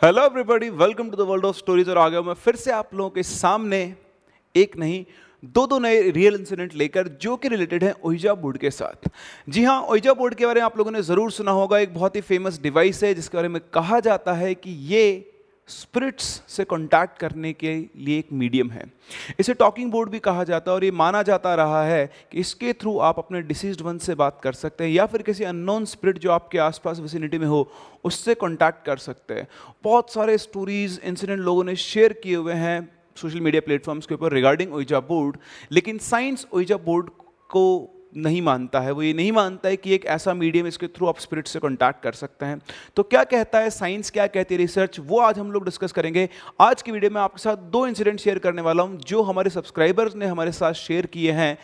Hello 0.00 0.22
everybody 0.24 0.68
welcome 0.70 1.08
to 1.10 1.16
the 1.16 1.20
world 1.28 1.44
of 1.44 1.56
stories 1.56 1.88
और 1.88 1.98
आ 1.98 2.08
गया 2.08 2.20
मैं 2.22 2.34
फिर 2.34 2.56
से 2.56 2.70
आप 2.72 2.94
लोगों 2.94 3.10
के 3.10 3.22
सामने 3.22 3.80
एक 4.54 4.76
नहीं, 4.78 5.04
दो 5.44 5.66
दो 5.66 5.78
नए 5.78 6.10
रियल 6.10 6.34
इंसिडेंट 6.34 6.74
लेकर 6.74 7.08
जो 7.22 7.36
कि 7.36 7.48
रिलेटेड 7.48 7.84
है 7.84 7.92
ओइजा 8.04 8.34
बोर्ड 8.34 8.58
के 8.58 8.70
साथ। 8.70 9.08
जी 9.48 9.64
हाँ 9.64 9.80
ओइजा 9.82 10.12
बोर्ड 10.12 10.34
के 10.34 10.46
बारे 10.46 10.60
में 10.60 10.64
आप 10.66 10.78
लोगों 10.78 10.90
ने 10.90 11.02
ज़रूर 11.02 11.30
सुना 11.30 11.50
होगा। 11.50 11.78
एक 11.78 11.94
बहुत 11.94 12.16
ही 12.16 12.20
फ़ेमस 12.20 12.60
डिवाइस 12.62 13.02
है 13.04 13.12
जिसके 13.14 13.36
बारे 13.36 13.48
में 13.48 13.60
कहा 13.74 14.00
जाता 14.00 14.32
है 14.32 14.54
कि 14.54 14.70
ये 14.90 15.04
स्पिरिट्स 15.70 16.24
से 16.48 16.64
कांटेक्ट 16.64 17.18
करने 17.18 17.52
के 17.52 17.74
लिए 17.96 18.18
एक 18.18 18.32
मीडियम 18.32 18.70
है। 18.70 18.84
इसे 19.40 19.54
टॉकिंग 19.54 19.90
बोर्ड 19.92 20.10
भी 20.10 20.18
कहा 20.18 20.44
जाता 20.44 20.70
है 20.70 20.74
और 20.74 20.84
ये 20.84 20.90
माना 20.90 21.22
जाता 21.22 21.54
रहा 21.54 21.82
है 21.84 22.06
कि 22.32 22.40
इसके 22.40 22.72
थ्रू 22.72 22.98
आप 22.98 23.18
अपने 23.18 23.42
डिसीज्ड 23.42 23.82
वन 23.82 23.98
से 23.98 24.14
बात 24.14 24.40
कर 24.42 24.52
सकते 24.52 24.84
हैं 24.84 24.90
या 24.90 25.06
फिर 25.06 25.22
किसी 25.22 25.44
अननोन 25.44 25.84
स्पिरिट 25.84 26.18
जो 26.18 26.30
आपके 26.30 26.58
आसपास 26.58 27.00
विसिनिटी 27.00 27.38
में 27.38 27.46
हो, 27.46 27.70
उससे 28.04 28.34
कांटेक्ट 28.34 28.84
कर 28.86 28.96
सकते 28.98 29.34
हैं। 29.34 29.46
बहुत 29.84 30.12
सारे 30.12 30.38
स्टोरीज 30.38 31.00
इंसिडेंट 31.04 31.40
लोगों 31.40 31.64
ने 31.64 31.76
शेयर 31.76 32.12
किए 32.12 32.36
हुए 32.36 32.54
हैं 32.54 32.88
सोशल 33.16 33.40
मीडिया 33.40 33.60
प्लेटफॉर्म्स 33.60 34.06
के 34.06 34.14
ऊपर 34.14 34.32
रिगार्डिंग 34.32 34.74
ओइजा 34.74 35.00
बोर्ड 35.00 35.36
लेकिन 35.72 35.98
साइंस 35.98 36.46
ओइजा 36.52 36.76
बोर्ड 36.76 37.10
को 37.50 37.64
नहीं 38.16 38.40
मानता 38.42 38.80
है, 38.80 38.90
वो 38.90 39.02
ये 39.02 39.12
नहीं 39.12 39.32
मानता 39.32 39.68
है 39.68 39.76
कि 39.76 39.94
एक 39.94 40.04
ऐसा 40.06 40.34
मीडियम 40.34 40.66
इसके 40.66 40.86
थ्रू 40.88 41.06
आप 41.06 41.18
स्पिरिट 41.18 41.46
से 41.48 41.58
कॉन्टैक्ट 41.58 42.02
कर 42.02 42.12
सकते 42.12 42.46
हैं। 42.46 42.60
तो 42.96 43.02
क्या 43.04 43.24
कहता 43.24 43.58
है 43.58 43.70
साइंस 43.70 44.10
क्या 44.10 44.26
कहती 44.26 44.54
है 44.54 44.58
रिसर्च 44.58 44.98
वो 45.00 45.20
आज 45.20 45.38
हम 45.38 45.52
लोग 45.52 45.64
डिस्कस 45.64 45.92
करेंगे। 45.92 46.28
आज 46.60 46.82
की 46.82 46.92
वीडियो 46.92 47.10
में 47.10 47.20
आपके 47.20 47.42
साथ 47.42 47.56
दो 47.70 47.86
इंसिडेंट 47.86 48.20
शेयर 48.20 48.38
करने 48.38 48.62
वाला 48.62 48.82
हूँ, 48.82 48.98
जो 48.98 49.22
हमारे 49.22 49.50
सब्सक्राइबर्स 49.50 50.16
ने 50.16 50.26
हमारे 50.26 50.52
साथ 50.52 50.72
शेयर 50.74 51.06
किए 51.06 51.32
हैं, 51.32 51.56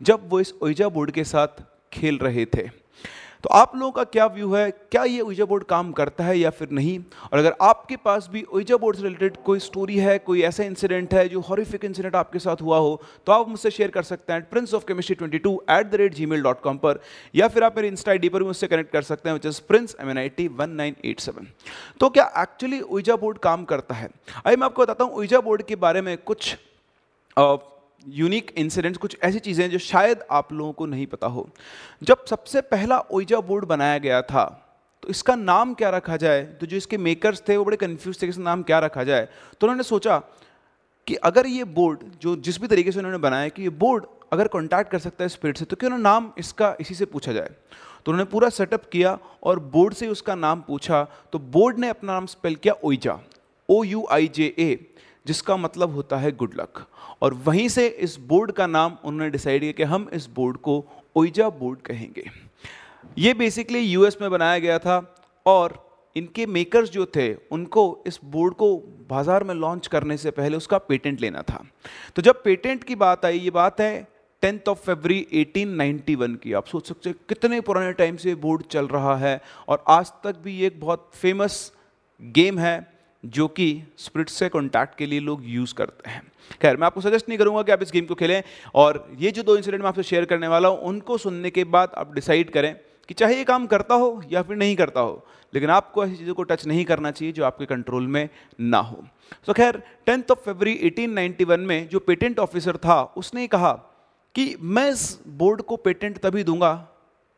जब 0.00 0.28
वो 0.30 0.40
इस 0.40 0.52
ओइजा 0.62 0.88
बोर्ड 0.88 1.10
के 1.10 1.24
साथ 1.24 1.62
खेल 1.92 2.18
रहे 2.18 2.44
थे। 2.46 2.68
तो 3.44 3.48
आप 3.48 3.76
लोगों 3.76 3.90
का 3.92 4.04
क्या 4.04 4.26
व्यू 4.26 4.54
है? 4.54 4.70
क्या 4.70 5.02
ये 5.04 5.20
ओइजा 5.20 5.44
बोर्ड 5.44 5.64
काम 5.64 5.92
करता 5.92 6.24
है 6.24 6.38
या 6.38 6.50
फिर 6.50 6.68
नहीं? 6.70 6.98
और 7.32 7.38
अगर 7.38 7.54
आपके 7.60 7.96
पास 7.96 8.28
भी 8.32 8.42
ओइजा 8.52 8.76
बोर्ड 8.76 8.96
से 8.96 9.02
रिलेटेड 9.02 9.36
कोई 9.36 9.58
स्टोरी 9.58 9.98
है, 9.98 10.18
कोई 10.18 10.42
ऐसा 10.42 10.64
इंसिडेंट 10.64 11.14
है 11.14 11.28
जो 11.28 11.40
हॉरिफिक 11.40 11.84
इंसिडेंट 11.84 12.16
आपके 12.16 12.38
साथ 12.38 12.62
हुआ 12.62 12.78
हो 12.78 13.00
तो 13.26 13.32
आप 13.32 13.48
मुझसे 13.48 13.70
शेयर 13.70 13.90
कर 13.90 14.02
सकते 14.02 14.32
हैं 14.32 14.48
prince 14.50 14.74
of 14.74 14.84
chemistry 14.88 15.16
twenty 15.16 15.38
two 15.38 15.52
at 15.70 15.90
the 15.90 15.94
rate 15.94 16.14
Gmail 16.26 16.42
dot 16.42 16.60
com 16.60 16.78
पर, 16.78 17.00
या 17.34 17.48
फिर 17.48 17.64
आप 17.64 17.76
मेरे 17.76 17.88
इंस्टा 17.88 18.12
आई 18.12 18.18
डी 18.18 18.28
पर 18.28 18.38
भी 18.38 18.46
मुझसे 18.46 18.66
कनेक्ट 18.66 18.92
कर 18.92 19.02
सकते 19.02 19.28
हैं 19.28 19.34
which 19.34 19.46
is 19.46 19.60
prince 19.68 19.96
M 20.00 20.10
N 20.10 20.18
I 20.18 20.28
T 20.28 20.48
one 20.48 20.70
nine 20.70 20.96
eight 21.04 21.20
seven 21.20 21.46
तो 22.00 22.10
क्या 22.10 22.30
एक्चुअली 22.38 22.80
ओइजा 22.80 23.16
बोर्ड 23.16 23.38
काम 23.38 23.64
करता 23.64 23.94
है? 23.94 24.08
आइए 24.46 24.56
मैं 24.56 24.64
आपको 24.64 24.82
बताता 24.82 25.04
हूँ 25.04 25.14
ओइजा 25.14 25.40
बोर्ड 25.40 25.62
के 25.62 25.76
बारे 25.76 26.02
में 26.02 26.16
कुछ 26.18 26.56
यूनिक 28.02 28.52
इंसिडेंट्स 28.58 28.98
कुछ 28.98 29.16
ऐसी 29.22 29.38
चीज़ें 29.38 29.64
हैं 29.64 29.70
जो 29.72 29.78
शायद 29.80 30.22
आप 30.30 30.52
लोगों 30.52 30.72
को 30.72 30.86
नहीं 30.86 31.06
पता 31.06 31.26
हो। 31.26 31.48
जब 32.02 32.24
सबसे 32.24 32.60
पहला 32.62 32.98
ओइजा 33.00 33.40
बोर्ड 33.40 33.64
बनाया 33.64 33.98
गया 33.98 34.20
था 34.22 34.44
तो 35.02 35.08
इसका 35.08 35.34
नाम 35.34 35.74
क्या 35.74 35.90
रखा 35.90 36.16
जाए? 36.16 36.42
तो 36.42 36.66
जो 36.66 36.76
इसके 36.76 36.96
मेकर्स 36.98 37.42
थे, 37.48 37.56
वो 37.56 37.64
बड़े 37.64 37.76
कन्फ्यूज़ 37.76 38.16
थे 38.16 38.26
कि 38.26 38.30
इसका 38.30 38.42
नाम 38.42 38.62
क्या 38.62 38.78
रखा 38.78 39.04
जाए। 39.04 39.28
तो 39.60 39.66
उन्होंने 39.66 39.82
सोचा 39.82 40.18
कि 41.06 41.14
अगर 41.14 41.46
ये 41.46 41.64
बोर्ड 41.64 42.00
जो 42.22 42.34
जिस 42.36 42.60
भी 42.60 42.68
तरीके 42.68 42.92
से 42.92 42.98
उन्होंने 42.98 43.18
बनाया 43.18 43.48
कि 43.48 43.62
ये 43.62 43.68
बोर्ड 43.76 44.04
अगर 44.32 44.48
कॉन्टैक्ट 44.48 44.90
कर 44.90 44.98
सकता 44.98 45.24
है 45.24 45.28
स्पिरिट 45.28 45.58
से 45.58 45.64
तो 45.64 45.76
क्यों 45.76 45.90
ना 45.90 45.96
नाम 45.98 46.30
इसका 46.38 46.74
इसी 46.80 46.94
से 46.94 47.04
पूछा 47.04 47.32
जाए? 47.32 47.50
तो 48.04 48.12
उन्होंने 48.12 48.30
पूरा 48.30 48.48
सेटअप 48.48 48.88
किया 48.92 49.18
और 49.42 49.58
बोर्ड 49.72 49.94
से 49.94 50.08
उसका 50.08 50.34
नाम 50.34 50.60
पूछा। 50.60 51.02
तो 51.32 51.38
बोर्ड 51.38 51.78
ने 51.78 51.88
अपना 51.88 52.12
नाम 52.12 52.26
स्पेल 52.26 52.54
किया 52.56 52.74
ओइजा 52.84 53.18
ओ 53.68 53.82
यू 53.84 54.06
आई 54.10 54.28
जे 54.28 54.54
ए 54.58 54.74
जिसका 55.28 55.56
मतलब 55.56 55.94
होता 55.94 56.16
है 56.16 56.30
गुड 56.36 56.54
लक 56.54 56.84
और 57.22 57.34
वहीं 57.46 57.68
से 57.68 57.86
इस 57.86 58.16
बोर्ड 58.28 58.52
का 58.52 58.66
नाम 58.68 58.96
उन्होंने 59.04 59.30
डिसाइड 59.30 59.60
किया 59.60 59.72
कि 59.72 59.82
हम 59.84 60.08
इस 60.12 60.28
बोर्ड 60.34 60.56
को 60.58 60.84
ओइजा 61.16 61.48
बोर्ड 61.50 61.80
कहेंगे. 61.82 62.30
ये 63.18 63.34
बेसिकली 63.34 63.80
यूएस 63.80 64.16
में 64.20 64.30
बनाया 64.30 64.58
गया 64.58 64.78
था 64.78 64.96
और 65.46 65.84
इनके 66.16 66.46
मेकर्स 66.48 66.90
जो 66.90 67.04
थे, 67.06 67.32
उनको 67.34 67.82
इस 68.06 68.18
बोर्ड 68.24 68.54
को 68.54 68.76
बाज़ार 69.10 69.44
में 69.44 69.54
लॉन्च 69.54 69.86
करने 69.86 70.16
से 70.16 70.30
पहले 70.30 70.56
उसका 70.56 70.78
पेटेंट 70.80 71.20
लेना 71.20 71.42
था. 71.42 71.64
तो 72.16 72.22
जब 72.22 72.42
पेटेंट 72.42 72.84
की 72.84 72.94
बात 72.96 73.24
आई, 73.24 73.38
ये 73.38 73.50
बात 73.50 73.80
है 73.80 74.06
टेंथ 74.42 74.68
ऑफ़ 74.68 74.78
फेबरी 74.78 75.26
1891 75.34 76.36
की. 76.36 76.52
आप 76.52 76.66
सोच 76.66 76.88
सकते 76.88 77.10
हैं 77.10 77.18
कितने 77.28 77.60
पुराने 77.60 77.92
टाइम 77.92 78.16
से 78.16 78.34
बोर्ड 78.36 78.62
चल 78.70 78.86
रहा 78.88 79.16
है 79.16 79.40
और 79.68 79.84
आज 79.88 80.12
तक 80.24 80.36
भी 80.44 80.56
ये 80.58 80.66
एक 80.66 80.80
बहुत 80.80 81.10
फ़ेमस 81.14 81.72
गेम 82.20 82.58
है. 82.58 82.76
जो 83.24 83.46
कि 83.48 83.82
स्प्रिट 83.98 84.28
से 84.28 84.48
कॉन्टैक्ट 84.48 84.94
के 84.98 85.06
लिए 85.06 85.20
लोग 85.20 85.42
यूज़ 85.44 85.74
करते 85.74 86.10
हैं। 86.10 86.22
खैर 86.62 86.76
मैं 86.76 86.86
आपको 86.86 87.00
सजेस्ट 87.00 87.28
नहीं 87.28 87.38
करूँगा 87.38 87.62
कि 87.62 87.72
आप 87.72 87.82
इस 87.82 87.90
गेम 87.92 88.04
को 88.04 88.14
खेलें 88.14 88.42
और 88.74 89.06
ये 89.18 89.30
जो 89.30 89.42
दो 89.42 89.56
इंसिडेंट 89.56 89.82
मैं 89.82 89.88
आपसे 89.88 90.02
शेयर 90.02 90.24
करने 90.24 90.48
वाला 90.48 90.68
हूँ 90.68 90.78
उनको 90.80 91.18
सुनने 91.18 91.50
के 91.50 91.64
बाद 91.66 91.92
आप 91.94 92.14
डिसाइड 92.14 92.50
करें 92.50 92.74
कि 93.08 93.14
चाहे 93.14 93.36
ये 93.36 93.44
काम 93.44 93.66
करता 93.66 93.94
हो 93.94 94.22
या 94.32 94.42
फिर 94.42 94.56
नहीं 94.56 94.76
करता 94.76 95.00
हो 95.00 95.24
लेकिन 95.52 95.70
आपको 95.70 96.04
ऐसी 96.04 96.16
चीज़ों 96.16 96.34
को 96.34 96.42
टच 96.42 96.66
नहीं 96.66 96.84
करना 96.84 97.10
चाहिए 97.10 97.32
जो 97.32 97.44
आपके 97.44 97.66
कंट्रोल 97.66 98.06
में 98.06 98.28
ना 98.60 98.78
हो। 98.78 99.04
तो 99.46 99.52
खैर 99.52 99.82
टेंथ 100.06 100.30
ऑफ़ 100.30 100.38
फेबरी 100.38 100.74
1891 100.84 101.58
में 101.58 101.88
जो 101.88 101.98
पेटेंट 101.98 102.38
ऑफिसर 102.38 102.76
था 102.76 103.02
उसने 103.16 103.46
कहा 103.46 103.72
कि 104.34 104.54
मैं 104.60 104.90
इस 104.90 105.18
बोर्ड 105.28 105.62
को 105.62 105.76
पेटेंट 105.76 106.18
तभी 106.18 106.44
दूँगा 106.44 106.72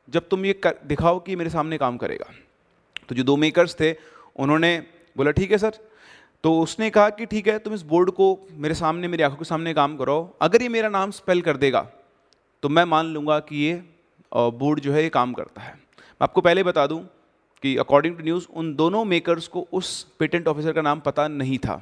जब 0.08 0.28
तुम 0.28 0.46
ये 0.46 0.52
कर, 0.52 0.74
दिखाओ 0.86 1.18
कि 1.20 1.36
मेरे 1.36 1.50
सामने 1.50 1.78
काम 1.78 1.96
करेगा। 1.96 2.32
तो 3.08 3.14
जो 3.14 3.22
दो 3.22 3.36
मेकर्स 3.36 3.74
थे 3.74 3.94
उन्होंने 4.36 4.76
बोला, 5.16 5.30
ठीक 5.30 5.50
है 5.52 5.58
सर। 5.58 5.78
तो 6.44 6.58
उसने 6.60 6.90
कहा 6.90 7.08
कि, 7.10 7.26
ठीक 7.26 7.48
है, 7.48 7.58
तुम 7.58 7.74
इस 7.74 7.82
बोर्ड 7.84 8.10
को 8.10 8.38
मेरे 8.52 8.74
सामने, 8.74 9.08
मेरी 9.08 9.22
आँखों 9.22 9.36
के 9.36 9.44
सामने 9.44 9.74
काम 9.74 9.96
करो। 9.96 10.18
अगर 10.42 10.62
ये 10.62 10.68
मेरा 10.68 10.88
नाम 10.88 11.10
स्पेल 11.12 11.42
कर 11.42 11.56
देगा 11.56 11.88
तो 12.62 12.68
मैं 12.68 12.84
मान 12.84 13.06
लूँगा 13.06 13.38
कि 13.40 13.56
ये 13.56 13.74
बोर्ड 14.32 14.80
जो 14.80 14.92
है, 14.92 15.02
ये 15.02 15.08
काम 15.10 15.32
करता 15.32 15.62
है। 15.62 15.72
मैं 15.72 16.22
आपको 16.22 16.40
पहले 16.40 16.62
बता 16.62 16.86
दूँ 16.86 17.00
कि 17.62 17.76
अकॉर्डिंग 17.76 18.16
टू 18.16 18.24
न्यूज़ 18.24 18.46
उन 18.52 18.74
दोनों 18.74 19.04
मेकर्स 19.04 19.46
को 19.48 19.66
उस 19.72 20.02
पेटेंट 20.18 20.48
ऑफिसर 20.48 20.72
का 20.72 20.82
नाम 20.82 21.00
पता 21.00 21.26
नहीं 21.28 21.58
था। 21.58 21.76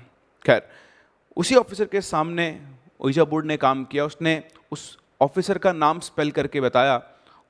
खैर, 0.44 0.62
उसी 1.36 1.54
ऑफिसर 1.54 1.84
के 1.84 2.00
सामने 2.02 2.46
ओइजा 3.00 3.24
बोर्ड 3.24 3.46
ने 3.46 3.56
काम 3.56 3.84
किया। 3.84 4.04
उसने 4.04 4.42
उस 4.72 4.98
ऑफिसर 5.20 5.58
का 5.58 5.72
नाम 5.74 6.00
स्पेल 6.00 6.30
करके 6.30 6.60
बताया 6.60 7.00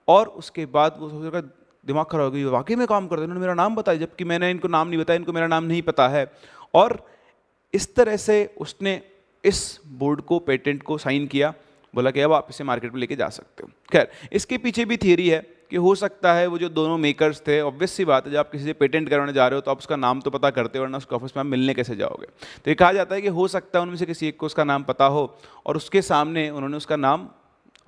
और 0.09 0.29
उसके 0.39 0.67
बाद 0.69 0.97
वो 0.99 1.07
ऑफिसर 1.09 1.31
का 1.31 1.49
दिमाग 1.89 2.07
खराब 2.07 2.25
हो 2.25 2.31
गई 2.31 2.45
वाकई 2.47 2.75
में 2.75 2.87
काम 2.87 3.07
करते 3.07 3.23
उन्होंने 3.23 3.41
मेरा 3.41 3.55
नाम 3.57 3.77
बताया, 3.77 3.99
जबकि 3.99 4.25
मैंने 4.25 4.51
इनको 4.51 4.69
नाम 4.69 4.89
नहीं 4.89 5.01
बताया, 5.01 5.19
इनको 5.19 5.33
मेरा 5.33 5.47
नाम 5.47 5.65
नहीं 5.65 5.83
पता 5.83 6.09
है। 6.09 6.27
और 6.75 6.99
इस 7.75 7.95
तरह 7.95 8.17
से 8.19 8.45
उसने 8.59 9.01
इस 9.45 9.81
बोर्ड 9.99 10.21
को, 10.21 10.39
पेटेंट 10.41 10.83
को 10.83 10.99
साइन 10.99 11.27
किया। 11.27 11.55
बोला 11.95 12.11
कि 12.11 12.21
अब 12.21 12.33
आप 12.33 12.47
इसे 12.51 12.65
मार्केट 12.65 12.93
में 12.93 13.01
लेके 13.01 13.17
जा 13.17 13.29
सकते 13.31 13.63
हो। 13.63 13.71
खैर, 13.93 14.11
इसके 14.33 14.59
पीछे 14.59 14.85
भी 14.85 14.97
थियरी 14.97 15.29
है 15.29 15.39
कि 15.71 15.77
हो 15.77 15.95
सकता 15.95 16.33
है 16.33 16.47
वो 16.47 16.59
जो 16.59 16.69
दोनों 16.71 16.97
मेकर्स 16.99 17.41
थे 17.47 17.61
ऑब्वियस 17.61 17.93
सी 17.93 18.05
बात 18.05 18.27
है, 18.27 18.33
जब 18.33 18.39
आप 18.39 18.51
किसी 18.53 18.65
से 18.65 18.73
पेटेंट 18.75 19.09
करवाने 19.09 19.33
जा 19.33 19.47
रहे 19.49 19.55
हो 19.55 19.61
तो 19.61 19.71
आप 19.71 19.79
उसका 19.79 19.97
नाम 19.97 20.21
तो 20.21 20.31
पता 20.31 20.51
करते 20.51 20.79
हो, 20.79 20.85
वरना 20.85 20.99
उसके 20.99 21.17
ऑफ़िस 21.17 21.37
में 21.37 21.41
आप 21.41 21.47
मिलने 21.47 21.75
कैसे 21.75 21.97
जाओगे? 21.97 22.27
तो 22.27 22.71
ये 22.71 22.75
कहा 22.75 22.93
जाता 22.93 23.15
है 23.15 23.23
कि 23.23 23.29
हो 23.31 23.49
सकता 23.49 23.79
है 23.79 23.83
उनमें 23.83 23.97
से 23.97 24.07
किसी 24.07 24.29
एक 24.29 24.37
को 24.37 24.47
उसका 24.47 24.65
नाम 24.65 24.83
पता 24.83 25.07
हो, 25.07 25.39
और 25.67 25.77
उसके 25.77 26.03
सामने 26.03 26.49
उन्होंने 26.51 26.77
उसका 26.77 26.97
नाम 26.97 27.29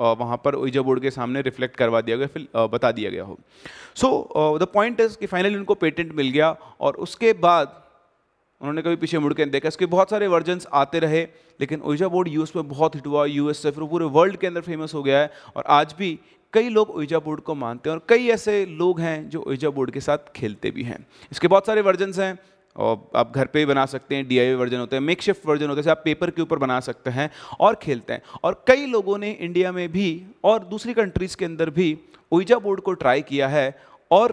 वहाँ 0.01 0.41
पर 0.45 0.55
ओइजा 0.55 0.83
बोर्ड 0.83 1.03
के 1.03 1.11
सामने 1.11 1.43
रिफ्लेक्ट 1.43 1.77
करवा 1.77 2.01
दिया 2.01 2.17
गया, 2.17 2.27
फिर 2.27 2.49
बता 2.69 2.93
दिया 2.93 3.11
गया 3.11 3.25
हो। 3.25 3.39
सो 3.97 4.59
द 4.59 4.67
पॉइंट 4.75 5.01
इज़ 5.01 5.17
कि 5.19 5.27
फाइनली 5.27 5.57
उनको 5.57 5.75
पेटेंट 5.77 6.15
मिल 6.15 6.31
गया 6.31 6.57
और 6.81 6.97
उसके 6.99 7.33
बाद 7.43 7.77
उन्होंने 8.61 8.83
कभी 8.83 8.97
पीछे 8.97 9.19
मुड़ 9.19 9.33
के 9.35 9.45
देखा। 9.47 9.69
इसके 9.69 9.87
बहुत 9.89 10.11
सारे 10.11 10.27
वर्जन्स 10.29 10.67
आते 10.75 10.99
रहे, 10.99 11.23
लेकिन 11.61 11.81
ओइजा 11.83 12.09
बोर्ड 12.09 12.29
यूएस 12.29 12.53
में 12.57 12.69
बहुत 12.69 12.95
हिट 12.95 13.07
हुआ 13.07 13.25
यूएस 13.27 13.63
से 13.63 13.71
फिर 13.71 13.85
पूरे 13.85 14.05
वर्ल्ड 14.09 14.37
के 14.37 14.47
अंदर 14.47 14.61
फ़ेमस 14.63 14.95
हो 14.95 15.03
गया 15.03 15.19
है 15.19 15.31
और 15.57 15.65
आज 15.69 15.95
भी 15.99 16.19
कई 16.53 16.69
लोग 16.69 16.91
ओइजा 16.91 17.19
बोर्ड 17.19 17.41
को 17.41 17.55
मानते 17.55 17.91
हैं 17.91 17.97
और 17.97 18.03
कई 18.09 18.29
ऐसे 18.29 18.65
लोग 18.69 19.01
हैं 19.01 19.29
जो 19.31 19.43
ओइजा 19.47 19.71
बोर्ड 19.71 19.91
के 19.91 20.01
साथ 20.01 20.33
खेलते 20.37 20.71
भी 20.71 20.83
हैं। 20.83 20.99
इसके 21.33 21.49
बहुत 21.49 21.67
सारे 21.67 21.81
वर्जन्स 21.83 22.19
हैं 22.19 22.39
और 22.81 23.11
आप 23.17 23.33
घर 23.35 23.47
पे 23.47 23.59
भी 23.59 23.67
बना 23.67 23.85
सकते 23.87 24.17
हैं 24.17 24.27
डी 24.29 24.55
वर्जन 24.55 24.79
होते 24.79 24.97
हैं 24.97 25.03
मेक 25.03 25.23
वर्जन 25.47 25.69
होते 25.69 25.81
हैं 25.81 25.91
आप 25.91 26.03
पेपर 26.05 26.31
के 26.31 26.43
ऊपर 26.43 26.59
बना 26.59 26.79
सकते 26.81 27.11
हैं 27.11 27.31
और 27.61 27.75
खेलते 27.75 28.13
हैं। 28.13 28.23
और 28.45 28.65
कई 28.69 28.87
लोगों 28.87 29.19
ने 29.19 29.31
इंडिया 29.31 29.73
में 29.73 29.91
भी 29.93 30.23
और 30.45 30.65
दूसरी 30.65 30.95
कंट्रीज़ 30.95 31.37
के 31.37 31.45
अंदर 31.45 31.71
भी 31.71 31.97
ओइजा 32.33 32.59
बोर्ड 32.59 32.81
को 32.81 32.93
ट्राई 32.95 33.23
किया 33.23 33.49
है 33.49 33.69
और 34.11 34.33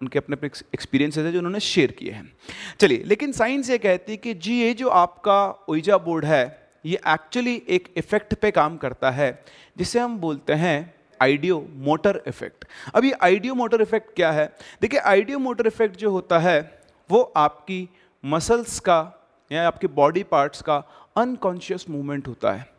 उनके 0.00 0.18
अपने 0.18 0.36
अपने 0.36 0.48
एक्सपीरियंसेस 0.74 1.24
हैं 1.24 1.32
जो 1.32 1.38
उन्होंने 1.38 1.60
शेयर 1.60 1.90
किए 1.90 2.10
हैं। 2.12 2.32
चलिए, 2.80 3.02
लेकिन 3.06 3.32
साइंस 3.32 3.70
ये 3.70 3.78
कहती 3.78 4.12
है 4.12 4.16
कि 4.18 4.34
जी, 4.34 4.54
ये 4.54 4.74
जो 4.74 4.88
आपका 4.90 5.64
ओइजा 5.68 5.98
बोर्ड 5.98 6.24
है, 6.24 6.70
ये 6.84 6.98
एक्चुअली 7.08 7.54
एक 7.68 7.88
इफ़ेक्ट 7.96 8.34
पे 8.34 8.50
काम 8.50 8.76
करता 8.76 9.10
है, 9.10 9.42
जिसे 9.76 10.00
हम 10.00 10.18
बोलते 10.18 10.52
हैं 10.54 10.94
आइडियो 11.20 11.58
मोटर 11.78 12.20
इफ़ेक्ट 12.28 12.64
अब 12.94 13.04
ये 13.04 13.12
आइडियो 13.22 13.54
मोटर 13.54 13.82
इफ़ेक्ट 13.82 14.14
क्या 14.16 14.30
है? 14.32 14.46
देखिए 14.82 15.00
आइडियो 15.00 15.38
मोटर 15.38 15.66
इफ़ेक्ट 15.66 15.96
जो 15.96 16.10
होता 16.10 16.38
है 16.38 16.83
वो 17.10 17.20
आपकी 17.36 17.88
मसल्स 18.24 18.78
का, 18.80 19.12
या 19.50 19.66
आपके 19.66 19.86
बॉडी 19.86 20.22
पार्ट्स 20.22 20.62
का 20.62 20.82
अनकॉन्शियस 21.16 21.84
मूवमेंट 21.90 22.28
होता 22.28 22.52
है। 22.52 22.72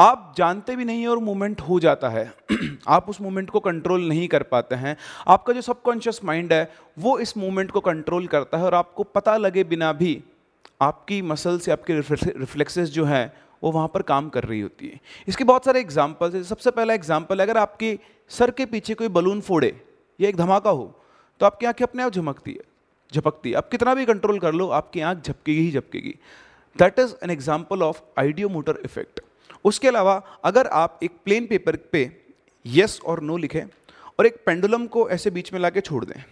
आप 0.00 0.34
जानते 0.38 0.76
भी 0.76 0.84
नहीं 0.84 1.06
और 1.06 1.18
मूवमेंट 1.18 1.60
हो 1.60 1.78
जाता 1.80 2.08
है। 2.08 2.32
आप 2.88 3.08
उस 3.08 3.20
मूवमेंट 3.20 3.50
को 3.50 3.60
कंट्रोल 3.60 4.08
नहीं 4.08 4.26
कर 4.28 4.42
पाते 4.42 4.74
हैं। 4.74 4.96
आपका 5.28 5.52
जो 5.52 5.60
सबकॉन्शियस 5.60 6.20
माइंड 6.24 6.52
है, 6.52 6.70
वो 6.98 7.18
इस 7.18 7.36
मूवमेंट 7.36 7.70
को 7.70 7.80
कंट्रोल 7.80 8.26
करता 8.26 8.58
है 8.58 8.64
और 8.64 8.74
आपको 8.74 9.02
पता 9.04 9.36
लगे 9.36 9.64
बिना 9.64 9.92
भी 9.92 10.22
आपकी 10.82 11.20
मसल्स 11.24 11.68
या 11.68 11.74
आपके 11.74 11.94
रिफ्लेक्सेस 11.94 12.90
जो 12.90 13.04
हैं, 13.04 13.32
वो 13.62 13.70
वहाँ 13.72 13.88
पर 13.88 14.02
काम 14.04 14.28
कर 14.28 14.44
रही 14.44 14.60
होती 14.60 14.88
है। 14.88 15.00
इसके 15.28 15.44
बहुत 15.44 15.64
सारे 15.64 15.80
एग्जाम्पल्स 15.80 16.34
हैं। 16.34 16.42
सबसे 16.44 16.70
पहला 16.70 16.94
एग्ज़ाम्पल 16.94 17.40
अगर 17.40 17.56
आपके 17.56 17.98
सर 18.30 18.50
के 18.50 18.66
पीछे 18.66 18.94
कोई 18.94 19.08
बलून 19.10 19.40
फोड़े, 19.40 19.74
या 20.18 20.28
एक 20.28 20.36
धमाका 20.36 20.70
हो 20.70 20.94
तो 21.40 21.46
आपकी 21.46 21.66
आँखें 21.66 21.84
अपने 21.84 22.02
आप 22.02 22.12
झमकती 22.12 22.52
है। 22.52 22.77
झपकती 23.12 23.50
है। 23.50 23.56
आप 23.56 23.68
कितना 23.70 23.94
भी 23.94 24.04
कंट्रोल 24.04 24.38
कर 24.38 24.52
लो, 24.52 24.68
आपकी 24.68 25.00
आँख 25.00 25.22
झपकेगी 25.22 25.60
ही 25.60 25.70
झपकेगी। 25.72 26.14
That 26.76 26.98
is 26.98 27.14
an 27.24 27.30
example 27.30 27.82
of 27.82 28.00
ideomotor 28.48 28.80
effect 28.84 29.20
उसके 29.64 29.88
अलावा, 29.88 30.22
अगर 30.44 30.66
आप 30.66 30.98
एक 31.02 31.12
प्लेन 31.24 31.46
पेपर 31.46 31.76
पे 31.92 32.10
यस 32.64 33.00
और 33.00 33.20
नो 33.22 33.36
लिखें 33.36 33.62
और 34.18 34.26
एक 34.26 34.36
पेंडुलम 34.46 34.86
को 34.86 35.08
ऐसे 35.10 35.30
बीच 35.30 35.52
में 35.52 35.60
ला 35.60 35.70
छोड़ 35.72 36.04
दें 36.04 36.22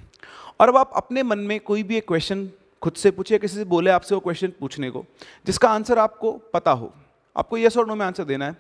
और 0.60 0.68
अब 0.68 0.76
आप 0.76 0.90
अपने 0.96 1.22
मन 1.22 1.38
में 1.38 1.58
कोई 1.60 1.82
भी 1.82 1.96
एक 1.96 2.06
क्वेश्चन 2.08 2.48
खुद 2.82 2.92
से 2.94 3.10
पूछे 3.10 3.38
किसी 3.38 3.56
से 3.56 3.64
बोले 3.64 3.90
आपसे 3.90 4.14
वो 4.14 4.20
क्वेश्चन 4.20 4.52
पूछने 4.60 4.90
को, 4.90 5.04
जिसका 5.46 5.68
आंसर 5.70 5.98
आपको 5.98 6.32
पता 6.52 6.70
हो। 6.70 6.92
आपको 7.36 7.58
यस 7.58 7.76
और 7.76 7.86
नो 7.86 7.94
में 7.94 8.04
आंसर 8.06 8.24
देना 8.24 8.46
है। 8.46 8.56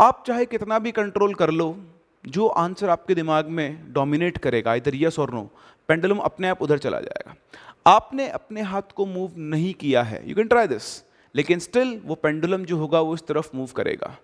आप 0.00 0.22
चाहे 0.26 0.46
कितना 0.46 0.78
भी 0.78 0.92
कंट्रोल 0.92 1.34
कर 1.34 1.50
लो 1.50 1.76
जो 2.24 2.46
आंसर 2.46 2.88
आपके 2.88 3.14
दिमाग 3.14 3.46
में 3.48 3.92
डोमिनेट 3.92 4.38
करेगा 4.38 4.74
इधर 4.74 4.94
यस 4.94 5.18
और 5.18 5.32
नो 5.34 5.42
पेंडुलम 5.88 6.18
अपने 6.20 6.48
आप 6.48 6.62
उधर 6.62 6.78
चला 6.78 7.00
जाएगा। 7.00 7.34
आपने 7.86 8.28
अपने 8.30 8.62
हाथ 8.62 8.92
को 8.96 9.06
मूव 9.06 9.32
नहीं 9.38 9.72
किया 9.74 10.02
है 10.02 10.28
यू 10.28 10.34
कैन 10.34 10.48
ट्राई 10.48 10.66
दिस 10.66 10.84
लेकिन 11.34 11.58
स्टिल 11.58 12.00
वो 12.04 12.14
पेंडुलम 12.14 12.64
जो 12.64 12.76
होगा 12.76 13.00
वो 13.00 13.14
इस 13.14 13.26
तरफ़ 13.26 13.50
मूव 13.54 13.68
करेगा। 13.76 14.16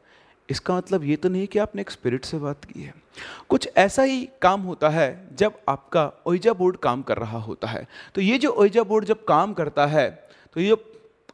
इसका 0.48 0.76
मतलब 0.76 1.04
ये 1.04 1.16
तो 1.16 1.28
नहीं 1.28 1.46
कि 1.46 1.58
आपने 1.58 1.82
एक 1.82 1.90
स्पिरिट 1.90 2.24
से 2.24 2.38
बात 2.38 2.64
की 2.64 2.82
है। 2.82 2.92
कुछ 3.48 3.68
ऐसा 3.76 4.02
ही 4.02 4.28
काम 4.42 4.60
होता 4.60 4.88
है 4.88 5.36
जब 5.36 5.58
आपका 5.68 6.10
ओइजा 6.26 6.52
बोर्ड 6.52 6.76
काम 6.76 7.02
कर 7.02 7.18
रहा 7.18 7.38
होता 7.38 7.68
है। 7.68 7.86
तो 8.14 8.20
ये 8.20 8.38
जो 8.38 8.50
ओइजा 8.52 8.82
बोर्ड 8.82 9.04
जब 9.04 9.24
काम 9.24 9.52
करता 9.54 9.86
है 9.86 10.10
तो 10.54 10.60
ये 10.60 10.76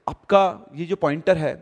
आपका, 0.08 0.66
ये 0.74 0.84
जो 0.86 0.96
पॉइंटर 0.96 1.36
है 1.36 1.52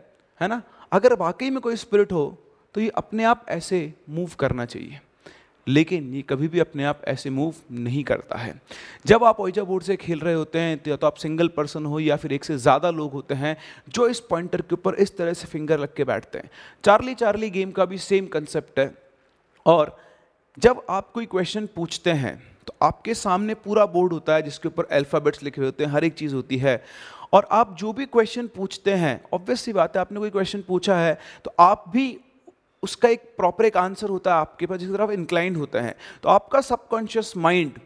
है 0.41 0.47
ना? 0.47 0.61
अगर 0.91 1.13
वाकई 1.15 1.49
में 1.49 1.59
कोई 1.61 1.75
स्पिरिट 1.75 2.11
हो 2.11 2.25
तो 2.75 2.81
ये 2.81 2.89
अपने 2.95 3.23
आप 3.23 3.45
ऐसे 3.49 3.93
मूव 4.09 4.31
करना 4.39 4.65
चाहिए। 4.65 4.99
लेकिन 5.67 6.13
ये 6.13 6.21
कभी 6.21 6.47
भी 6.47 6.59
अपने 6.59 6.83
आप 6.83 7.01
ऐसे 7.07 7.29
मूव 7.29 7.55
नहीं 7.73 8.03
करता 8.03 8.37
है। 8.37 8.53
जब 9.05 9.23
आप 9.23 9.39
ओइजा 9.39 9.63
बोर्ड 9.63 9.83
से 9.83 9.95
खेल 9.95 10.19
रहे 10.19 10.33
होते 10.33 10.59
हैं 10.59 10.79
या 10.87 10.95
तो 10.95 11.07
आप 11.07 11.15
सिंगल 11.17 11.47
पर्सन 11.47 11.85
हो 11.85 11.99
या 11.99 12.15
फिर 12.15 12.33
एक 12.33 12.43
से 12.43 12.57
ज़्यादा 12.57 12.89
लोग 12.91 13.11
होते 13.11 13.33
हैं, 13.33 13.55
जो 13.89 14.07
इस 14.07 14.19
पॉइंटर 14.21 14.61
के 14.61 14.73
ऊपर 14.73 14.95
इस 14.95 15.15
तरह 15.17 15.33
से 15.33 15.47
फिंगर 15.47 15.79
रख 15.79 15.93
के 15.93 16.03
बैठते 16.03 16.37
हैं। 16.37 16.49
चार्ली 16.83 17.13
चार्ली 17.15 17.49
गेम 17.49 17.71
का 17.71 17.85
भी 17.85 17.97
सेम 17.99 18.27
कंसेप्ट 18.27 18.79
है। 18.79 18.93
और 19.65 19.95
जब 20.57 20.81
आप 20.89 21.11
कोई 21.11 21.25
क्वेश्चन 21.27 21.69
पूछते 21.75 22.11
हैं 22.13 22.35
तो 22.67 22.73
आपके 22.81 23.13
सामने 23.13 23.53
पूरा 23.55 23.85
बोर्ड 23.85 24.13
होता 24.13 24.35
है, 24.35 24.41
जिसके 24.41 24.67
ऊपर 24.67 24.85
अल्फ़ाबेट्स 24.91 25.43
लिखे 25.43 25.61
होते 25.61 25.83
हैं, 25.83 25.91
हर 25.91 26.03
एक 26.03 26.13
चीज़ 26.15 26.35
होती 26.35 26.57
है। 26.57 26.83
और 27.33 27.47
आप 27.51 27.75
जो 27.79 27.93
भी 27.93 28.05
क्वेश्चन 28.07 28.47
पूछते 28.55 28.93
हैं 28.93 29.19
ऑब्वियस 29.33 29.61
सी 29.61 29.73
बात 29.73 29.95
है, 29.95 30.01
आपने 30.01 30.19
कोई 30.19 30.29
क्वेश्चन 30.31 30.61
पूछा 30.67 30.97
है 30.97 31.17
तो 31.45 31.53
आप 31.59 31.85
भी 31.89 32.05
उसका 32.83 33.09
एक 33.09 33.33
प्रॉपर 33.37 33.65
एक 33.65 33.77
आंसर 33.77 34.09
होता 34.09 34.33
है 34.33 34.39
आपके 34.39 34.65
पास, 34.65 34.79
जिसकी 34.79 34.97
तरफ़ 34.97 35.11
इंक्लाइंड 35.11 35.57
होता 35.57 35.81
है। 35.81 35.95
तो 36.23 36.29
आपका 36.29 36.61
सबकॉन्शियस 36.63 37.33
माइंड 37.37 37.79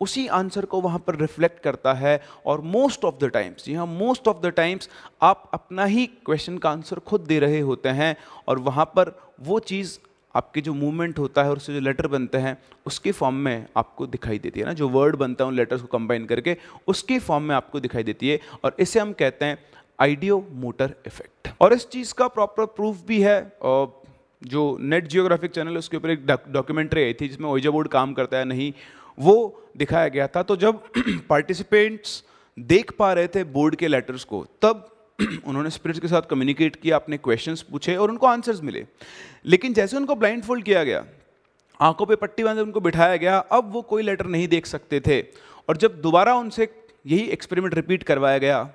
उसी 0.00 0.26
आंसर 0.28 0.64
को 0.64 0.80
वहाँ 0.80 0.98
पर 0.98 1.16
रिफ्लेक्ट 1.16 1.62
करता 1.62 1.92
है 1.94 2.20
और 2.46 2.60
मोस्ट 2.60 3.04
ऑफ़ 3.04 3.14
द 3.16 3.28
टाइम्स 3.30 3.64
जी 3.64 3.74
हाँ 3.74 3.86
मोस्ट 3.86 4.28
ऑफ़ 4.28 4.40
द 4.42 4.50
टाइम्स 4.52 4.88
आप 5.22 5.50
अपना 5.54 5.84
ही 5.84 6.06
क्वेश्चन 6.26 6.58
का 6.58 6.70
आंसर 6.70 6.98
खुद 7.00 7.20
दे 7.20 7.38
रहे 7.38 7.60
होते 7.60 7.88
हैं 7.90 8.16
और 8.48 8.58
वहाँ 8.60 8.84
पर 8.96 9.12
वो 9.40 9.58
चीज़ 9.60 9.98
आपके 10.34 10.60
जो 10.60 10.74
मूवमेंट 10.74 11.18
होता 11.18 11.42
है 11.42 11.50
और 11.50 11.56
उससे 11.56 11.74
जो 11.74 11.80
लेटर 11.80 12.06
बनते 12.06 12.38
हैं, 12.38 12.56
उसके 12.86 13.12
फॉर्म 13.12 13.34
में 13.36 13.66
आपको 13.76 14.06
दिखाई 14.06 14.38
देती 14.38 14.60
है 14.60 14.66
ना। 14.66 14.72
जो 14.72 14.88
वर्ड 14.88 15.16
बनता 15.16 15.44
है 15.44 15.48
उन 15.48 15.56
लेटर्स 15.56 15.82
को 15.82 15.86
कंबाइन 15.88 16.26
करके, 16.26 16.56
उसके 16.88 17.18
फॉर्म 17.20 17.44
में 17.44 17.54
आपको 17.54 17.80
दिखाई 17.80 18.02
देती 18.02 18.28
है 18.28 18.38
और 18.64 18.76
इसे 18.80 19.00
हम 19.00 19.12
कहते 19.12 19.44
हैं 19.44 19.58
आइडियो 19.98 20.44
मोटर 20.52 20.94
इफ़ेक्ट 21.06 21.48
और 21.60 21.72
इस 21.72 21.88
चीज़ 21.88 22.14
का 22.14 22.28
प्रॉपर 22.28 22.66
प्रूफ 22.66 23.04
भी 23.06 23.20
है, 23.22 23.40
और 23.62 24.01
जो 24.46 24.78
नेट 24.80 25.08
जियोग्राफिक 25.08 25.50
चैनल 25.50 25.76
उसके 25.76 25.96
ऊपर 25.96 26.10
एक 26.10 26.26
डॉक्यूमेंट्री 26.26 27.02
आई 27.02 27.12
थी 27.12 27.28
जिसमें 27.28 27.48
ओइजा 27.48 27.70
बोर्ड 27.70 27.88
काम 27.88 28.14
करता 28.14 28.36
है, 28.36 28.44
नहीं, 28.44 28.72
वो 29.18 29.62
दिखाया 29.76 30.08
गया 30.08 30.26
था। 30.26 30.42
तो 30.42 30.56
जब 30.56 30.82
पार्टिसिपेंट्स 31.28 32.24
देख 32.58 32.90
पा 32.90 33.12
रहे 33.12 33.28
थे 33.28 33.44
बोर्ड 33.44 33.76
के 33.76 33.88
लेटर्स 33.88 34.24
को, 34.24 34.46
तब 34.62 34.88
उन्होंने 35.46 35.70
स्पिरिट्स 35.70 36.00
के 36.00 36.08
साथ 36.08 36.22
कम्युनिकेट 36.22 36.76
किया, 36.76 36.96
अपने 36.96 37.16
क्वेश्चंस 37.16 37.62
पूछे 37.62 37.96
और 37.96 38.10
उनको 38.10 38.26
आंसर्स 38.26 38.62
मिले। 38.62 38.86
लेकिन 39.44 39.72
जैसे 39.72 39.96
उनको 39.96 40.14
ब्लाइंड 40.14 40.42
फोल्ड 40.42 40.64
किया 40.64 40.84
गया, 40.84 41.04
आँखों 41.80 42.06
पे 42.06 42.16
पट्टी 42.16 42.44
बांधे 42.44 42.60
उनको 42.60 42.80
बिठाया 42.80 43.16
गया, 43.16 43.38
अब 43.38 43.72
वो 43.72 43.82
कोई 43.82 44.02
लेटर 44.02 44.26
नहीं 44.26 44.48
देख 44.48 44.66
सकते 44.66 45.00
थे। 45.00 45.20
और 45.68 45.76
जब 45.76 46.00
दोबारा 46.00 46.34
उनसे 46.34 46.68
यही 47.06 47.22
एक्सपेरिमेंट 47.22 47.74
रिपीट 47.74 48.02
करवाया 48.02 48.38
गया 48.38 48.74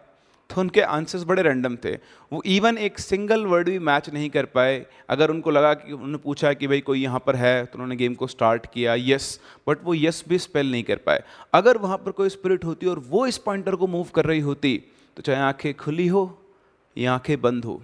तो 0.50 0.62
उनके 0.62 0.82
आंसर्स 0.82 1.24
बड़े 1.24 1.42
रैंडम 1.44 1.76
थे। 1.76 1.94
वो 2.32 2.42
इवन 2.48 2.78
एक 2.78 3.00
सिंगल 3.00 3.46
वर्ड 3.46 3.70
भी 3.70 3.80
मैच 3.80 4.10
नहीं 4.10 4.30
कर 4.30 4.46
पाए। 4.48 4.86
अगर 5.10 5.32
उनको 5.32 5.52
लगा 5.52 5.74
कि 5.74 5.92
उन्होंने 5.94 6.18
पूछा 6.18 6.54
कि 6.54 6.68
भाई 6.68 6.82
कोई 6.82 7.02
यहाँ 7.02 7.20
पर 7.26 7.36
है 7.36 7.66
तो 7.66 7.74
उन्होंने 7.74 7.96
गेम 7.96 8.14
को 8.14 8.28
स्टार्ट 8.28 8.66
किया 8.74 8.96
यस 8.98 9.40
बट 9.68 9.84
वो 9.84 9.94
यस 9.94 10.24
भी 10.30 10.40
स्पेल 10.40 10.72
नहीं 10.72 10.84
कर 10.84 10.98
पाए। 10.98 11.24
अगर 11.54 11.78
वहाँ 11.78 11.98
पर 11.98 12.12
कोई 12.12 12.30
स्पिरिट 12.30 12.66
होती 12.66 12.88
और 12.88 13.00
वो 13.00 13.26
इस 13.28 13.38
पॉइंटर 13.38 13.76
को 13.76 13.88
मूव 13.88 14.08
कर 14.16 14.26
रही 14.26 14.40
होती 14.40 14.78
तो 15.18 15.22
चाहे 15.22 15.40
आँखें 15.40 15.74
खुली 15.74 16.08
हो 16.08 16.24
या 16.98 17.14
आँखें 17.14 17.40
बंद 17.42 17.66
हो 17.66 17.82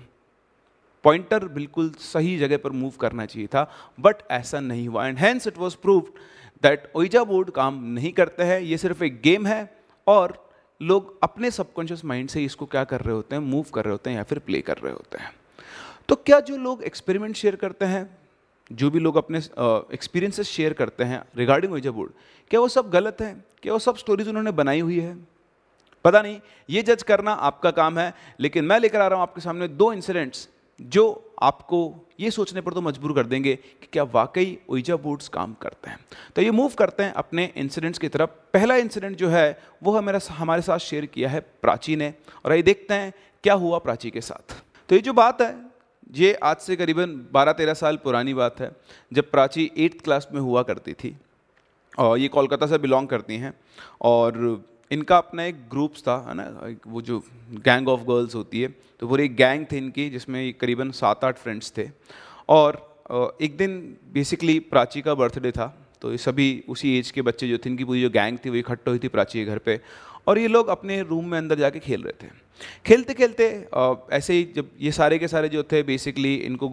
पॉइंटर 1.04 1.48
बिल्कुल 1.48 1.90
सही 2.00 2.38
जगह 2.38 2.58
पर 2.58 2.72
मूव 2.72 2.94
करना 3.00 3.26
चाहिए 3.26 3.48
था 3.48 3.70
बट 4.00 4.16
ऐसा 4.32 4.60
नहीं 4.60 4.88
हुआ। 4.88 5.08
And 5.08 5.18
hence 5.18 5.48
it 5.48 5.58
was 5.58 5.76
proved 5.82 6.20
that 6.64 6.92
Ouija 6.96 7.24
board 7.24 7.50
काम 7.52 7.84
नहीं 7.94 8.12
करते 8.14 8.44
हैं। 8.44 8.60
ये 8.62 8.78
सिर्फ़ 8.78 9.04
एक 9.04 9.20
गेम 9.22 9.48
है 9.48 9.76
और 10.08 10.38
लोग 10.84 11.18
अपने 11.24 11.52
सबकॉन्शियस 11.52 12.04
माइंड 12.06 12.30
से 12.30 12.44
इसको 12.46 12.66
क्या 12.66 12.84
कर 12.84 13.02
रहे 13.02 13.16
होते 13.16 13.36
हैं 13.36 13.42
मूव 13.44 13.66
कर 13.74 13.86
रहे 13.86 13.92
होते 13.92 14.10
हैं 14.10 14.18
या 14.18 14.24
फिर 14.24 14.40
प्ले 14.40 14.62
कर 14.62 14.78
रहे 14.78 14.94
होते 14.94 15.18
हैं। 15.18 15.32
तो 16.10 16.16
क्या 16.16 16.40
जो 16.40 16.58
लोग 16.58 16.84
एक्सपेरिमेंट 16.84 17.36
शेयर 17.36 17.56
करते 17.56 17.86
हैं, 17.86 18.18
जो 18.72 18.90
भी 18.92 19.00
लोग 19.00 19.16
अपने 19.18 19.38
एक्सपीरियंसेस 19.94 20.48
शेयर 20.48 20.74
करते 20.74 21.04
हैं 21.04 21.24
रिगार्डिंग 21.38 21.74
ओइजा 21.74 21.92
बोर्ड 21.92 22.12
क्या 22.52 22.60
वो 22.60 22.68
सब 22.68 22.90
गलत 22.90 23.22
है? 23.22 23.36
क्या 23.64 23.74
वो 23.74 23.80
सब 23.80 23.98
स्टोरीज 23.98 24.28
उन्होंने 24.28 24.52
बनाई 24.54 24.80
हुई 24.80 25.00
है? 25.00 25.18
पता 26.06 26.22
नहीं, 26.22 26.40
ये 26.70 26.82
जज 26.84 27.04
करना 27.04 27.32
आपका 27.32 27.72
काम 27.72 27.98
है, 28.00 28.14
लेकिन 28.40 28.66
मैं 28.66 28.80
लेकर 28.80 29.02
आ 29.02 29.08
रहा 29.08 29.16
हूँ 29.16 29.24
आपके 29.24 29.42
सामने 29.42 29.68
दो 29.68 29.92
इंसिडेंट्स 29.94 30.48
जो 30.84 31.36
आपको 31.42 32.08
ये 32.20 32.32
सोचने 32.32 32.62
पर 32.62 32.74
तो 32.74 32.82
मजबूर 32.82 33.14
कर 33.14 33.26
देंगे 33.26 33.56
कि 33.56 33.88
क्या 33.94 34.04
वाकई 34.04 34.58
ओइजा 34.70 34.96
बोर्ड्स 34.96 35.28
काम 35.28 35.54
करते 35.54 35.90
हैं। 35.90 36.00
तो 36.36 36.42
ये 36.42 36.52
मूव 36.52 36.70
करते 36.70 37.04
हैं 37.04 37.14
अपने 37.14 37.54
इंसिडेंट्स 37.56 38.00
की 38.00 38.10
तरफ़। 38.10 38.30
पहला 38.30 38.76
इंसिडेंट 38.76 39.18
जो 39.18 39.30
है, 39.30 39.64
वो 39.84 39.98
हमारा 39.98 40.20
हमारे 40.30 40.62
साथ 40.62 40.78
शेयर 40.78 41.06
किया 41.06 41.30
है 41.30 41.40
प्राची 41.40 41.96
ने। 41.96 42.14
और 42.46 42.54
ये 42.54 42.64
देखते 42.64 42.94
हैं 42.94 43.14
क्या 43.44 43.54
हुआ 43.54 43.78
प्राची 43.78 44.12
के 44.12 44.22
साथ। 44.22 44.64
तो 44.90 44.96
ये 44.96 45.02
जो 45.02 45.14
बात 45.14 45.42
है, 45.42 45.66
ये 46.14 46.34
आज 46.34 46.58
से 46.58 46.76
करीबन 46.76 47.28
12-13 47.32 47.74
साल 47.74 47.98
पुरानी 47.98 48.34
बात 48.34 48.60
है, 48.60 48.72
जब 49.14 49.32
प्राची 49.32 49.72
एट्थ 49.78 50.04
क्लास 50.04 50.28
में 50.34 50.42
हुआ 50.42 50.64
करती 50.64 50.94
थी। 50.94 51.18
और 52.00 52.18
ये 52.18 52.28
कोलकाता 52.28 52.68
से 52.68 52.78
बिलोंग 52.78 53.08
करती 53.08 53.38
हैं। 53.38 53.54
और 54.02 54.64
इनका 54.94 55.18
अपना 55.18 55.44
एक 55.46 55.56
ग्रुप्स 55.70 56.02
था, 56.02 56.16
है 56.28 56.34
ना? 56.36 56.46
वो 56.88 57.02
जो 57.02 57.20
गैंग 57.60 57.88
ऑफ़ 57.90 58.02
गर्ल्स 58.04 58.36
होती 58.36 58.62
है 58.62 58.68
तो 59.02 59.08
पूरी 59.08 59.28
गैंग 59.30 59.66
थी 59.72 59.78
इनकी, 59.78 60.10
जिसमें 60.10 60.54
करीबन 60.56 60.92
सात 60.94 61.24
आठ 61.26 61.38
फ्रेंड्स 61.38 61.74
थे। 61.78 61.90
और 62.50 62.82
एक 63.42 63.58
दिन 63.58 63.78
बेसिकली 64.14 64.60
प्राची 64.62 65.02
का 65.02 65.14
बर्थडे 65.16 65.52
था 65.52 65.74
तो 66.02 66.12
ये 66.12 66.18
सभी 66.20 66.64
उसी 66.70 66.98
एज 66.98 67.12
के 67.12 67.22
बच्चे 67.24 67.48
जो 67.48 67.58
थे, 67.58 67.70
इनकी 67.70 67.84
पूरी 67.84 68.02
जो 68.02 68.10
गैंग 68.12 68.38
थी, 68.38 68.50
वो 68.50 68.56
इकट्ठा 68.56 68.92
हुई 68.92 69.00
थी 69.00 69.08
प्राची 69.10 69.40
के 69.40 69.46
घर 69.46 69.58
पे। 69.60 69.80
और 70.28 70.38
ये 70.38 70.48
लोग 70.48 70.68
अपने 70.70 71.02
रूम 71.04 71.26
में 71.28 71.38
अंदर 71.38 71.60
जाके 71.60 71.80
खेल 71.80 72.04
रहे 72.04 72.14
थे। 72.22 72.32
खेलते 72.86 73.14
खेलते 73.14 73.46
ऐसे 74.14 74.34
ही 74.34 74.44
जब 74.56 74.70
ये 74.82 74.92
सारे 74.94 75.18
के 75.20 75.28
सारे 75.28 75.50
जो 75.50 75.64
थे 75.64 75.82
बेसिकली 75.84 76.34
इनको 76.38 76.68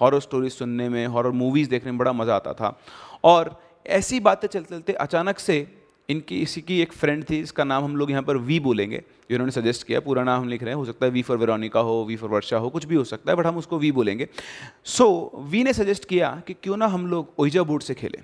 हॉरर 0.00 0.20
स्टोरीज 0.20 0.52
सुनने 0.52 0.88
में 0.88 1.06
हॉरर 1.06 1.30
मूवीज़ 1.32 1.68
देखने 1.70 1.92
में 1.92 1.98
बड़ा 1.98 2.12
मज़ा 2.12 2.34
आता 2.36 2.52
था। 2.52 2.78
और 3.24 3.56
ऐसी 3.86 4.20
बातें 4.20 4.46
चलते 4.48 4.74
चलते 4.74 4.92
अचानक 4.94 5.38
से 5.38 5.56
इनकी 6.08 6.40
इसी 6.42 6.60
की 6.60 6.80
एक 6.82 6.92
फ्रेंड 6.92 7.24
थी 7.30 7.38
इसका 7.40 7.64
नाम 7.64 7.84
हम 7.84 7.96
लोग 7.96 8.10
यहाँ 8.10 8.22
पर 8.22 8.36
वी 8.38 8.58
बोलेंगे 8.60 9.02
जिन्होंने 9.30 9.52
सजेस्ट 9.52 9.86
किया 9.86 10.00
पूरा 10.00 10.24
नाम 10.24 10.40
हम 10.40 10.48
लिख 10.48 10.62
रहे 10.62 10.70
हैं 10.70 10.76
हो 10.76 10.84
सकता 10.84 11.06
है 11.06 11.12
वी 11.12 11.22
फॉर 11.22 11.36
वेरोनिका 11.36 11.80
हो 11.80 12.04
वी 12.08 12.16
फॉर 12.16 12.30
वर्षा 12.30 12.56
हो 12.56 12.68
कुछ 12.70 12.84
भी 12.84 12.94
हो 12.94 13.04
सकता 13.04 13.30
है 13.32 13.36
बट 13.36 13.46
हम 13.46 13.56
उसको 13.56 13.78
वी 13.78 13.92
बोलेंगे। 13.92 14.28
सो 14.84 15.04
so, 15.04 15.48
वी 15.50 15.62
ने 15.64 15.72
सजेस्ट 15.72 16.04
किया 16.04 16.30
कि 16.46 16.54
क्यों 16.54 16.76
ना 16.76 16.86
हम 16.86 17.06
लोग 17.06 17.32
ओइजा 17.38 17.62
बोर्ड 17.62 17.82
से 17.82 17.94
खेलें 17.94 18.22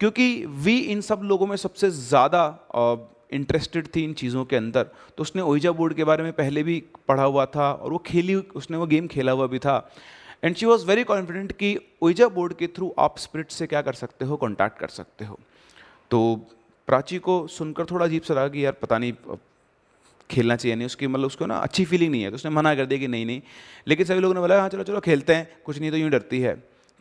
क्योंकि 0.00 0.44
वी 0.46 0.78
इन 0.78 1.00
सब 1.00 1.20
लोगों 1.24 1.46
में 1.46 1.56
सबसे 1.56 1.90
ज़्यादा 1.90 2.46
इंटरेस्टेड 3.32 3.86
थी 3.94 4.02
इन 4.04 4.12
चीज़ों 4.12 4.44
के 4.44 4.56
अंदर। 4.56 4.82
तो 5.16 5.22
उसने 5.22 5.42
ओइजा 5.42 5.72
बोर्ड 5.72 5.94
के 5.94 6.04
बारे 6.04 6.22
में 6.22 6.32
पहले 6.32 6.62
भी 6.62 6.82
पढ़ा 7.08 7.22
हुआ 7.22 7.46
था 7.46 7.70
और 7.72 7.92
वो 7.92 7.98
खेली 8.06 8.34
उसने 8.34 8.76
वो 8.76 8.86
गेम 8.86 9.06
खेला 9.06 9.32
हुआ 9.32 9.46
भी 9.46 9.58
था। 9.58 9.76
And 10.44 10.56
she 10.56 10.66
was 10.66 10.86
very 10.86 11.04
confident 11.04 11.52
कि 11.52 11.76
ओइजा 12.02 12.28
बोर्ड 12.28 12.54
के 12.54 12.66
थ्रू 12.66 12.92
आप 12.98 13.18
स्प्रिट 13.18 13.50
से 13.50 13.66
क्या 13.66 13.82
कर 13.82 13.92
सकते 13.94 14.24
हो 14.24 14.36
कॉन्टैक्ट 14.36 14.78
कर 14.78 14.88
सकते 14.90 15.24
हो। 15.24 15.38
तो 16.10 16.20
प्राची 16.88 17.18
को 17.18 17.46
सुनकर 17.46 17.84
थोड़ा 17.84 18.04
अजीब 18.06 18.22
सा 18.22 18.34
लगा 18.34 18.48
कि 18.48 18.64
यार, 18.64 18.72
पता 18.72 18.98
नहीं 18.98 19.12
खेलना 20.30 20.56
चाहिए 20.56 20.76
नहीं, 20.76 20.86
उसकी 20.86 21.06
मतलब 21.06 21.26
उसको 21.26 21.46
ना 21.46 21.56
अच्छी 21.56 21.84
फीलिंग 21.84 22.10
नहीं 22.10 22.22
है। 22.22 22.30
तो 22.30 22.34
उसने 22.34 22.50
मना 22.50 22.74
कर 22.74 22.86
दिया 22.86 23.00
कि 23.00 23.08
नहीं 23.08 23.26
नहीं। 23.26 23.40
लेकिन 23.88 24.06
सभी 24.06 24.20
लोगों 24.20 24.34
ने 24.34 24.40
बोला 24.40 24.60
हाँ 24.60 24.68
चलो 24.68 24.82
चलो, 24.82 25.00
खेलते 25.00 25.34
हैं, 25.34 25.48
कुछ 25.64 25.78
नहीं 25.78 25.90
तो 25.90 25.96
यूँ 25.96 26.10
डरती 26.10 26.40
है। 26.40 26.54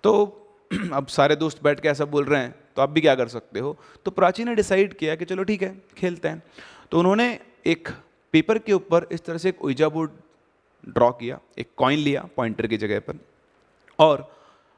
तो 0.04 0.40
अब 0.94 1.08
सारे 1.08 1.36
दोस्त 1.36 1.64
बैठ 1.64 1.80
के 1.80 1.88
ऐसा 1.88 2.06
बोल 2.06 2.26
रहे 2.26 2.42
हैं 2.42 2.56
तो 2.76 2.82
आप 2.82 2.90
भी 2.90 3.02
क्या 3.02 3.14
कर 3.16 3.28
सकते 3.28 3.60
हो? 3.60 3.78
तो 4.06 4.12
प्राची 4.12 4.44
ने 4.44 4.56
डिसाइड 4.56 4.94
किया 4.94 5.16
कि 5.16 5.26
चलो, 5.26 5.44
ठीक 5.44 5.62
है, 5.64 5.76
खेलते 5.98 6.28
हैं। 6.28 6.44
तो 6.92 7.00
उन्होंने 7.00 7.40
एक 7.66 7.90
पेपर 8.34 8.58
के 8.60 8.74
ऊपर 8.74 9.08
इस 9.12 9.26
तरह 9.26 9.38
से 9.38 9.50
एक 9.50 9.64
ओइजा 9.64 9.90
बोर्ड 9.90 10.12
ड्रॉ 10.90 11.12
किया, 11.12 11.40
एक 11.58 11.68
कॉइन 11.78 12.00
लिया 12.00 12.28
पॉइंटर 12.36 12.68
की 12.68 12.78
जगह 12.78 13.00
पर 13.00 13.20
और 14.00 14.32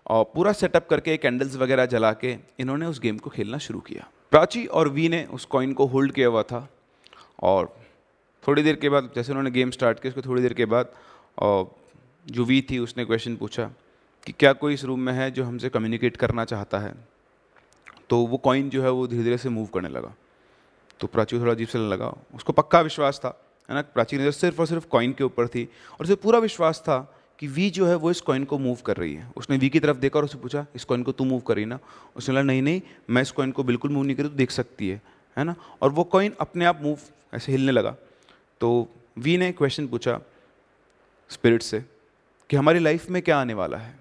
पूरा 0.05 0.51
सेटअप 0.53 0.87
करके 0.89 1.15
कैंडल्स 1.17 1.55
वगैरह 1.55 1.85
जला 1.85 2.11
के 2.13 2.35
इन्होंने 2.59 2.85
उस 2.85 2.99
गेम 2.99 3.17
को 3.17 3.29
खेलना 3.29 3.57
शुरू 3.57 3.79
किया। 3.79 4.09
प्राची 4.35 4.65
और 4.65 4.89
वी 4.89 5.09
ने 5.09 5.25
उस 5.25 5.45
कॉइन 5.45 5.73
को 5.73 5.85
होल्ड 5.85 6.11
किया 6.11 6.27
हुआ 6.27 6.43
था 6.43 6.69
और 7.39 7.77
थोड़ी 8.47 8.63
देर 8.63 8.75
के 8.75 8.89
बाद 8.89 9.09
जैसे 9.15 9.31
उन्होंने 9.31 9.51
गेम 9.51 9.71
स्टार्ट 9.71 9.99
किया, 9.99 10.09
उसके 10.09 10.29
थोड़ी 10.29 10.41
देर 10.41 10.53
के 10.53 10.65
बाद, 10.65 10.91
और 11.37 11.75
जो 12.27 12.43
वी 12.43 12.61
थी, 12.61 12.79
उसने 12.79 13.05
क्वेश्चन 13.05 13.35
पूछा 13.35 13.71
कि 14.25 14.31
क्या 14.31 14.53
कोई 14.53 14.73
इस 14.73 14.83
रूम 14.83 14.99
में 14.99 15.13
है 15.13 15.31
जो 15.31 15.43
हमसे 15.43 15.69
कम्युनिकेट 15.69 16.17
करना 16.17 16.45
चाहता 16.45 16.79
है? 16.79 16.95
तो 18.09 18.17
वो 18.17 18.37
कॉइन 18.37 18.69
जो 18.69 18.83
है, 18.83 18.89
वो 18.89 19.07
धीरे 19.07 19.23
धीरे 19.23 19.37
से 19.37 19.49
मूव 19.49 19.65
करने 19.65 19.89
लगा। 19.89 20.13
तो 20.99 21.07
प्राची 21.07 21.39
थोड़ा 21.39 21.51
अजीब 21.51 21.67
से 21.67 21.79
लगा। 21.79 22.13
उसको 22.35 22.53
पक्का 22.53 22.81
विश्वास 22.81 23.19
था, 23.19 23.41
है 23.69 23.75
ना? 23.75 23.81
प्राची 23.81 24.17
नज़र 24.17 24.31
सिर्फ़ 24.31 24.59
और 24.59 24.67
सिर्फ़ 24.67 24.87
कॉइन 24.87 25.13
के 25.13 25.23
ऊपर 25.23 25.47
थी 25.47 25.69
और 25.91 26.03
उसे 26.03 26.15
पूरा 26.15 26.39
विश्वास 26.39 26.79
था 26.79 27.24
कि 27.39 27.47
वी 27.47 27.69
जो 27.69 27.87
है 27.87 27.95
वो 27.95 28.11
इस 28.11 28.21
कॉइन 28.21 28.43
को 28.43 28.57
मूव 28.57 28.77
कर 28.85 28.97
रही 28.97 29.13
है। 29.13 29.31
उसने 29.37 29.57
वी 29.57 29.69
की 29.69 29.79
तरफ़ 29.79 29.97
देखा 29.97 30.19
और 30.19 30.25
उसे 30.25 30.37
पूछा, 30.37 30.65
इस 30.75 30.83
कॉइन 30.83 31.03
को 31.03 31.11
तू 31.11 31.23
मूव 31.23 31.39
करी 31.39 31.65
ना? 31.65 31.79
उसने 32.15 32.33
बोला, 32.33 32.43
नहीं 32.43 32.61
नहीं, 32.61 32.81
मैं 33.09 33.21
इस 33.21 33.31
कॉइन 33.31 33.51
को 33.51 33.63
बिल्कुल 33.63 33.91
मूव 33.91 34.03
नहीं 34.03 34.15
करी 34.15 34.29
तो 34.29 34.35
देख 34.35 34.51
सकती 34.51 34.89
है। 34.89 35.01
है 35.37 35.43
ना? 35.43 35.55
और 35.81 35.89
वो 35.89 36.03
कॉइन 36.03 36.33
अपने 36.39 36.65
आप 36.65 36.81
मूव 36.81 36.97
ऐसे 37.33 37.51
हिलने 37.51 37.71
लगा। 37.71 37.95
तो 38.61 38.87
वी 39.17 39.37
ने 39.37 39.51
क्वेश्चन 39.51 39.87
पूछा 39.87 40.21
स्पिरिट 41.29 41.61
से 41.61 41.85
कि 42.49 42.55
हमारी 42.55 42.79
लाइफ 42.79 43.09
में 43.09 43.21
क्या 43.21 43.37
आने 43.37 43.53
वाला 43.53 43.77
है? 43.77 43.99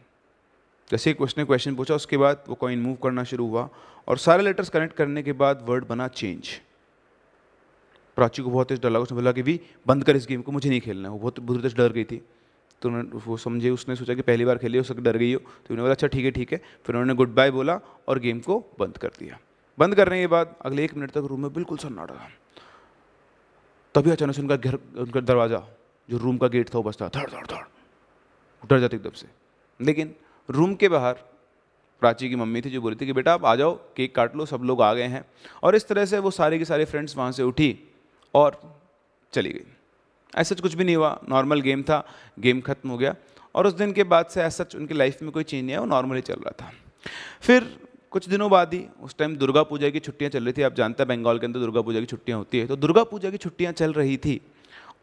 जैसे 0.91 1.11
ही 1.11 1.17
उसने 1.17 1.45
क्वेश्चन 1.45 1.75
पूछा, 1.75 1.95
उसके 1.95 2.17
बाद 2.17 2.45
वो 2.49 2.55
कॉइन 2.55 2.79
मूव 2.79 2.95
करना 2.95 3.25
शुरू 3.25 3.47
हुआ 3.47 3.69
और 4.09 4.19
सारे 4.19 4.43
लेटर्स 4.43 4.69
कनेक्ट 4.69 4.97
करने 4.97 5.23
के 5.23 5.33
बाद 5.33 5.65
वर्ड 5.69 5.87
बना 5.87 6.09
चेंज 6.09 6.49
प्राची 8.17 8.43
को 8.43 8.51
बहुत 8.51 8.69
तेज 8.69 8.81
डर 8.81 8.91
लगा, 8.91 8.99
उसने 8.99 9.15
बोला 9.15 9.33
कि 9.33 9.43
भी 9.43 9.61
बंद 9.87 10.05
कर 10.05 10.17
इस 10.17 10.27
गेम 10.27 10.43
को, 10.43 10.53
मुझे 10.53 10.71
नहीं 10.71 10.81
खेलना 10.81 11.09
है। 11.09 11.13
वो 11.13 11.19
बहुत 11.19 11.41
बुरी 11.41 11.63
तरह 11.63 11.75
डर 11.77 11.93
गई 11.93 12.05
थी। 12.05 12.23
तो 12.85 12.89
उन्होंने, 12.89 13.11
वो 13.27 13.37
समझे, 13.37 13.71
उसने 13.71 13.97
सोचा 13.97 14.15
कि 14.15 14.23
पहली 14.23 14.45
बार 14.45 14.59
खेली 14.59 14.79
हो 14.79 14.85
सकता 14.85 15.03
डर 15.03 15.17
गई 15.17 15.33
हो। 15.33 15.39
तो 15.39 15.47
उन्होंने 15.47 15.83
बोला 15.83 15.93
अच्छा 15.93 16.07
ठीक 16.07 16.25
है 16.25 16.31
ठीक 16.31 16.53
है। 16.53 16.59
फिर 16.59 16.97
उन्होंने 16.97 17.15
गुड 17.15 17.35
बाय 17.35 17.51
बोला 17.51 17.81
और 18.09 18.19
गेम 18.19 18.41
को 18.41 18.77
बंद 18.79 18.99
कर 18.99 19.09
दिया। 19.09 19.39
बंद 19.79 19.95
करने 19.95 20.21
के 20.21 20.27
बाद 20.27 20.57
अगले 20.63 20.85
एक 20.85 20.95
मिनट 20.95 21.11
तक 21.11 21.17
रूम 21.17 21.43
में 21.43 21.53
बिल्कुल 21.53 21.79
सन्नाटा 21.79 22.15
था 22.15 22.29
तभी 23.95 24.11
अचानक 24.11 24.35
से 24.35 24.43
उनका 24.43 24.57
घर, 24.57 24.75
उनका 24.75 25.21
दरवाज़ा, 25.21 25.69
जो 26.11 26.19
रूम 26.19 26.37
का 26.37 26.49
गेट 26.49 26.69
था, 26.69 26.79
वो 26.79 26.85
बसता 26.85 27.09
धड़ 27.09 27.31
धड़ 27.31 27.47
धड़। 27.47 27.65
डर 28.69 28.81
जाते 28.81 28.97
एकदम 28.97 29.11
से। 29.11 29.27
लेकिन 29.85 30.15
रूम 30.51 30.75
के 30.75 30.89
बाहर, 30.89 31.15
प्राची 32.01 32.29
की 32.29 32.37
मम्मी 32.37 32.61
थी 32.61 32.71
जो 32.71 32.81
बोली 32.81 32.97
थी 33.01 33.07
कि, 33.07 33.13
बेटा, 33.13 33.33
आप 33.33 33.45
आ 33.45 33.57
जाओ, 33.57 33.75
केक 33.97 34.15
काट 34.15 34.37
लो, 34.37 34.47
सब 34.47 34.61
लोग 34.61 34.83
आ 34.83 34.95
गए 34.95 35.03
हैं। 35.03 35.25
और 35.63 35.75
इस 35.75 35.89
तरह 35.89 36.05
से 36.05 36.19
वो 36.19 36.31
सारे 36.31 36.59
के 36.59 36.65
सारे 36.65 36.85
फ्रेंड्स 36.85 37.17
वहाँ 37.17 37.33
से 37.33 37.43
उठी 37.43 37.79
और 38.35 38.81
चली 39.33 39.51
गई। 39.51 39.74
ऐसा 40.37 40.55
कुछ 40.55 40.75
भी 40.75 40.85
नहीं 40.85 40.97
हुआ 40.97 41.21
नॉर्मल 41.29 41.61
गेम 41.61 41.83
था 41.83 42.07
गेम 42.39 42.61
खत्म 42.61 42.91
हो 42.91 42.99
गया। 42.99 43.15
और 43.55 43.67
उस 43.67 43.73
दिन 43.73 43.93
के 43.93 44.05
बाद 44.05 44.27
से 44.27 44.43
ऐसा 44.43 44.65
उनकी 44.75 44.95
लाइफ 44.95 45.23
में 45.23 45.31
कोई 45.31 45.45
चेंज 45.45 45.65
नहीं 45.65 45.73
आया, 45.73 45.81
वो 45.81 45.87
नॉर्मली 45.87 46.21
चल 46.21 46.35
रहा 46.35 46.51
था। 46.51 46.73
फिर 47.41 47.77
कुछ 48.11 48.29
दिनों 48.29 48.51
बाद 48.51 48.75
ही, 48.75 48.87
उस 49.03 49.17
टाइम 49.19 49.37
दुर्गा 49.37 49.63
पूजा 49.63 49.91
की 49.91 50.01
छुट्टियाँ 50.01 50.31
चल 50.31 50.45
रही 50.45 50.53
थी। 50.53 50.63
आप 50.63 50.75
जानते 50.75 51.03
हैं 51.03 51.09
बंगाल 51.09 51.39
के 51.39 51.47
अंदर 51.47 51.61
दुर्गा 51.61 51.81
पूजा 51.81 52.01
की 52.01 52.07
छुट्टियाँ 52.07 52.39
होती 52.39 52.59
है। 52.59 52.67
तो 52.67 52.77
दुर्गा 52.77 53.05
पूजा 53.05 53.31
की 53.31 53.37
छुट्टियाँ 53.37 53.73
चल 53.73 53.93
रही 53.93 54.17
थी 54.17 54.41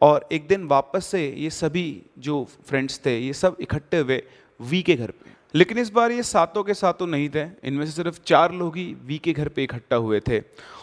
और 0.02 0.28
एक 0.32 0.48
दिन 0.48 0.66
वापस 0.66 1.06
से 1.06 1.34
ये 1.38 1.50
सभी 1.50 2.02
जो 2.18 2.48
फ्रेंड्स 2.66 3.00
थे, 3.06 3.18
ये 3.18 3.32
सब 3.32 3.56
इकट्ठे 3.60 3.98
हुए 3.98 4.22
वी 4.60 4.82
के 4.82 4.94
घर 4.94 5.10
पे। 5.10 5.30
लेकिन 5.54 5.78
इस 5.78 5.90
बार 5.90 6.12
ये 6.12 6.22
सातों 6.22 6.64
के 6.64 6.74
सातों 6.74 7.06
नहीं 7.06 7.28
थे। 7.28 7.46
इनमें 7.64 7.86
से 7.86 7.92
सिर्फ़ 7.92 8.20
चार 8.26 8.52
लोग 8.52 8.76
ही 8.76 8.96
वी 9.04 9.18
के 9.18 9.32
घर 9.32 9.48
पे 9.48 9.62
इकट्ठा 9.62 9.96
हुए 9.96 10.20
थे। 10.20 10.42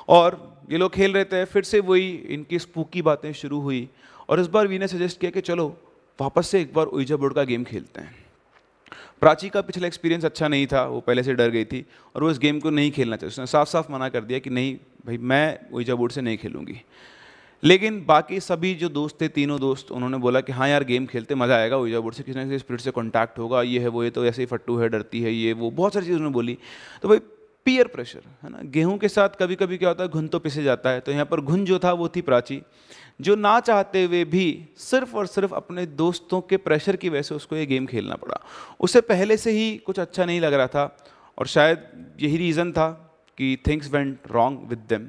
और 0.09 0.58
ये 0.69 0.77
लोग 0.77 0.93
खेल 0.93 1.13
रहे 1.13 1.25
थे, 1.25 1.43
फिर 1.45 1.63
से 1.63 1.79
वही 1.79 2.09
इनकी 2.29 2.59
स्पूकी 2.59 3.01
बातें 3.01 3.31
शुरू 3.33 3.59
हुई 3.59 3.87
और 4.29 4.39
इस 4.39 4.47
बार 4.47 4.67
वी 4.67 4.79
ने 4.79 4.87
सजेस्ट 4.87 5.19
किया 5.19 5.31
कि 5.31 5.41
चलो, 5.41 5.67
वापस 6.19 6.47
से 6.47 6.61
एक 6.61 6.73
बार 6.73 6.85
उइजा 6.85 7.15
बोर्ड 7.15 7.33
का 7.33 7.43
गेम 7.43 7.63
खेलते 7.63 8.01
हैं। 8.01 8.15
प्राची 9.21 9.49
का 9.49 9.61
पिछला 9.61 9.87
एक्सपीरियंस 9.87 10.25
अच्छा 10.25 10.47
नहीं 10.47 10.67
था, 10.67 10.83
वो 10.83 10.99
पहले 10.99 11.23
से 11.23 11.33
डर 11.33 11.49
गई 11.49 11.65
थी 11.65 11.85
और 12.15 12.23
वो 12.23 12.31
इस 12.31 12.39
गेम 12.39 12.59
को 12.59 12.69
नहीं 12.69 12.91
खेलना 12.91 13.15
चाहिए 13.15 13.27
उसने 13.27 13.45
साफ़ 13.45 13.69
साफ़ 13.69 13.91
मना 13.91 14.09
कर 14.09 14.23
दिया 14.23 14.39
कि 14.39 14.49
नहीं, 14.49 14.75
भाई 15.05 15.17
मैं 15.17 15.71
उइजा 15.73 15.95
बोर्ड 15.95 16.11
से 16.11 16.21
नहीं 16.21 16.37
खेलूँगी। 16.37 16.81
लेकिन 17.63 18.05
बाकी 18.05 18.39
सभी 18.39 18.73
जो 18.75 18.89
दोस्त 18.89 19.21
थे, 19.21 19.27
तीनों 19.27 19.59
दोस्त, 19.59 19.91
उन्होंने 19.91 20.17
बोला 20.17 20.41
कि 20.41 20.51
हाँ 20.51 20.67
यार 20.69 20.83
गेम 20.83 21.05
खेलते 21.05 21.35
मज़ा 21.35 21.55
आएगा 21.55 21.77
उइजा 21.77 21.99
बोर्ड 21.99 22.15
से, 22.15 22.23
किसी 22.23 22.39
ना 22.39 22.45
किसी 22.45 22.59
स्पिरिट 22.59 22.81
से 22.81 22.91
कॉन्टैक्ट 22.91 23.39
होगा, 23.39 23.61
ये 23.61 23.79
है, 23.79 23.87
वो 23.87 24.03
ये 24.03 24.09
तो 24.09 24.25
ऐसे 24.25 24.41
ही 24.41 24.45
फट्टू 24.45 24.77
है, 24.77 24.89
डरती 24.89 25.21
है, 25.21 25.33
ये, 25.33 25.53
वो, 25.53 25.71
बहुत 25.71 25.93
सारी 25.93 26.05
चीज़ 26.05 26.15
उन्होंने 26.15 26.33
बोली। 26.33 26.57
तो 27.01 27.09
भाई 27.09 27.19
पीयर 27.65 27.87
प्रेशर 27.87 28.21
है 28.43 28.49
ना? 28.49 28.59
गेहूँ 28.65 28.97
के 28.97 29.07
साथ 29.09 29.29
कभी 29.39 29.55
कभी 29.55 29.77
क्या 29.77 29.89
होता 29.89 30.03
है, 30.03 30.09
घुन 30.09 30.27
तो 30.27 30.39
पिसे 30.39 30.63
जाता 30.63 30.89
है 30.89 30.99
तो 30.99 31.11
यहाँ 31.11 31.25
पर 31.25 31.41
घुन 31.41 31.65
जो 31.65 31.79
था, 31.79 31.91
वो 31.93 32.07
थी 32.09 32.21
प्राची। 32.21 32.61
जो 33.21 33.35
ना 33.37 33.59
चाहते 33.59 34.03
हुए 34.03 34.23
भी 34.25 34.45
सिर्फ़ 34.79 35.15
और 35.15 35.27
सिर्फ़ 35.27 35.53
अपने 35.53 35.85
दोस्तों 35.85 36.41
के 36.41 36.57
प्रेशर 36.59 36.95
की 36.95 37.09
वजह 37.09 37.21
से 37.21 37.35
उसको 37.35 37.55
ये 37.55 37.65
गेम 37.65 37.85
खेलना 37.85 38.15
पड़ा। 38.15 38.41
उसे 38.79 39.01
पहले 39.03 39.37
से 39.37 39.51
ही 39.51 39.77
कुछ 39.77 39.99
अच्छा 39.99 40.25
नहीं 40.25 40.41
लग 40.41 40.53
रहा 40.53 40.67
था, 40.67 40.97
और 41.37 41.47
शायद 41.47 42.15
यही 42.21 42.37
रीज़न 42.37 42.71
था 42.71 42.89
कि 43.37 43.57
things 43.67 43.91
went 43.91 44.31
wrong 44.31 44.67
with 44.69 44.85
them 44.89 45.07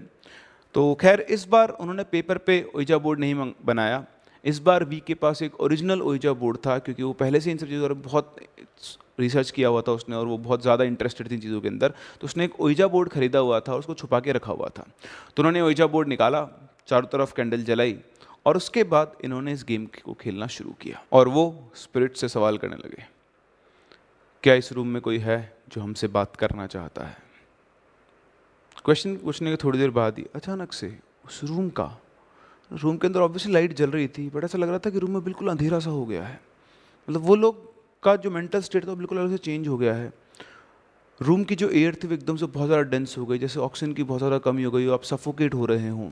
तो 0.75 0.95
खैर, 0.95 1.21
इस 1.21 1.47
बार 1.49 1.69
उन्होंने 1.71 2.05
पेपर 2.07 2.39
पे 2.39 2.65
ओइजा 2.77 2.99
बोर्ड 2.99 3.21
नहीं 3.21 3.53
बनाया। 3.65 4.05
इस 4.45 4.59
बार 4.61 4.85
वी 4.85 5.03
के 5.07 5.15
पास 5.17 5.43
एक 5.43 5.61
ओरिजिनल 5.61 6.03
ओइजा 6.03 6.33
बोर्ड 6.35 6.59
था, 6.59 6.79
क्योंकि 6.79 7.03
वो 7.03 7.13
पहले 7.15 7.41
से 7.41 7.51
इन 7.51 7.59
सब 7.59 7.67
चीज़ों 7.69 7.89
पर 7.89 7.95
बहुत 8.03 8.37
रिसर्च 9.21 9.51
किया 9.51 9.69
हुआ 9.69 9.83
था 9.83 9.93
उसने 9.93 10.17
और 10.17 10.27
वो 10.27 10.39
बहुत 10.41 10.63
ज़्यादा 10.63 10.85
इंटरेस्टेड 10.85 11.31
थी 11.31 11.39
चीज़ों 11.39 11.61
के 11.61 11.69
अंदर 11.69 11.95
तो 12.21 12.27
उसने 12.27 12.45
एक 12.45 12.61
ओइजा 12.61 12.87
बोर्ड 12.89 13.09
खरीदा 13.11 13.39
हुआ 13.41 13.61
था 13.61 13.73
और 13.73 13.79
उसको 13.79 13.95
छुपा 13.95 14.21
के 14.21 14.33
रखा 14.33 14.53
हुआ 14.53 14.69
था। 14.69 14.87
तो 15.37 15.43
उन्होंने 15.43 15.61
ओइजा 15.63 15.87
बोर्ड 15.87 16.09
निकाला, 16.09 16.47
चारों 16.89 17.09
तरफ़ 17.09 17.35
कैंडल 17.35 17.63
जलाई 17.65 17.97
और 18.47 18.57
उसके 18.57 18.85
बाद 18.87 19.17
इन्होंने 19.25 19.53
इस 19.53 19.65
गेम 19.65 19.87
को 19.97 20.13
खेलना 20.21 20.47
शुरू 20.49 20.75
किया 20.81 21.03
और 21.13 21.29
वो 21.29 21.43
स्पिरिट 21.77 22.17
से 22.17 22.29
सवाल 22.31 22.59
करने 22.59 22.77
लगे, 22.77 23.05
क्या 24.45 24.55
इस 24.55 24.73
रूम 24.73 24.89
में 24.89 25.01
कोई 25.03 25.19
है 25.21 25.41
जो 25.69 25.81
हमसे 25.81 26.09
बात 26.09 26.37
करना 26.37 26.67
चाहता 26.69 27.05
है? 27.05 27.17
क्वेश्चन 28.85 29.17
पूछने 29.17 29.51
के 29.51 29.57
थोड़ी 29.65 29.79
देर 29.79 29.91
बाद 29.93 30.19
ही 30.19 30.25
अचानक 30.35 30.73
से 30.73 30.97
उस 31.27 31.41
रूम 31.45 31.69
का 31.71 31.85
रूम 32.71 32.97
के 32.97 33.07
अंदर 33.07 33.21
ऑब्वियसली 33.21 33.53
लाइट 33.53 33.73
जल 33.73 33.91
रही 33.91 34.09
थी, 34.09 34.29
बट 34.31 34.45
ऐसा 34.45 34.59
लग 34.59 34.69
रहा 34.69 34.79
था 34.79 34.91
कि 34.91 34.99
रूम 34.99 35.11
में 35.11 35.23
बिल्कुल 35.25 35.49
अंधेरा 35.49 35.79
सा 35.79 35.91
हो 35.91 36.05
गया 36.07 36.25
है। 36.25 36.41
मतलब 37.09 37.23
वो 37.23 37.35
लोग 37.37 37.70
का 38.03 38.15
जो 38.17 38.31
मेंटल 38.31 38.61
स्टेट 38.63 38.87
था 38.89 38.95
बिल्कुल 38.95 39.19
अलग 39.19 39.31
से 39.31 39.39
चेंज 39.39 39.69
हो 39.69 39.77
गया 39.79 39.95
है। 39.95 40.13
रूम 41.21 41.43
की 41.45 41.55
जो 41.55 41.69
एयर 41.71 41.95
थी 41.95 42.09
वो 42.09 42.15
एकदम 42.15 42.37
से 42.37 42.47
बहुत 42.47 42.67
ज़्यादा 42.67 42.83
डेंस 42.91 43.17
हो 43.19 43.27
गई, 43.27 43.39
जैसे 43.39 43.61
ऑक्सीजन 43.61 43.93
की 43.93 44.03
बहुत 44.03 44.21
ज़्यादा 44.21 44.39
कमी 44.41 44.63
हो 44.63 44.71
गई 44.71 44.85
हो 44.87 44.93
आप 44.93 45.03
सफोकेट 45.05 45.55
हो 45.55 45.67
रहे 45.67 45.89
हों। 45.89 46.11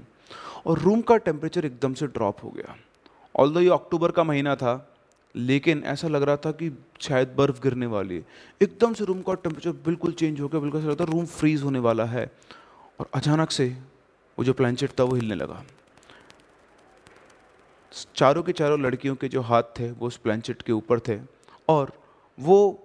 और 0.66 0.78
रूम 0.78 1.00
का 1.02 1.16
टेम्परेचर 1.18 1.64
एकदम 1.64 1.94
से 1.94 2.06
ड्रॉप 2.08 2.44
हो 2.44 2.50
गया। 2.50 2.76
ऑल 3.34 3.56
ये 3.58 3.70
अक्टूबर 3.70 4.10
का 4.10 4.24
महीना 4.24 4.54
था, 4.56 4.74
लेकिन 5.34 5.82
ऐसा 5.84 6.08
लग 6.08 6.22
रहा 6.22 6.36
था 6.36 6.50
कि 6.52 6.70
शायद 7.00 7.34
बर्फ़ 7.36 7.60
गिरने 7.62 7.86
वाली 7.86 8.16
है। 8.16 8.24
एकदम 8.60 8.94
से 8.94 9.04
रूम 9.04 9.22
का 9.22 9.34
टेम्परेचर 9.36 9.72
बिल्कुल 9.84 10.12
चेंज 10.12 10.40
हो 10.40 10.48
गया, 10.48 10.60
बिल्कुल 10.60 10.80
ऐसा 10.80 10.90
लगता 10.90 11.04
रूम 11.04 11.24
फ्रीज 11.26 11.62
होने 11.62 11.78
वाला 11.78 12.04
है। 12.06 12.30
और 13.00 13.08
अचानक 13.14 13.50
से 13.50 13.66
वो 14.38 14.44
जो 14.44 14.52
प्लानचेट 14.52 14.98
था 15.00 15.04
वो 15.04 15.14
हिलने 15.14 15.34
लगा। 15.34 15.62
चारों 18.16 18.42
के 18.42 18.52
चारों 18.52 18.80
लड़कियों 18.80 19.14
के 19.16 19.28
जो 19.28 19.40
हाथ 19.42 19.62
थे, 19.78 19.90
वो 19.90 20.06
उस 20.06 20.16
प्लानचेट 20.16 20.62
के 20.62 20.72
ऊपर 20.72 21.00
थे। 21.00 21.18
और 21.68 21.92
वो 22.40 22.84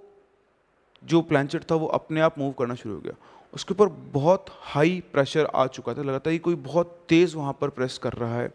जो 1.04 1.22
प्लानचेट 1.22 1.63
था 1.72 1.75
वो 1.75 1.88
अपने 1.88 2.22
आप 2.22 2.40
मूव 2.40 2.52
करना 2.52 2.75
शुरू 2.75 2.96
हो 2.96 3.02
गया। 3.02 3.13
उसके 3.54 3.74
ऊपर 3.74 3.88
बहुत 3.88 4.46
हाई 4.52 5.04
प्रेशर 5.13 5.46
आ 5.46 5.68
चुका 5.68 5.94
था। 5.94 6.02
लगा 6.02 6.20
था 6.20 6.32
कि 6.32 6.38
कोई 6.38 6.56
बहुत 6.56 7.00
तेज़ 7.10 7.36
वहाँ 7.38 7.58
पर 7.62 7.70
प्रेस 7.70 7.98
कर 7.98 8.13
रहा 8.13 8.38
है। 8.38 8.54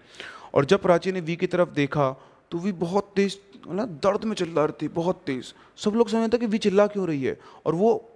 और 0.54 0.64
जब 0.64 0.82
प्राची 0.82 1.12
ने 1.12 1.20
वी 1.20 1.37
की 1.37 1.47
तरफ़ 1.47 1.70
देखा 1.70 2.11
तो 2.50 2.58
वी 2.58 2.73
बहुत 2.73 3.12
तेज़ 3.16 3.37
मतलब 3.68 3.88
दर्द 3.88 4.25
में 4.25 4.35
चिल्ला 4.35 4.64
रही 4.64 4.76
थी, 4.82 4.88
बहुत 4.88 5.16
तेज़। 5.26 5.52
सब 5.76 5.90
लोग 5.90 6.08
समझते 6.08 6.38
कि 6.38 6.47
वी 6.47 6.58
चिल्ला 6.58 6.87
क्यों 6.87 7.06
रही 7.06 7.25
है। 7.25 7.38
और 7.66 7.75
वो 7.75 8.08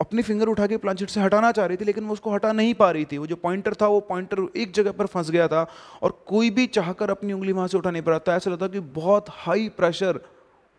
अपनी 0.00 0.22
फिंगर 0.22 0.48
उठा 0.48 0.66
के 0.66 0.76
प्लांचेट 0.76 1.10
से 1.10 1.20
हटाना 1.20 1.52
चाह 1.52 1.66
रही 1.66 1.76
थी, 1.76 1.84
लेकिन 1.84 2.04
वो 2.04 2.12
उसको 2.12 2.30
हटा 2.30 2.52
नहीं 2.52 2.74
पा 2.74 2.90
रही 2.90 3.04
थी। 3.04 3.18
वो 3.18 3.26
जो 3.26 3.36
पॉइंटर 3.36 3.74
था, 3.74 3.86
वो 3.86 4.00
पॉइंटर 4.00 4.46
एक 4.56 4.72
जगह 4.72 4.92
पर 4.92 5.06
फंस 5.06 5.30
गया 5.30 5.48
था। 5.48 5.66
और 6.02 6.24
कोई 6.26 6.50
भी 6.50 6.66
चाहकर 6.66 7.10
अपनी 7.10 7.32
उंगली 7.32 7.52
वहाँ 7.52 7.68
से 7.68 7.78
उठा 7.78 7.90
नहीं 7.90 8.02
पा 8.02 8.10
रहा 8.10 8.18
था। 8.18 8.36
ऐसा 8.36 8.50
लगता 8.50 8.68
कि 8.68 8.80
बहुत 8.80 9.26
हाई 9.30 9.68
प्रेशर 9.68 10.20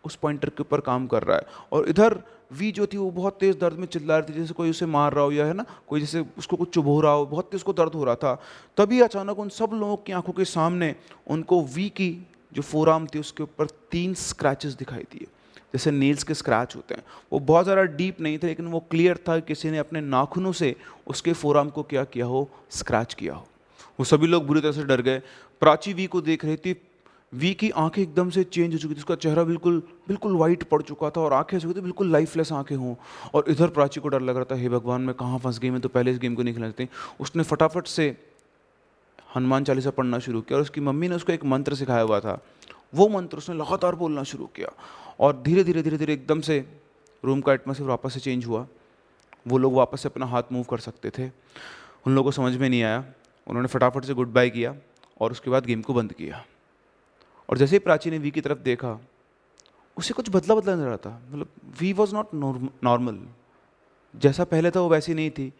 उस 0.06 0.16
पॉइंटर 0.16 0.50
के 0.50 0.62
ऊपर 0.62 0.82
काम 0.82 1.08
कर 1.08 1.24
रहा 1.24 1.38
है। 1.38 1.46
और 1.72 1.90
इधर 1.90 2.22
वी 2.54 2.72
जो 2.72 2.86
थी 2.88 2.98
वो 2.98 3.10
बहुत 3.12 3.38
तेज़ 3.40 3.58
दर्द 3.58 3.78
में 3.78 3.86
चिल्ला 3.88 4.18
रही 4.18 4.34
थी, 4.34 4.40
जैसे 4.40 4.54
कोई 4.54 4.70
उसे 4.70 4.86
मार 4.88 5.14
रहा 5.14 5.24
हो 5.24 5.32
या 5.32 5.46
है 5.46 5.54
ना, 5.54 5.66
कोई 5.88 6.00
जैसे 6.00 6.26
उसको 6.38 6.58
कुछ 6.58 6.70
चुभ 6.70 6.88
रहा 7.04 7.12
हो, 7.12 7.26
बहुत 7.26 7.46
तेज़ 7.46 7.60
उसको 7.60 7.74
दर्द 7.74 7.94
हो 7.94 8.04
रहा 8.04 8.16
था। 8.16 8.34
तभी 8.78 9.00
अचानक 9.02 9.40
उन 9.40 9.50
सब 9.52 9.70
लोगों 9.74 9.98
की 9.98 10.12
आँखों 10.14 10.34
के 10.34 10.46
सामने 10.48 10.96
उनको 11.28 11.62
वी 11.66 11.90
की 11.92 12.12
जो 12.52 12.62
फोराम 12.62 13.08
थी, 13.08 13.20
उसके 13.20 13.44
ऊपर 13.44 13.68
तीन 13.92 14.14
स्क्रैचेस 14.16 14.74
दिखाई 14.76 15.04
दिए, 15.12 15.28
जैसे 15.74 15.92
नील्स 15.92 16.24
के 16.24 16.34
स्क्रैच 16.34 16.76
होते 16.76 16.96
हैं। 16.96 17.04
वो 17.32 17.40
बहुत 17.42 17.64
ज़्यादा 17.64 17.84
डीप 17.94 18.22
नहीं 18.22 18.38
थे, 18.38 18.48
लेकिन 18.48 18.68
वो 18.68 18.80
क्लियर 18.92 19.18
था 19.20 19.40
किसी 19.42 19.72
ने 19.72 19.78
अपने 19.78 20.02
नाखूनों 20.02 20.52
से 20.54 20.76
उसके 21.08 21.34
फोराम 21.34 21.70
को 21.70 21.84
क्या 21.84 22.04
किया 22.06 22.26
हो 22.26 22.50
स्क्रैच 22.72 23.14
किया 23.14 23.34
हो। 23.34 23.48
वो 24.00 24.06
सभी 24.06 24.28
लोग 24.28 24.46
बुरी 24.48 24.62
तरह 24.62 24.72
से 24.72 24.84
डर 24.84 25.02
गए। 25.02 25.22
प्राची 25.62 25.94
वी 25.94 26.06
को 26.08 26.22
देख 26.22 26.46
रही 26.46 26.58
थी 26.58 26.74
वी 27.34 27.54
की 27.54 27.70
आँखें 27.70 28.02
एकदम 28.02 28.30
से 28.30 28.44
चेंज 28.44 28.74
हो 28.74 28.80
चुकी 28.80 28.94
थी, 28.94 28.98
उसका 28.98 29.16
चेहरा 29.16 29.44
बिल्कुल 29.44 29.82
बिल्कुल 30.08 30.36
वाइट 30.38 30.64
पड़ 30.64 30.82
चुका 30.82 31.10
था 31.10 31.22
और 31.22 31.34
आँखें 31.34 31.58
ऐसी 31.58 31.68
थी, 31.68 31.82
बिल्कुल 31.82 32.12
लाइफलेस 32.12 32.52
आँखें 32.52 32.76
हों। 32.76 32.96
और 33.34 33.46
इधर 33.50 33.68
प्राची 33.70 34.02
को 34.02 34.10
डर 34.10 34.22
लग 34.22 34.36
रहा 34.36 34.46
था, 34.52 34.56
हे 34.56 34.70
भगवान, 34.70 35.02
मैं 35.02 35.16
कहाँ 35.16 35.40
फंस 35.40 35.60
गई? 35.60 35.70
मैं 35.70 35.82
तो 35.82 35.90
पहले 35.90 36.12
इस 36.12 36.18
गेम 36.20 36.36
को 36.36 36.44
नहीं 36.44 36.54
खेलना 36.54 36.70
चाहती 36.70 36.90
उसने 37.20 37.44
फटाफट 37.44 37.88
से 37.88 38.16
हनुमान 39.36 39.64
चालीसा 39.64 39.90
पढ़ना 39.90 40.20
शुरू 40.20 40.42
किया 40.42 40.58
और 40.58 40.62
उसकी 40.62 40.82
मम्मी 40.82 41.08
ने 41.08 41.16
उसको 41.16 41.34
एक 41.34 41.46
मंत्र 41.46 41.76
सिखाया 41.76 42.02
हुआ 42.02 42.20
था। 42.20 42.40
वो 42.96 43.08
मंत्र 43.10 43.38
उसने 43.38 43.56
लगातार 43.56 43.96
बोलना 43.96 44.24
शुरू 44.24 44.46
किया 44.46 44.72
और 45.20 45.42
धीरे 45.42 45.64
धीरे 45.64 45.82
धीरे 45.84 45.98
धीरे 45.98 46.14
एकदम 46.14 46.42
से 46.42 46.60
रूम 47.24 47.42
का 47.42 47.54
एटमोसफियर 47.54 47.90
वापस 47.90 48.14
से 48.14 48.20
चेंज 48.20 48.46
हुआ। 48.46 48.66
वो 49.48 49.58
लोग 49.58 49.74
वापस 49.74 50.02
से 50.02 50.10
अपना 50.10 50.26
हाथ 50.26 50.52
मूव 50.52 50.64
कर 50.64 50.78
सकते 50.78 51.10
थे। 51.10 51.28
उन 52.08 52.16
लोगों 52.16 52.24
को 52.24 52.32
समझ 52.32 52.56
में 52.58 52.70
नहीं 52.70 52.84
आया। 52.84 53.04
उन्होंने 53.48 53.68
फटाफट 53.68 54.06
से 54.06 54.14
गुड 54.14 54.34
बाय 54.34 54.50
किया 54.50 54.76
और 55.22 55.32
उसके 55.32 55.52
बाद 55.52 55.66
गेम 55.66 55.82
को 55.82 55.94
बंद 55.94 56.14
किया। 56.14 56.44
और 57.50 57.58
जैसे 57.58 57.76
ही 57.76 57.80
प्राची 57.80 58.12
ने 58.12 58.18
वी 58.18 58.32
की 58.32 58.42
तरफ़ 58.42 58.60
देखा, 58.60 59.00
उसे 59.98 60.14
कुछ 60.14 60.30
बदला 60.30 60.56
बदला 60.56 60.76
नज़र 60.76 60.88
आता। 60.88 61.10
मतलब 61.30 61.50
वी 61.80 61.94
वॉज़ 61.94 62.14
नॉट 62.16 62.30
नॉर्मल 62.84 63.20
जैसा 64.16 64.44
पहले 64.44 64.72
था, 64.72 64.80
वो 64.80 64.90
वैसी 64.90 65.14
नहीं 65.14 65.30
थी। 65.30 65.52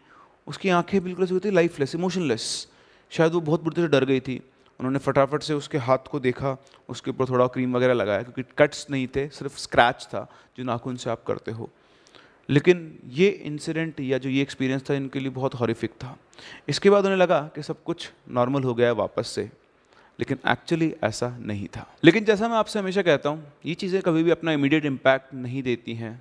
उसकी 0.46 0.68
आँखें 0.68 1.02
बिल्कुल 1.04 1.24
ऐसी 1.24 1.34
होती 1.34 1.50
लाइफलेस 1.50 1.94
इमोशनलेस 1.94 2.68
शायद 3.10 3.32
वो 3.32 3.40
बहुत 3.40 3.62
बुरी 3.62 3.76
तरह 3.76 3.86
से 3.86 3.90
डर 3.90 4.04
गई 4.04 4.20
थी। 4.20 4.36
उन्होंने 4.80 4.98
फटाफट 4.98 5.42
से 5.42 5.54
उसके 5.54 5.78
हाथ 5.78 6.08
को 6.10 6.20
देखा, 6.20 6.56
उसके 6.88 7.10
ऊपर 7.10 7.28
थोड़ा 7.28 7.46
क्रीम 7.46 7.76
वगैरह 7.76 7.94
लगाया, 7.94 8.22
क्योंकि 8.22 8.42
कट्स 8.58 8.86
नहीं 8.90 9.06
थे, 9.06 9.28
सिर्फ़ 9.28 9.58
स्क्रैच 9.58 10.04
था 10.04 10.28
जो 10.58 10.64
नाखून 10.64 10.96
से 10.96 11.10
आप 11.10 11.24
करते 11.24 11.50
हो। 11.50 11.70
लेकिन 12.48 12.98
ये 13.08 13.28
इंसिडेंट 13.28 14.00
या 14.00 14.18
जो 14.18 14.28
ये 14.28 14.42
एक्सपीरियंस 14.42 14.90
था, 14.90 14.94
इनके 14.94 15.20
लिए 15.20 15.30
बहुत 15.30 15.54
हॉरिफिक 15.54 15.90
था। 15.90 16.16
इसके 16.68 16.90
बाद 16.90 17.04
उन्हें 17.04 17.18
लगा 17.18 17.40
कि 17.54 17.62
सब 17.62 17.82
कुछ 17.82 18.10
नॉर्मल 18.30 18.62
हो 18.62 18.74
गया 18.74 18.86
है 18.86 18.94
वापस 18.94 19.28
से। 19.28 19.50
लेकिन 20.18 20.38
एक्चुअली 20.48 20.94
ऐसा 21.04 21.28
नहीं 21.40 21.66
था। 21.68 21.86
लेकिन 22.04 22.24
जैसा 22.24 22.48
मैं 22.48 22.56
आपसे 22.56 22.78
हमेशा 22.78 23.02
कहता 23.02 23.28
हूँ, 23.28 23.52
ये 23.66 23.74
चीज़ें 23.74 24.00
कभी 24.02 24.22
भी 24.22 24.30
अपना 24.30 24.52
इमीडिएट 24.52 24.84
इम्पैक्ट 24.84 25.34
नहीं 25.34 25.62
देती 25.62 25.94
हैं। 25.94 26.20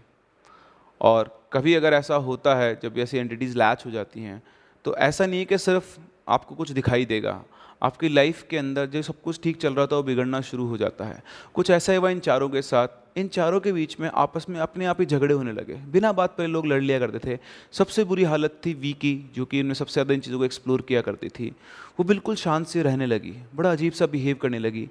और 1.02 1.48
कभी 1.54 1.74
अगर 1.76 1.94
ऐसा 1.94 2.16
होता 2.16 2.56
है, 2.56 2.80
जब 2.84 2.98
ऐसी 2.98 3.18
एंटिटीज़ 3.18 3.58
लैच 3.58 3.86
हो 3.86 3.92
जाती 3.92 4.24
हैं 4.24 4.42
तो 4.86 4.96
ऐसा 4.98 5.26
नहीं 5.26 5.40
है 5.40 5.46
कि 5.46 5.58
सिर्फ़ 5.58 5.98
आपको 6.28 6.56
कुछ 6.56 6.72
दिखाई 6.72 7.06
देगा। 7.06 7.44
आपकी 7.84 8.10
लाइफ 8.10 8.46
के 8.50 8.58
अंदर 8.58 8.86
जो 8.86 9.02
सब 9.02 9.22
कुछ 9.22 9.40
ठीक 9.44 9.58
चल 9.58 9.74
रहा 9.74 9.86
था, 9.86 9.96
वो 9.96 10.04
बिगड़ना 10.04 10.42
शुरू 10.42 10.66
हो 10.68 10.78
जाता 10.78 11.06
है। 11.06 11.22
कुछ 11.54 11.70
ऐसा 11.70 11.96
हुआ 11.96 12.10
इन 12.10 12.20
चारों 12.20 12.50
के 12.50 12.62
साथ। 12.62 13.18
इन 13.18 13.28
चारों 13.28 13.60
के 13.60 13.72
बीच 13.72 14.00
में 14.00 14.10
आपस 14.14 14.46
में 14.50 14.60
अपने 14.60 14.86
आप 14.86 15.00
ही 15.00 15.06
झगड़े 15.06 15.34
होने 15.34 15.52
लगे। 15.52 15.74
बिना 15.92 16.12
बात 16.12 16.36
पर 16.38 16.48
लोग 16.48 16.66
लड़ 16.66 16.82
लिया 16.82 17.00
करते 17.00 17.20
थे। 17.20 17.38
सबसे 17.72 18.04
बुरी 18.04 18.24
हालत 18.24 18.60
थी 18.66 18.74
वी 18.74 18.94
की 18.94 19.14
जो 19.36 19.46
कि 19.46 19.60
इनमें 19.60 19.74
सबसे 19.74 19.94
ज़्यादा 19.94 20.14
इन 20.14 20.20
चीज़ों 20.20 20.40
को 20.40 20.46
एक्सप्लोर 20.46 20.82
किया 20.82 21.02
करती 21.02 21.30
थी। 21.30 21.50
वो 22.00 22.04
बिल्कुल 22.04 22.36
शांत 22.36 22.68
से 22.68 22.84
रहने 22.84 23.06
लगी। 23.06 23.36
बड़ा 23.56 23.72
अजीब 23.72 23.94
सा 23.94 24.06
बिहेव 24.06 24.38
करने 24.42 24.60
लगी। 24.60 24.88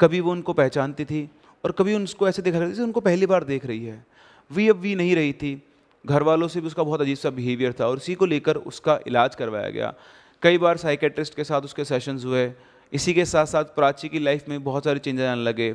कभी 0.00 0.20
वो 0.20 0.32
उनको 0.32 0.52
पहचानती 0.52 1.04
थी 1.04 1.28
और 1.64 1.72
कभी 1.72 1.94
उनको 1.94 2.28
ऐसे 2.28 2.42
देखा 2.42 2.58
करती 2.58 2.78
थी 2.78 2.82
उनको 2.82 3.00
पहली 3.00 3.26
बार 3.26 3.44
देख 3.44 3.66
रही 3.66 3.84
है। 3.84 4.04
वी 4.50 4.68
अब 4.68 4.80
वी 4.80 4.94
नहीं 4.94 5.14
रही 5.16 5.32
थी। 5.32 5.60
घर 6.04 6.22
वालों 6.22 6.48
से 6.48 6.60
भी 6.60 6.66
उसका 6.66 6.82
बहुत 6.82 7.00
अजीब 7.00 7.16
सा 7.16 7.30
बिहेवियर 7.30 7.74
था 7.80 7.86
और 7.86 7.96
उसी 7.96 8.14
को 8.14 8.26
लेकर 8.26 8.56
उसका 8.56 8.98
इलाज 9.06 9.34
करवाया 9.34 9.70
गया। 9.70 9.94
कई 10.42 10.58
बार 10.58 10.76
साइकेट्रिस्ट 10.76 11.34
के 11.34 11.44
साथ 11.44 11.62
उसके 11.62 11.84
सेशंस 11.84 12.24
हुए। 12.24 12.52
इसी 12.92 13.14
के 13.14 13.24
साथ 13.24 13.46
साथ 13.46 13.64
प्राची 13.64 14.08
की 14.08 14.18
लाइफ 14.18 14.48
में 14.48 14.64
बहुत 14.64 14.84
सारे 14.84 14.98
चेंजेज 14.98 15.26
आने 15.26 15.42
लगे। 15.42 15.74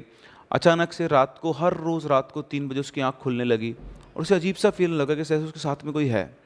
अचानक 0.52 0.94
से 0.94 1.08
रात 1.08 1.40
को, 1.42 1.52
हर 1.52 1.74
रोज़ 1.74 2.08
रात 2.08 2.32
को 2.32 2.42
तीन 2.42 2.68
बजे 2.68 2.80
उसकी 2.80 3.02
आँख 3.02 3.16
खुलने 3.16 3.44
लगी 3.44 3.76
और 4.16 4.22
उसे 4.22 4.36
अजीब 4.36 4.56
सा 4.56 4.70
फील 4.70 4.92
लगा 4.92 5.14
कि 5.14 5.18
जैसे 5.18 5.36
उसके 5.36 5.60
साथ 5.60 5.76
में 5.84 5.94
कोई 5.94 6.08
है। 6.08 6.38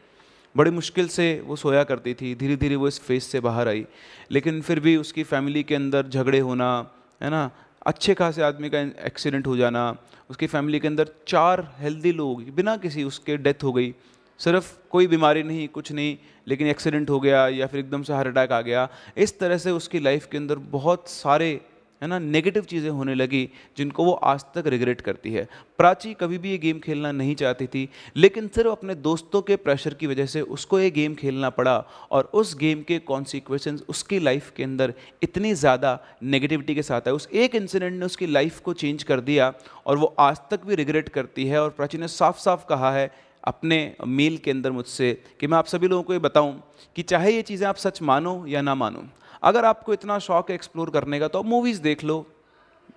बड़ी 0.57 0.71
मुश्किल 0.71 1.07
से 1.07 1.41
वो 1.45 1.55
सोया 1.55 1.83
करती 1.83 2.13
थी। 2.13 2.35
धीरे 2.35 2.55
धीरे 2.55 2.75
वो 2.75 2.87
इस 2.87 2.99
फेस 2.99 3.31
से 3.31 3.39
बाहर 3.39 3.67
आई। 3.67 3.85
लेकिन 4.31 4.61
फिर 4.61 4.79
भी 4.79 4.97
उसकी 4.97 5.23
फैमिली 5.23 5.63
के 5.63 5.75
अंदर 5.75 6.07
झगड़े 6.07 6.39
होना, 6.39 6.91
है 7.21 7.29
ना? 7.29 7.51
अच्छे 7.85 8.13
खासे 8.13 8.41
आदमी 8.41 8.69
का 8.69 8.79
एक्सीडेंट 8.79 9.47
हो 9.47 9.57
जाना, 9.57 9.97
उसकी 10.29 10.47
फैमिली 10.47 10.79
के 10.79 10.87
अंदर 10.87 11.09
चार 11.27 11.75
हेल्दी 11.79 12.11
लोग 12.11 12.49
बिना 12.49 12.77
किसी 12.77 13.03
उसके 13.03 13.37
डेथ 13.37 13.63
हो 13.63 13.73
गई। 13.73 13.95
सिर्फ़ 14.39 14.77
कोई 14.89 15.07
बीमारी 15.07 15.43
नहीं, 15.43 15.67
कुछ 15.67 15.91
नहीं। 15.91 16.17
लेकिन 16.47 16.67
एक्सीडेंट 16.67 17.09
हो 17.09 17.19
गया 17.19 17.47
या 17.49 17.67
फिर 17.67 17.79
एकदम 17.79 18.03
से 18.03 18.13
हार्ट 18.13 18.27
अटैक 18.27 18.51
आ 18.51 18.61
गया, 18.61 18.87
इस 19.17 19.39
तरह 19.39 19.57
से 19.57 19.71
उसकी 19.71 19.99
लाइफ 19.99 20.25
के 20.31 20.37
अंदर 20.37 20.55
बहुत 20.71 21.09
सारे, 21.09 21.59
है 22.01 22.07
ना 22.07 22.17
नेगेटिव 22.19 22.63
चीज़ें 22.63 22.89
होने 22.89 23.13
लगी 23.15 23.49
जिनको 23.77 24.03
वो 24.03 24.11
आज 24.11 24.43
तक 24.55 24.67
रिग्रेट 24.67 25.01
करती 25.01 25.33
है। 25.33 25.47
प्राची 25.79 26.13
कभी 26.13 26.37
भी 26.37 26.51
ये 26.51 26.57
गेम 26.57 26.79
खेलना 26.79 27.11
नहीं 27.11 27.35
चाहती 27.35 27.67
थी, 27.67 27.87
लेकिन 28.17 28.47
सिर्फ़ 28.47 28.69
अपने 28.69 28.95
दोस्तों 28.97 29.41
के 29.41 29.55
प्रेशर 29.57 29.93
की 29.93 30.07
वजह 30.07 30.25
से 30.25 30.41
उसको 30.41 30.79
ये 30.79 30.89
गेम 30.91 31.15
खेलना 31.15 31.49
पड़ा 31.51 31.77
और 32.11 32.31
उस 32.33 32.55
गेम 32.57 32.81
के 32.83 32.99
कॉन्सिक्वेंस 33.01 33.83
उसकी 33.89 34.19
लाइफ 34.19 34.51
के 34.57 34.63
अंदर 34.63 34.93
इतनी 35.23 35.53
ज़्यादा 35.55 35.97
नेगेटिविटी 36.23 36.75
के 36.75 36.83
साथ 36.83 37.07
है 37.07 37.13
उस 37.13 37.27
एक 37.33 37.55
इंसिडेंट 37.55 37.99
ने 37.99 38.05
उसकी 38.05 38.27
लाइफ 38.27 38.59
को 38.59 38.73
चेंज 38.75 39.03
कर 39.03 39.19
दिया 39.21 39.53
और 39.85 39.97
वो 39.97 40.13
आज 40.19 40.39
तक 40.51 40.65
भी 40.65 40.75
रिग्रेट 40.75 41.09
करती 41.09 41.45
है 41.47 41.61
और 41.61 41.69
प्राची 41.69 41.97
ने 41.97 42.07
साफ़ 42.09 42.39
साफ़ 42.39 42.65
कहा 42.65 42.91
है 42.91 43.09
अपने 43.43 43.77
मेल 44.07 44.37
के 44.37 44.51
अंदर 44.51 44.71
मुझसे 44.71 45.11
कि 45.39 45.47
मैं 45.47 45.57
आप 45.57 45.65
सभी 45.67 45.87
लोगों 45.87 46.03
को 46.03 46.13
ये 46.13 46.19
बताऊँ 46.19 46.61
कि 46.95 47.03
चाहे 47.03 47.31
ये 47.31 47.41
चीज़ें 47.41 47.67
आप 47.67 47.75
सच 47.77 48.01
मानो 48.01 48.45
या 48.47 48.61
ना 48.61 48.75
मानो, 48.75 49.03
अगर 49.43 49.65
आपको 49.65 49.93
इतना 49.93 50.19
शौक 50.19 50.49
है 50.49 50.55
एक्सप्लोर 50.55 50.89
करने 50.89 51.19
का 51.19 51.27
तो 51.27 51.39
आप 51.39 51.45
मूवीज़ 51.45 51.81
देख 51.81 52.03
लो, 52.03 52.25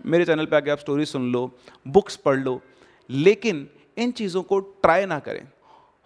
मेरे 0.07 0.24
चैनल 0.24 0.46
पे 0.46 0.57
आके 0.57 0.70
आप 0.70 0.78
स्टोरी 0.78 1.04
सुन 1.07 1.30
लो 1.33 1.50
बुक्स 1.87 2.16
पढ़ 2.16 2.38
लो, 2.38 2.61
लेकिन 3.11 3.68
इन 3.96 4.11
चीज़ों 4.12 4.42
को 4.42 4.59
ट्राई 4.61 5.07
ना 5.07 5.18
करें। 5.18 5.46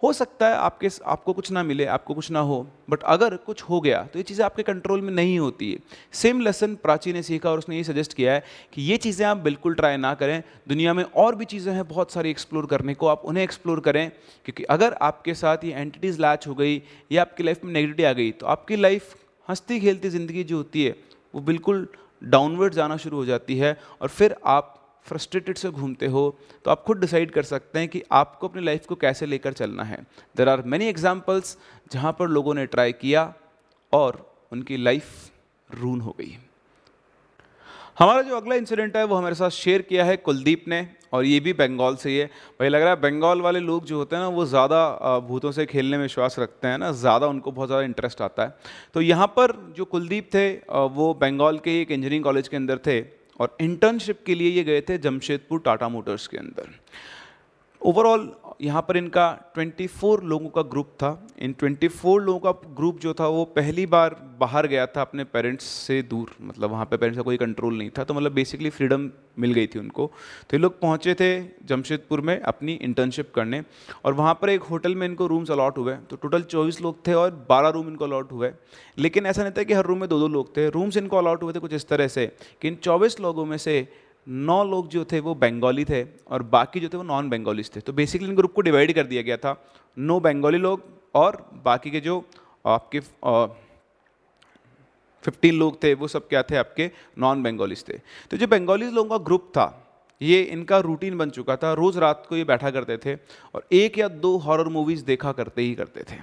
हो 0.03 0.11
सकता 0.13 0.47
है 0.47 0.55
आपके 0.55 0.89
आपको 1.05 1.33
कुछ 1.33 1.51
ना 1.51 1.61
मिले, 1.63 1.85
आपको 1.87 2.13
कुछ 2.13 2.29
ना 2.31 2.39
हो 2.41 2.65
बट 2.89 3.03
अगर 3.05 3.35
कुछ 3.37 3.61
हो 3.63 3.79
गया 3.81 4.01
तो 4.03 4.19
ये 4.19 4.23
चीज़ें 4.23 4.43
आपके 4.45 4.63
कंट्रोल 4.63 5.01
में 5.01 5.11
नहीं 5.13 5.37
होती 5.39 5.71
है। 5.71 5.77
सेम 6.13 6.41
लेसन 6.41 6.75
प्राची 6.75 7.13
ने 7.13 7.23
सीखा 7.23 7.49
और 7.51 7.57
उसने 7.57 7.77
ये 7.77 7.83
सजेस्ट 7.83 8.13
किया 8.13 8.33
है 8.33 8.43
कि 8.73 8.81
ये 8.81 8.97
चीज़ें 8.97 9.25
आप 9.27 9.37
बिल्कुल 9.39 9.73
ट्राई 9.75 9.97
ना 9.97 10.13
करें। 10.13 10.41
दुनिया 10.67 10.93
में 10.93 11.03
और 11.05 11.35
भी 11.35 11.45
चीज़ें 11.45 11.71
हैं, 11.73 11.87
बहुत 11.87 12.11
सारी 12.11 12.29
एक्सप्लोर 12.29 12.65
करने 12.65 12.93
को, 12.93 13.07
आप 13.07 13.25
उन्हें 13.25 13.43
एक्सप्लोर 13.43 13.79
करें, 13.79 14.09
क्योंकि 14.45 14.63
अगर 14.65 14.93
आपके 15.01 15.33
साथ 15.35 15.63
ये 15.63 15.73
एंटिटीज़ 15.73 16.21
लैच 16.21 16.47
हो 16.47 16.55
गई, 16.55 16.81
या 17.11 17.21
आपकी 17.21 17.43
लाइफ 17.43 17.63
में 17.63 17.73
नेगेटिविटी 17.73 18.03
आ 18.03 18.13
गई 18.13 18.31
तो 18.31 18.45
आपकी 18.47 18.75
लाइफ 18.77 19.15
हंसती 19.49 19.79
खेलती 19.79 20.09
ज़िंदगी 20.09 20.43
जो 20.43 20.57
होती 20.57 20.83
है, 20.83 20.95
वो 21.33 21.41
बिल्कुल 21.43 21.87
डाउनवर्ड 22.21 22.73
जाना 22.73 22.97
शुरू 22.97 23.17
हो 23.17 23.25
जाती 23.25 23.57
है 23.57 23.77
और 24.01 24.07
फिर 24.09 24.35
आप 24.47 24.75
फ्रस्ट्रेटेड 25.09 25.57
से 25.57 25.69
घूमते 25.71 26.07
हो 26.07 26.23
तो 26.65 26.71
आप 26.71 26.83
खुद 26.83 26.99
डिसाइड 26.99 27.31
कर 27.31 27.43
सकते 27.45 27.79
हैं 27.79 27.87
कि 27.89 28.03
आपको 28.13 28.47
अपनी 28.47 28.63
लाइफ 28.63 28.85
को 28.85 28.95
कैसे 28.97 29.25
लेकर 29.25 29.53
चलना 29.53 29.83
है। 29.83 30.05
देर 30.35 30.49
आर 30.49 30.63
मैनी 30.65 30.87
एग्जाम्पल्स 30.87 31.57
जहाँ 31.91 32.15
पर 32.19 32.27
लोगों 32.29 32.53
ने 32.53 32.65
ट्राई 32.67 32.91
किया 32.95 33.33
और 33.93 34.25
उनकी 34.51 34.77
लाइफ 34.77 35.09
रून 35.69 36.01
हो 36.01 36.15
गई। 36.19 36.37
हमारा 37.97 38.21
जो 38.21 38.35
अगला 38.35 38.55
इंसिडेंट 38.55 38.95
है, 38.97 39.03
वो 39.03 39.15
हमारे 39.15 39.35
साथ 39.35 39.49
शेयर 39.51 39.81
किया 39.81 40.03
है 40.05 40.15
कुलदीप 40.17 40.67
ने, 40.67 40.87
और 41.13 41.25
ये 41.25 41.39
भी 41.39 41.53
बंगाल 41.53 41.95
से 41.95 42.09
ही 42.09 42.17
है। 42.17 42.25
भाई, 42.59 42.69
लग 42.69 42.81
रहा 42.81 42.89
है 42.89 42.99
बंगाल 43.01 43.41
वाले 43.41 43.59
लोग 43.59 43.85
जो 43.85 43.97
होते 43.97 44.15
हैं 44.15 44.23
ना, 44.23 44.29
वो 44.29 44.45
ज़्यादा 44.45 45.19
भूतों 45.27 45.51
से 45.51 45.65
खेलने 45.65 45.97
में 45.97 46.03
विश्वास 46.03 46.39
रखते 46.39 46.67
हैं 46.67 46.77
ना, 46.77 46.91
ज़्यादा 46.93 47.27
उनको 47.27 47.51
बहुत 47.51 47.67
ज़्यादा 47.67 47.83
इंटरेस्ट 47.85 48.21
आता 48.21 48.43
है। 48.43 48.55
तो 48.93 49.01
यहाँ 49.01 49.27
पर 49.29 49.53
जो 49.77 49.85
कुलदीप 49.87 50.29
थे 50.33 50.49
वो 50.91 51.13
बंगाल 51.21 51.57
के 51.59 51.79
एक 51.81 51.91
इंजीनियरिंग 51.91 52.23
कॉलेज 52.23 52.47
के 52.47 52.57
अंदर 52.57 52.77
थे 52.85 52.99
और 53.39 53.57
इंटर्नशिप 53.61 54.23
के 54.25 54.35
लिए 54.35 54.49
ये 54.49 54.63
गए 54.63 54.81
थे 54.81 54.97
जमशेदपुर 54.97 55.59
टाटा 55.59 55.89
मोटर्स 55.89 56.27
के 56.27 56.37
अंदर। 56.37 56.69
ओवरऑल 57.81 58.31
यहाँ 58.61 58.81
पर 58.81 58.97
इनका 58.97 59.25
24 59.57 60.23
लोगों 60.23 60.49
का 60.49 60.61
ग्रुप 60.61 60.87
था। 60.93 61.09
इन 61.39 61.53
24 61.53 62.17
लोगों 62.19 62.39
का 62.39 62.51
ग्रुप 62.75 62.99
जो 62.99 63.13
था, 63.13 63.27
वो 63.27 63.43
पहली 63.45 63.85
बार 63.85 64.15
बाहर 64.39 64.67
गया 64.67 64.85
था 64.85 65.01
अपने 65.01 65.23
पेरेंट्स 65.25 65.65
से 65.65 66.01
दूर। 66.01 66.31
मतलब 66.41 66.71
वहाँ 66.71 66.85
पे 66.85 66.97
पेरेंट्स 66.97 67.17
का 67.17 67.23
कोई 67.23 67.37
कंट्रोल 67.37 67.77
नहीं 67.77 67.89
था 67.97 68.03
तो 68.03 68.13
मतलब 68.13 68.33
बेसिकली 68.33 68.69
फ्रीडम 68.69 69.09
मिल 69.39 69.53
गई 69.53 69.67
थी 69.67 69.79
उनको। 69.79 70.07
तो 70.49 70.57
ये 70.57 70.61
लोग 70.61 70.79
पहुँचे 70.81 71.13
थे 71.13 71.29
जमशेदपुर 71.65 72.21
में 72.21 72.39
अपनी 72.41 72.73
इंटर्नशिप 72.73 73.31
करने, 73.35 73.61
और 74.05 74.13
वहाँ 74.13 74.33
पर 74.41 74.49
एक 74.49 74.63
होटल 74.63 74.95
में 74.95 75.07
इनको 75.07 75.27
रूम्स 75.27 75.51
अलॉट 75.51 75.77
हुए। 75.77 75.95
तो 76.09 76.15
टोटल 76.15 76.41
चौबीस 76.43 76.81
लोग 76.81 77.07
थे 77.07 77.13
और 77.13 77.31
बारह 77.49 77.69
रूम 77.69 77.87
इनको 77.87 78.05
अलॉट 78.05 78.31
हुए। 78.31 78.51
लेकिन 78.97 79.25
ऐसा 79.25 79.43
नहीं 79.43 79.53
था 79.57 79.63
कि 79.63 79.73
हर 79.73 79.85
रूम 79.85 79.99
में 79.99 80.09
दो 80.09 80.19
दो 80.19 80.27
लोग 80.27 80.55
थे। 80.57 80.69
रूम्स 80.69 80.97
इनको 80.97 81.17
अलॉट 81.17 81.43
हुए 81.43 81.53
थे 81.53 81.59
कुछ 81.59 81.73
इस 81.73 81.87
तरह 81.87 82.07
से 82.07 82.27
कि 82.61 82.67
इन 82.67 82.75
चौबीस 82.75 83.19
लोगों 83.19 83.45
में 83.45 83.57
से 83.57 83.87
नौ 84.29 84.63
लोग 84.63 84.87
जो 84.87 85.03
थे 85.05 85.19
वो 85.19 85.33
बंगाली 85.35 85.85
थे 85.85 86.03
और 86.27 86.43
बाकी 86.43 86.79
जो 86.79 86.89
थे 86.89 86.97
वो 86.97 87.03
नॉन 87.03 87.29
बंगालीज 87.29 87.71
थे। 87.75 87.79
तो 87.79 87.93
बेसिकली 87.93 88.29
इन 88.29 88.35
ग्रुप 88.35 88.53
को 88.53 88.61
डिवाइड 88.61 88.93
कर 88.93 89.03
दिया 89.03 89.21
गया 89.21 89.37
था। 89.37 89.55
नो 89.97 90.19
बंगाली 90.19 90.57
लोग 90.57 90.83
और 91.15 91.35
बाकी 91.65 91.91
के 91.91 91.99
जो 91.99 92.23
आपके 92.65 92.99
फिफ्टीन 95.23 95.55
लोग 95.55 95.83
थे, 95.83 95.93
वो 95.93 96.07
सब 96.07 96.27
क्या 96.27 96.43
थे? 96.43 96.55
आपके 96.55 96.89
नॉन 97.19 97.43
बंगालीज 97.43 97.83
थे। 97.87 97.93
तो 98.31 98.37
जो 98.37 98.47
बंगालीज 98.47 98.93
लोगों 98.93 99.09
का 99.09 99.23
ग्रुप 99.25 99.47
था, 99.51 99.85
ये 100.21 100.41
इनका 100.43 100.77
रूटीन 100.77 101.17
बन 101.17 101.29
चुका 101.29 101.55
था। 101.55 101.71
रोज़ 101.73 101.97
रात 101.99 102.25
को 102.29 102.35
ये 102.35 102.43
बैठा 102.43 102.71
करते 102.71 102.97
थे 102.97 103.15
और 103.55 103.65
एक 103.71 103.97
या 103.97 104.07
दो 104.07 104.35
हॉरर 104.37 104.67
मूवीज़ 104.67 105.03
देखा 105.05 105.31
करते 105.31 105.61
ही 105.61 105.73
करते 105.75 106.01
थे। 106.01 106.19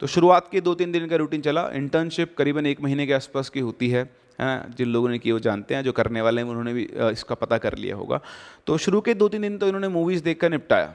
तो 0.00 0.06
शुरुआत 0.06 0.48
के 0.52 0.60
दो 0.60 0.74
तीन 0.74 0.92
दिन 0.92 1.06
का 1.08 1.16
रूटीन 1.16 1.40
चला। 1.40 1.68
इंटर्नशिप 1.74 2.34
करीबन 2.38 2.66
एक 2.66 2.80
महीने 2.80 3.06
के 3.06 3.12
आसपास 3.12 3.48
की 3.48 3.60
होती 3.60 3.88
है। 3.88 4.04
है 4.40 4.46
ना 4.46 4.74
जिन 4.76 4.88
लोगों 4.88 5.08
ने 5.08 5.18
किए 5.18 5.32
वो 5.32 5.38
जानते 5.40 5.74
हैं, 5.74 5.82
जो 5.84 5.92
करने 5.92 6.20
वाले 6.20 6.40
हैं, 6.40 6.48
उन्होंने 6.48 6.72
भी 6.72 6.82
इसका 7.12 7.34
पता 7.34 7.58
कर 7.58 7.74
लिया 7.76 7.96
होगा। 7.96 8.20
तो 8.66 8.76
शुरू 8.78 9.00
के 9.00 9.14
दो 9.14 9.28
तीन 9.28 9.42
दिन 9.42 9.58
तो 9.58 9.66
इन्होंने 9.66 9.88
मूवीज़ 9.90 10.22
देख 10.24 10.40
कर 10.40 10.50
निपटाया। 10.50 10.94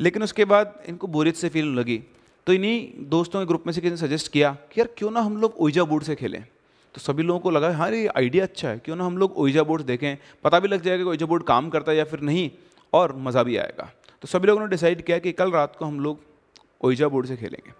लेकिन 0.00 0.22
उसके 0.22 0.44
बाद 0.44 0.82
इनको 0.88 1.06
बोरियत 1.08 1.36
से 1.36 1.48
फील 1.48 1.66
लगी। 1.74 2.02
तो 2.46 2.52
इन्हीं 2.52 3.06
दोस्तों 3.08 3.40
के 3.40 3.46
ग्रुप 3.46 3.66
में 3.66 3.72
से 3.72 3.80
किसी 3.80 3.90
ने 3.90 3.96
सजेस्ट 3.98 4.32
किया 4.32 4.50
कि 4.72 4.80
यार, 4.80 4.88
क्यों 4.98 5.10
ना 5.10 5.20
हम 5.20 5.36
लोग 5.36 5.54
ओइजा 5.58 5.84
बोर्ड 5.84 6.04
से 6.04 6.14
खेलें? 6.14 6.44
तो 6.94 7.00
सभी 7.00 7.22
लोगों 7.22 7.40
को 7.40 7.50
लगा 7.50 7.70
हाँ 7.76 7.90
ये 7.90 8.06
आइडिया 8.08 8.44
अच्छा 8.44 8.68
है। 8.68 8.78
क्यों 8.78 8.96
ना 8.96 9.04
हम 9.04 9.18
लोग 9.18 9.36
ओइजा 9.38 9.62
बोर्ड 9.62 9.82
देखें? 9.84 10.16
पता 10.44 10.60
भी 10.60 10.68
लग 10.68 10.82
जाएगा 10.82 11.04
कि 11.04 11.10
ओइजा 11.10 11.26
बोर्ड 11.26 11.42
काम 11.44 11.70
करता 11.70 11.92
है 11.92 11.98
या 11.98 12.04
फिर 12.04 12.20
नहीं, 12.20 12.50
और 12.92 13.16
मज़ा 13.18 13.42
भी 13.42 13.56
आएगा। 13.56 13.90
तो 14.22 14.28
सभी 14.28 14.46
लोगों 14.46 14.60
ने 14.60 14.68
डिसाइड 14.68 15.02
किया 15.02 15.18
कि 15.18 15.32
कल 15.32 15.50
रात 15.50 15.76
को 15.76 15.84
हम 15.84 16.00
लोग 16.00 16.20
ओइजा 16.82 17.08
बोर्ड 17.08 17.26
से 17.26 17.36
खेलेंगे। 17.36 17.72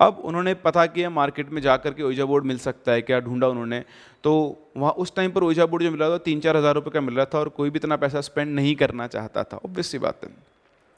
अब 0.00 0.20
उन्होंने 0.24 0.54
पता 0.56 0.84
किया 0.86 1.10
मार्केट 1.10 1.50
में 1.50 1.60
जा 1.62 1.76
कर 1.76 1.94
के 1.94 2.02
ओइजा 2.02 2.24
बोर्ड 2.24 2.44
मिल 2.44 2.58
सकता 2.58 2.92
है, 2.92 3.02
क्या 3.02 3.20
ढूंढा 3.20 3.48
उन्होंने? 3.48 3.82
तो 4.24 4.32
वहाँ 4.76 4.92
उस 4.94 5.14
टाइम 5.16 5.30
पर 5.30 5.42
ओइजा 5.42 5.66
बोर्ड 5.66 5.82
जो 5.82 5.90
मिल 5.90 6.00
रहा 6.00 6.10
था 6.10 6.18
तीन 6.20 6.40
चार 6.40 6.56
हज़ार 6.56 6.74
रुपये 6.74 6.90
का 6.90 7.00
मिल 7.00 7.14
रहा 7.14 7.24
था 7.24 7.38
और 7.38 7.48
कोई 7.48 7.70
भी 7.70 7.78
इतना 7.78 7.96
पैसा 7.96 8.20
स्पेंड 8.20 8.54
नहीं 8.54 8.74
करना 8.76 9.06
चाहता 9.08 9.44
था 9.44 9.60
ऑब्वियस 9.64 9.90
सी 9.90 9.98
बात 9.98 10.24
है। 10.24 10.30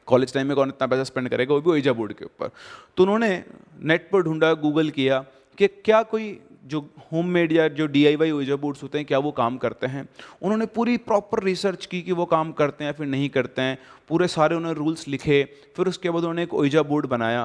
कॉलेज 0.08 0.32
टाइम 0.34 0.46
में 0.46 0.56
कौन 0.56 0.68
इतना 0.68 0.86
पैसा 0.86 1.04
स्पेंड 1.04 1.28
करेगा? 1.28 1.54
वो 1.54 1.60
भी 1.60 1.70
ओइजा 1.70 1.92
बोर्ड 1.92 2.12
के 2.12 2.24
ऊपर। 2.24 2.50
तो 2.96 3.02
उन्होंने 3.02 3.44
नेट 3.82 4.08
पर 4.12 4.22
ढूंढा 4.22 4.52
गूगल 4.56 4.90
किया 4.90 5.24
कि 5.58 5.66
क्या 5.68 6.02
कोई 6.04 6.38
जो 6.64 6.80
होम 7.12 7.26
मेड 7.26 7.52
या 7.52 7.66
जो 7.68 7.86
D 7.86 8.04
I 8.06 8.16
Y 8.16 8.30
Ouija 8.30 8.56
boards 8.56 8.82
होते 8.82 8.98
हैं, 8.98 9.06
क्या 9.06 9.18
वो 9.18 9.30
काम 9.32 9.56
करते 9.58 9.86
हैं? 9.86 10.08
उन्होंने 10.42 10.66
पूरी 10.66 10.96
प्रॉपर 10.98 11.42
रिसर्च 11.42 11.86
की 11.86 12.00
कि 12.02 12.12
वो 12.12 12.24
काम 12.26 12.52
करते 12.52 12.84
हैं 12.84 12.92
फिर 12.92 13.06
नहीं 13.06 13.28
करते 13.28 13.62
हैं। 13.62 13.78
पूरे 14.08 14.28
सारे 14.28 14.56
उन्होंने 14.56 14.78
रूल्स 14.78 15.06
लिखे। 15.08 15.42
फिर 15.76 15.88
उसके 15.88 16.10
बाद 16.10 16.22
उन्होंने 16.22 16.42
एक 16.42 16.54
ओइजा 16.54 16.82
बोर्ड 16.82 17.06
बनाया। 17.06 17.44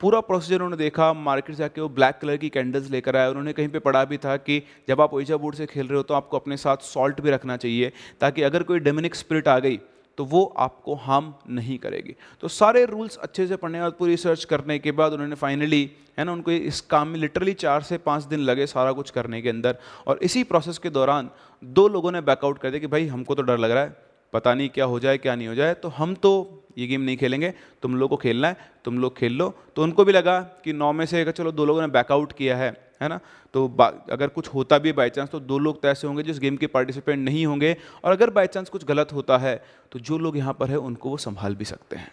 पूरा 0.00 0.20
प्रोसीजर 0.20 0.54
उन्होंने 0.54 0.76
देखा। 0.76 1.12
मार्केट 1.12 1.54
से 1.54 1.58
जाके 1.58 1.80
वो 1.80 1.88
ब्लैक 1.88 2.18
कलर 2.22 2.36
की 2.36 2.48
कैंडल्स 2.48 2.90
लेकर 2.90 3.16
आए। 3.16 3.28
उन्होंने 3.28 3.52
कहीं 3.52 3.68
पे 3.68 3.78
पढ़ा 3.78 4.04
भी 4.04 4.16
था 4.16 4.36
कि 4.36 4.62
जब 4.88 5.00
आप 5.00 5.14
ओइजा 5.14 5.36
बोर्ड 5.36 5.56
से 5.56 5.66
खेल 5.66 5.86
रहे 5.86 5.96
हो 5.96 6.02
तो 6.02 6.14
आपको 6.14 6.38
अपने 6.38 6.56
साथ 6.56 6.84
सॉल्ट 6.84 7.20
भी 7.20 7.30
रखना 7.30 7.56
चाहिए, 7.56 7.92
ताकि 8.20 8.42
अगर 8.42 8.62
कोई 8.62 8.80
डेमिनिक 8.80 9.14
स्पिरिट 9.14 9.48
आ 9.48 9.58
गई 9.58 9.78
तो 10.18 10.24
वो 10.24 10.44
आपको 10.58 10.94
हार्म 10.94 11.32
नहीं 11.50 11.78
करेगी। 11.78 12.14
तो 12.40 12.48
सारे 12.48 12.84
रूल्स 12.84 13.16
अच्छे 13.16 13.46
से 13.46 13.56
पढ़ने 13.56 13.78
के 13.78 13.82
बाद, 13.82 13.92
पूरी 13.92 14.10
रिसर्च 14.10 14.44
करने 14.44 14.78
के 14.78 14.92
बाद 14.92 15.12
उन्होंने 15.12 15.34
फाइनली 15.34 15.90
है 16.18 16.24
ना, 16.24 16.32
उनको 16.32 16.50
इस 16.50 16.80
काम 16.80 17.08
में 17.08 17.18
लिटरली 17.18 17.52
चार 17.52 17.82
से 17.82 17.98
पाँच 17.98 18.24
दिन 18.24 18.40
लगे 18.40 18.66
सारा 18.66 18.92
कुछ 18.92 19.10
करने 19.10 19.42
के 19.42 19.48
अंदर। 19.48 19.76
और 20.06 20.18
इसी 20.22 20.44
प्रोसेस 20.44 20.78
के 20.78 20.90
दौरान 20.90 21.30
दो 21.62 21.88
लोगों 21.88 22.12
ने 22.12 22.20
बैकआउट 22.20 22.58
कर 22.58 22.70
दिया 22.70 22.80
कि 22.80 22.86
भाई 22.86 23.06
हमको 23.06 23.34
तो 23.34 23.42
डर 23.42 23.58
लग 23.58 23.70
रहा 23.70 23.82
है। 23.82 23.96
पता 24.34 24.54
नहीं 24.54 24.68
क्या 24.68 24.84
हो 24.84 24.98
जाए, 25.00 25.18
क्या 25.18 25.34
नहीं 25.34 25.48
हो 25.48 25.54
जाए 25.54 25.74
तो 25.74 25.88
हम 25.90 26.14
तो 26.16 26.60
ये 26.78 26.86
गेम 26.86 27.00
नहीं 27.00 27.16
खेलेंगे। 27.16 27.52
तुम 27.82 27.96
लोग 27.96 28.10
को 28.10 28.16
खेलना 28.16 28.48
है, 28.48 28.56
तुम 28.84 28.98
लोग 28.98 29.16
खेल 29.16 29.32
लो। 29.32 29.52
तो 29.76 29.82
उनको 29.82 30.04
भी 30.04 30.12
लगा 30.12 30.40
कि 30.64 30.72
नौ 30.72 30.92
में 30.92 31.04
से 31.06 31.24
चलो 31.26 31.52
दो 31.52 31.64
लोगों 31.64 31.80
ने 31.80 31.86
बैकआउट 31.88 32.32
किया 32.32 32.56
है 32.56 32.70
है 33.02 33.08
ना? 33.08 33.18
तो 33.54 33.66
अगर 34.10 34.28
कुछ 34.28 34.48
होता 34.48 34.78
भी 34.78 34.92
बाई 34.92 35.10
चांस 35.10 35.28
तो 35.28 35.40
दो 35.42 35.58
लोग 35.58 35.80
तो 35.82 35.88
ऐसे 35.88 36.06
होंगे 36.06 36.22
जिस 36.22 36.38
गेम 36.38 36.56
के 36.56 36.66
पार्टिसिपेंट 36.68 37.18
नहीं 37.18 37.44
होंगे। 37.46 37.76
और 38.04 38.12
अगर 38.12 38.30
बाई 38.30 38.46
चांस 38.46 38.68
कुछ 38.68 38.84
गलत 38.84 39.12
होता 39.12 39.38
है 39.38 39.54
तो 39.92 39.98
जो 40.00 40.18
लोग 40.18 40.36
यहाँ 40.36 40.54
पर 40.54 40.70
है, 40.70 40.76
उनको 40.78 41.10
वो 41.10 41.16
संभाल 41.18 41.54
भी 41.54 41.64
सकते 41.64 41.96
हैं। 41.96 42.10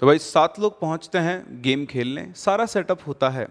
तो 0.00 0.06
भाई 0.06 0.18
सात 0.20 0.60
लोग 0.60 0.80
पहुँचते 0.80 1.18
हैं 1.18 1.62
गेम 1.62 1.84
खेलने। 1.86 2.30
सारा 2.36 2.66
सेटअप 2.66 3.06
होता 3.06 3.28
है। 3.30 3.46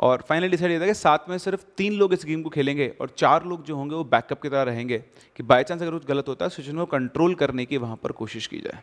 और 0.00 0.22
फाइनली 0.28 0.48
डिसाइड 0.48 0.70
किया 0.70 0.80
था 0.80 0.86
कि 0.86 0.94
सात 0.94 1.24
में 1.28 1.36
सिर्फ़ 1.38 1.64
तीन 1.76 1.92
लोग 1.92 2.12
इस 2.12 2.24
गेम 2.24 2.42
को 2.42 2.50
खेलेंगे 2.50 2.88
और 3.00 3.10
चार 3.16 3.44
लोग 3.44 3.64
जो 3.64 3.76
होंगे 3.76 3.94
वो 3.94 4.04
बैकअप 4.06 4.42
की 4.42 4.48
तरह 4.48 4.62
रहेंगे 4.62 4.98
कि 5.38 5.42
बाई 5.44 5.64
चांस 5.64 5.82
अगर 5.82 5.90
कुछ 5.90 6.06
गलत 6.06 6.28
होता 6.28 6.44
है 6.44 6.50
सिचुएशन 6.50 6.78
को 6.78 6.86
कंट्रोल 6.88 7.34
करने 7.34 7.64
की 7.64 7.76
वहाँ 7.78 7.96
पर 7.96 8.12
कोशिश 8.14 8.46
की 8.46 8.60
जाए। 8.60 8.82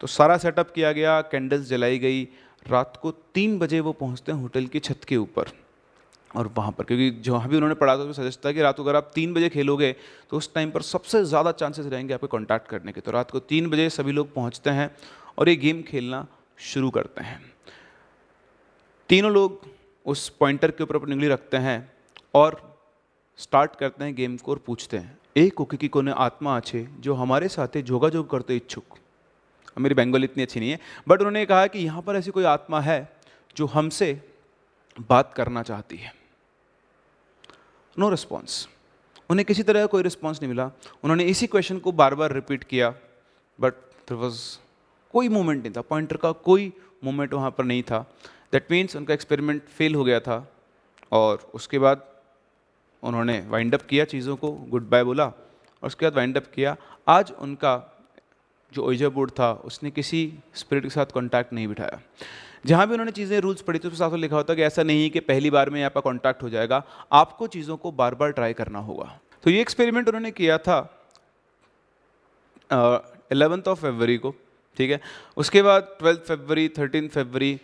तो 0.00 0.06
सारा 0.08 0.36
सेटअप 0.38 0.70
किया 0.70 0.92
गया 0.92 1.20
कैंडल्स 1.22 1.68
जलाई 1.68 1.98
गई, 1.98 2.22
रात 2.66 2.98
को 3.02 3.10
तीन 3.34 3.58
बजे 3.58 3.80
वो 3.80 3.92
पहुँचते 3.94 4.32
हैं 4.32 4.40
होटल 4.40 4.66
की 4.66 4.78
छत 4.80 5.04
के 5.08 5.16
ऊपर। 5.16 5.52
और 6.30 6.50
वहाँ 6.56 6.72
पर, 6.72 6.84
क्योंकि 6.84 7.10
जहाँ 7.22 7.48
भी 7.48 7.56
उन्होंने 7.56 7.74
पढ़ा 7.76 7.96
था 7.96 8.04
तो 8.04 8.12
सजेस्ट 8.12 8.44
था 8.46 8.52
कि 8.52 8.62
रात 8.62 8.76
को 8.76 8.82
अगर 8.82 8.96
आप 8.96 9.10
तीन 9.14 9.32
बजे 9.34 9.48
खेलोगे 9.48 9.94
तो 10.30 10.36
उस 10.36 10.52
टाइम 10.54 10.70
पर 10.70 10.82
सबसे 10.82 11.24
ज़्यादा 11.24 11.52
चांसेस 11.54 11.86
रहेंगे 11.86 12.14
आपको 12.14 12.26
कॉन्टैक्ट 12.28 12.68
करने 12.68 12.92
के। 12.92 13.00
तो 13.00 13.10
रात 13.10 13.30
को 13.30 13.38
तीन 13.40 13.70
बजे 13.70 13.88
सभी 13.90 14.12
लोग 14.12 14.32
पहुँचते 14.34 14.70
हैं 14.70 14.90
और 15.38 15.48
ये 15.48 15.56
गेम 15.56 15.82
खेलना 15.82 16.26
शुरू 16.58 16.90
करते 16.90 17.24
हैं। 17.24 17.40
तीनों 19.10 19.32
लोग 19.32 19.66
उस 20.08 20.28
पॉइंटर 20.28 20.70
के 20.70 20.82
ऊपर 20.82 20.96
अपनी 20.96 21.12
उंगली 21.12 21.28
रखते 21.28 21.56
हैं 21.56 21.78
और 22.34 22.60
स्टार्ट 23.38 23.74
करते 23.76 24.04
हैं 24.04 24.14
गेम 24.14 24.36
को 24.36 24.52
और 24.52 24.58
पूछते 24.66 24.96
हैं 24.96 25.18
एक 25.36 25.54
कुकी 25.54 25.76
की 25.76 25.88
कोने 25.88 26.12
आत्मा 26.18 26.56
अच्छे 26.56 26.86
जो 27.00 27.14
हमारे 27.14 27.48
साथ 27.48 27.76
जोगा 27.82 28.08
जोग 28.08 28.30
करते 28.30 28.56
इच्छुक। 28.56 28.96
मेरी 29.78 29.94
बंगाल 29.94 30.24
इतनी 30.24 30.42
अच्छी 30.42 30.60
नहीं 30.60 30.70
है 30.70 30.78
बट 31.08 31.18
उन्होंने 31.18 31.44
कहा 31.46 31.66
कि 31.66 31.78
यहाँ 31.78 32.02
पर 32.02 32.16
ऐसी 32.16 32.30
कोई 32.30 32.44
आत्मा 32.44 32.80
है 32.80 32.98
जो 33.56 33.66
हमसे 33.66 34.10
बात 35.08 35.32
करना 35.34 35.62
चाहती 35.62 35.96
है। 35.96 36.12
नो 37.96 38.08
रिस्पॉन्स 38.10 38.66
उन्हें 39.30 39.44
किसी 39.46 39.62
तरह 39.62 39.80
का 39.80 39.86
कोई 39.86 40.02
रिस्पॉन्स 40.02 40.40
नहीं 40.42 40.48
मिला। 40.48 40.70
उन्होंने 41.04 41.24
इसी 41.24 41.46
क्वेश्चन 41.46 41.78
को 41.78 41.92
बार 41.92 42.14
बार 42.14 42.32
रिपीट 42.32 42.64
किया 42.64 42.90
बट 43.58 43.74
देर 44.08 44.16
वॉज़ 44.18 44.40
कोई 45.14 45.28
मूवमेंट 45.28 45.62
नहीं 45.62 45.72
था। 45.76 45.80
पॉइंटर 45.82 46.16
का 46.16 46.32
कोई 46.32 46.72
मूवमेंट 47.04 47.34
वहाँ 47.34 47.50
पर 47.50 47.64
नहीं 47.64 47.82
था। 47.82 48.04
दैट 48.52 48.70
मीन्स 48.70 48.96
उनका 48.96 49.14
एक्सपेरिमेंट 49.14 49.62
फेल 49.68 49.94
हो 49.94 50.04
गया 50.04 50.20
था 50.20 50.46
और 51.12 51.50
उसके 51.54 51.78
बाद 51.78 52.04
उन्होंने 53.02 53.38
वाइंड 53.48 53.74
अप 53.74 53.82
किया 53.82 54.04
चीज़ों 54.06 54.36
को 54.36 54.50
गुड 54.70 54.88
बाय 54.90 55.04
बोला 55.04 55.24
और 55.24 55.86
उसके 55.86 56.06
बाद 56.06 56.16
वाइंड 56.16 56.36
अप 56.36 56.46
किया। 56.54 56.76
आज 57.08 57.32
उनका 57.40 57.74
जो 58.72 58.82
ओइजा 58.84 59.08
बोर्ड 59.08 59.30
था, 59.30 59.52
उसने 59.64 59.90
किसी 59.90 60.20
स्पिरिट 60.54 60.84
के 60.84 60.90
साथ 60.90 61.12
कॉन्टैक्ट 61.14 61.52
नहीं 61.52 61.68
बिठाया। 61.68 62.00
जहाँ 62.66 62.86
भी 62.86 62.92
उन्होंने 62.92 63.12
चीज़ें 63.12 63.38
रूल्स 63.40 63.60
पढ़ी 63.62 63.78
थी, 63.78 63.88
उसके 63.88 63.98
साथ 63.98 64.16
लिखा 64.16 64.36
होता 64.36 64.54
कि 64.54 64.62
ऐसा 64.62 64.82
नहीं 64.82 65.02
है 65.02 65.08
कि 65.10 65.20
पहली 65.22 65.50
बार 65.50 65.70
में 65.70 65.82
आपका 65.84 66.00
कॉन्टैक्ट 66.00 66.42
हो 66.42 66.48
जाएगा, 66.50 66.82
आपको 67.12 67.46
चीज़ों 67.48 67.76
को 67.76 67.92
बार 67.92 68.14
बार 68.14 68.32
ट्राई 68.32 68.52
करना 68.54 68.78
होगा। 68.80 69.18
तो 69.44 69.50
ये 69.50 69.60
एक्सपेरिमेंट 69.60 70.08
उन्होंने 70.08 70.30
किया 70.32 70.58
था 70.58 70.78
एलेवंथ 73.32 73.68
ऑफ़ 73.68 73.80
फेबरी 73.80 74.16
को, 74.18 74.34
ठीक 74.78 74.90
है? 74.90 75.00
उसके 75.36 75.62
बाद 75.62 75.96
ट्वेल्थ 75.98 76.20
फेबरी 76.22 76.68
थर्टीन 76.78 77.08
फेबरी 77.08 77.58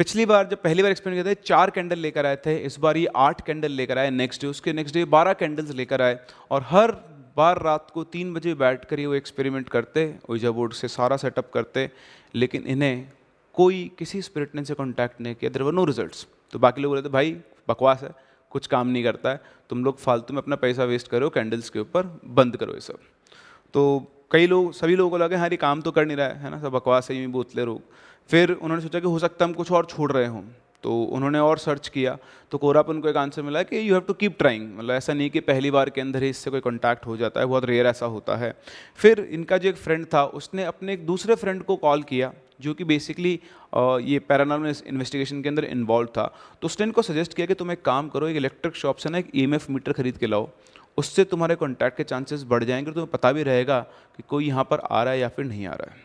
पिछली 0.00 0.24
बार 0.26 0.46
जब 0.48 0.60
पहली 0.62 0.82
बार 0.82 0.90
एक्सपेरिमेंट 0.90 1.24
किया 1.24 1.34
था, 1.34 1.40
चार 1.46 1.70
कैंडल 1.70 1.98
लेकर 1.98 2.26
आए 2.26 2.36
थे, 2.36 2.56
इस 2.58 2.78
बार 2.80 2.96
ये 2.96 3.06
आठ 3.16 3.40
कैंडल 3.46 3.70
लेकर 3.70 3.98
आए 3.98 4.10
नेक्स्ट 4.10 4.42
डे 4.42 4.46
उसके 4.48 4.72
नेक्स्ट 4.72 4.94
डे 4.94 5.04
बारह 5.14 5.32
कैंडल्स 5.32 5.70
लेकर 5.70 6.02
आए, 6.02 6.18
और 6.50 6.64
हर 6.68 6.90
बार 7.36 7.60
रात 7.62 7.90
को 7.94 8.04
तीन 8.06 8.32
बजे 8.34 8.54
बैठ 8.62 8.84
कर 8.84 9.00
ये 9.00 9.06
वो 9.06 9.14
एक्सपेरिमेंट 9.14 9.68
करते 9.68 10.04
ओइजा 10.30 10.50
बोर्ड 10.50 10.72
से 10.72 10.88
सारा 10.88 11.16
सेटअप 11.16 11.50
करते, 11.54 11.88
लेकिन 12.34 12.66
इन्हें 12.66 13.06
कोई 13.54 13.90
किसी 13.98 14.22
स्पिरिट 14.22 14.54
ने 14.54 14.64
से 14.64 14.74
कॉन्टैक्ट 14.74 15.20
नहीं 15.20 15.34
किया 15.34 15.50
देर 15.50 15.62
वर 15.62 15.72
नो 15.72 15.84
रिज़ल्ट 15.84 16.26
तो 16.52 16.58
बाकी 16.58 16.82
लोग 16.82 16.92
बोले 16.92 17.02
थे, 17.02 17.08
भाई, 17.10 17.36
बकवास 17.68 18.02
है, 18.02 18.10
कुछ 18.52 18.66
काम 18.68 18.88
नहीं 18.88 19.04
करता 19.04 19.30
है, 19.30 19.40
तुम 19.70 19.84
लोग 19.84 19.98
फालतू 20.00 20.34
में 20.34 20.42
अपना 20.42 20.56
पैसा 20.58 20.84
वेस्ट 20.86 21.08
करो 21.08 21.30
कैंडल्स 21.30 21.70
के 21.70 21.78
ऊपर 21.78 22.20
बंद 22.24 22.56
करो 22.56 22.74
ये 22.74 22.80
सब. 22.82 22.98
तो 23.74 24.12
कई 24.32 24.46
लोग, 24.46 24.72
सभी 24.72 24.96
लोगों 24.96 25.10
को 25.10 25.18
लगे 25.18 25.36
हाँ 25.36 25.48
ये 25.48 25.56
काम 25.58 25.80
तो 25.82 25.90
कर 25.90 26.06
नहीं 26.06 26.16
रहा 26.16 26.26
है 26.26 26.42
है 26.42 26.50
ना, 26.50 26.60
सब 26.60 26.70
बकवास 26.72 27.10
है, 27.10 27.16
यूँ 27.16 27.32
बोतले 27.32 27.64
लोग 27.64 27.98
फिर 28.30 28.52
उन्होंने 28.52 28.82
सोचा 28.82 29.00
कि 29.00 29.06
हो 29.06 29.18
सकता 29.18 29.44
है 29.44 29.48
हम 29.48 29.54
कुछ 29.54 29.70
और 29.72 29.86
छोड़ 29.86 30.10
रहे 30.12 30.26
हों। 30.26 30.42
तो 30.84 31.02
उन्होंने 31.04 31.38
और 31.38 31.58
सर्च 31.58 31.88
किया। 31.88 32.16
तो 32.52 32.58
कोरापन 32.58 33.00
को 33.00 33.08
एक 33.08 33.16
आंसर 33.16 33.42
मिला 33.42 33.62
कि 33.62 33.78
you 33.88 33.94
have 33.94 34.02
to 34.02 34.12
keep 34.12 34.38
trying 34.38 34.78
मतलब 34.78 34.94
ऐसा 34.94 35.12
नहीं 35.12 35.30
कि 35.30 35.40
पहली 35.40 35.70
बार 35.70 35.90
के 35.90 36.00
अंदर 36.00 36.22
ही 36.22 36.28
इससे 36.28 36.50
कोई 36.50 36.60
कॉन्टैक्ट 36.60 37.06
हो 37.06 37.16
जाता 37.16 37.40
है, 37.40 37.46
बहुत 37.46 37.64
रेयर 37.64 37.86
ऐसा 37.86 38.06
होता 38.06 38.36
है। 38.36 38.52
फिर 38.96 39.20
इनका 39.20 39.58
जो 39.58 39.68
एक 39.68 39.76
फ्रेंड 39.76 40.06
था, 40.14 40.24
उसने 40.24 40.64
अपने 40.64 40.92
एक 40.92 41.04
दूसरे 41.06 41.34
फ्रेंड 41.34 41.62
को 41.62 41.76
कॉल 41.76 42.02
किया, 42.02 42.32
जो 42.60 42.74
कि 42.74 42.84
बेसिकली 42.84 43.32
ये 44.04 44.18
पैरानॉर्मल 44.18 44.74
इन्वेस्टिगेशन 44.86 45.42
के 45.42 45.48
अंदर 45.48 45.64
इन्वॉल्व 45.64 46.08
था। 46.08 46.26
तो 46.62 46.66
उसने 46.66 46.86
इनको 46.86 47.02
सजेस्ट 47.02 47.34
किया 47.34 47.46
कि 47.46 47.54
तुम 47.54 47.72
एक 47.72 47.82
काम 47.82 48.08
करो, 48.08 48.28
एक 48.28 48.36
इलेक्ट्रिक 48.36 48.76
शॉप 48.76 48.96
से 48.96 49.10
ना 49.10 49.18
एक 49.18 49.30
ईएमएफ 49.34 49.70
मीटर 49.70 49.92
खरीद 49.92 50.16
के 50.16 50.26
लाओ। 50.26 50.48
उससे 50.98 51.24
तुम्हारे 51.24 51.54
कॉन्टैक्ट 51.56 51.96
के 51.96 52.04
चांसेस 52.04 52.44
बढ़ 52.48 52.64
जाएँगे 52.64 52.92
तुम्हें 52.92 53.10
पता 53.10 53.32
भी 53.32 53.42
रहेगा 53.42 53.80
कि 54.16 54.22
कोई 54.28 54.46
यहाँ 54.46 54.64
पर 54.64 54.78
आ 54.80 55.02
रहा 55.02 55.12
है 55.12 55.20
या 55.20 55.28
फिर 55.28 55.44
नहीं 55.44 55.66
आ 55.66 55.74
रहा 55.74 55.90
है। 55.90 56.02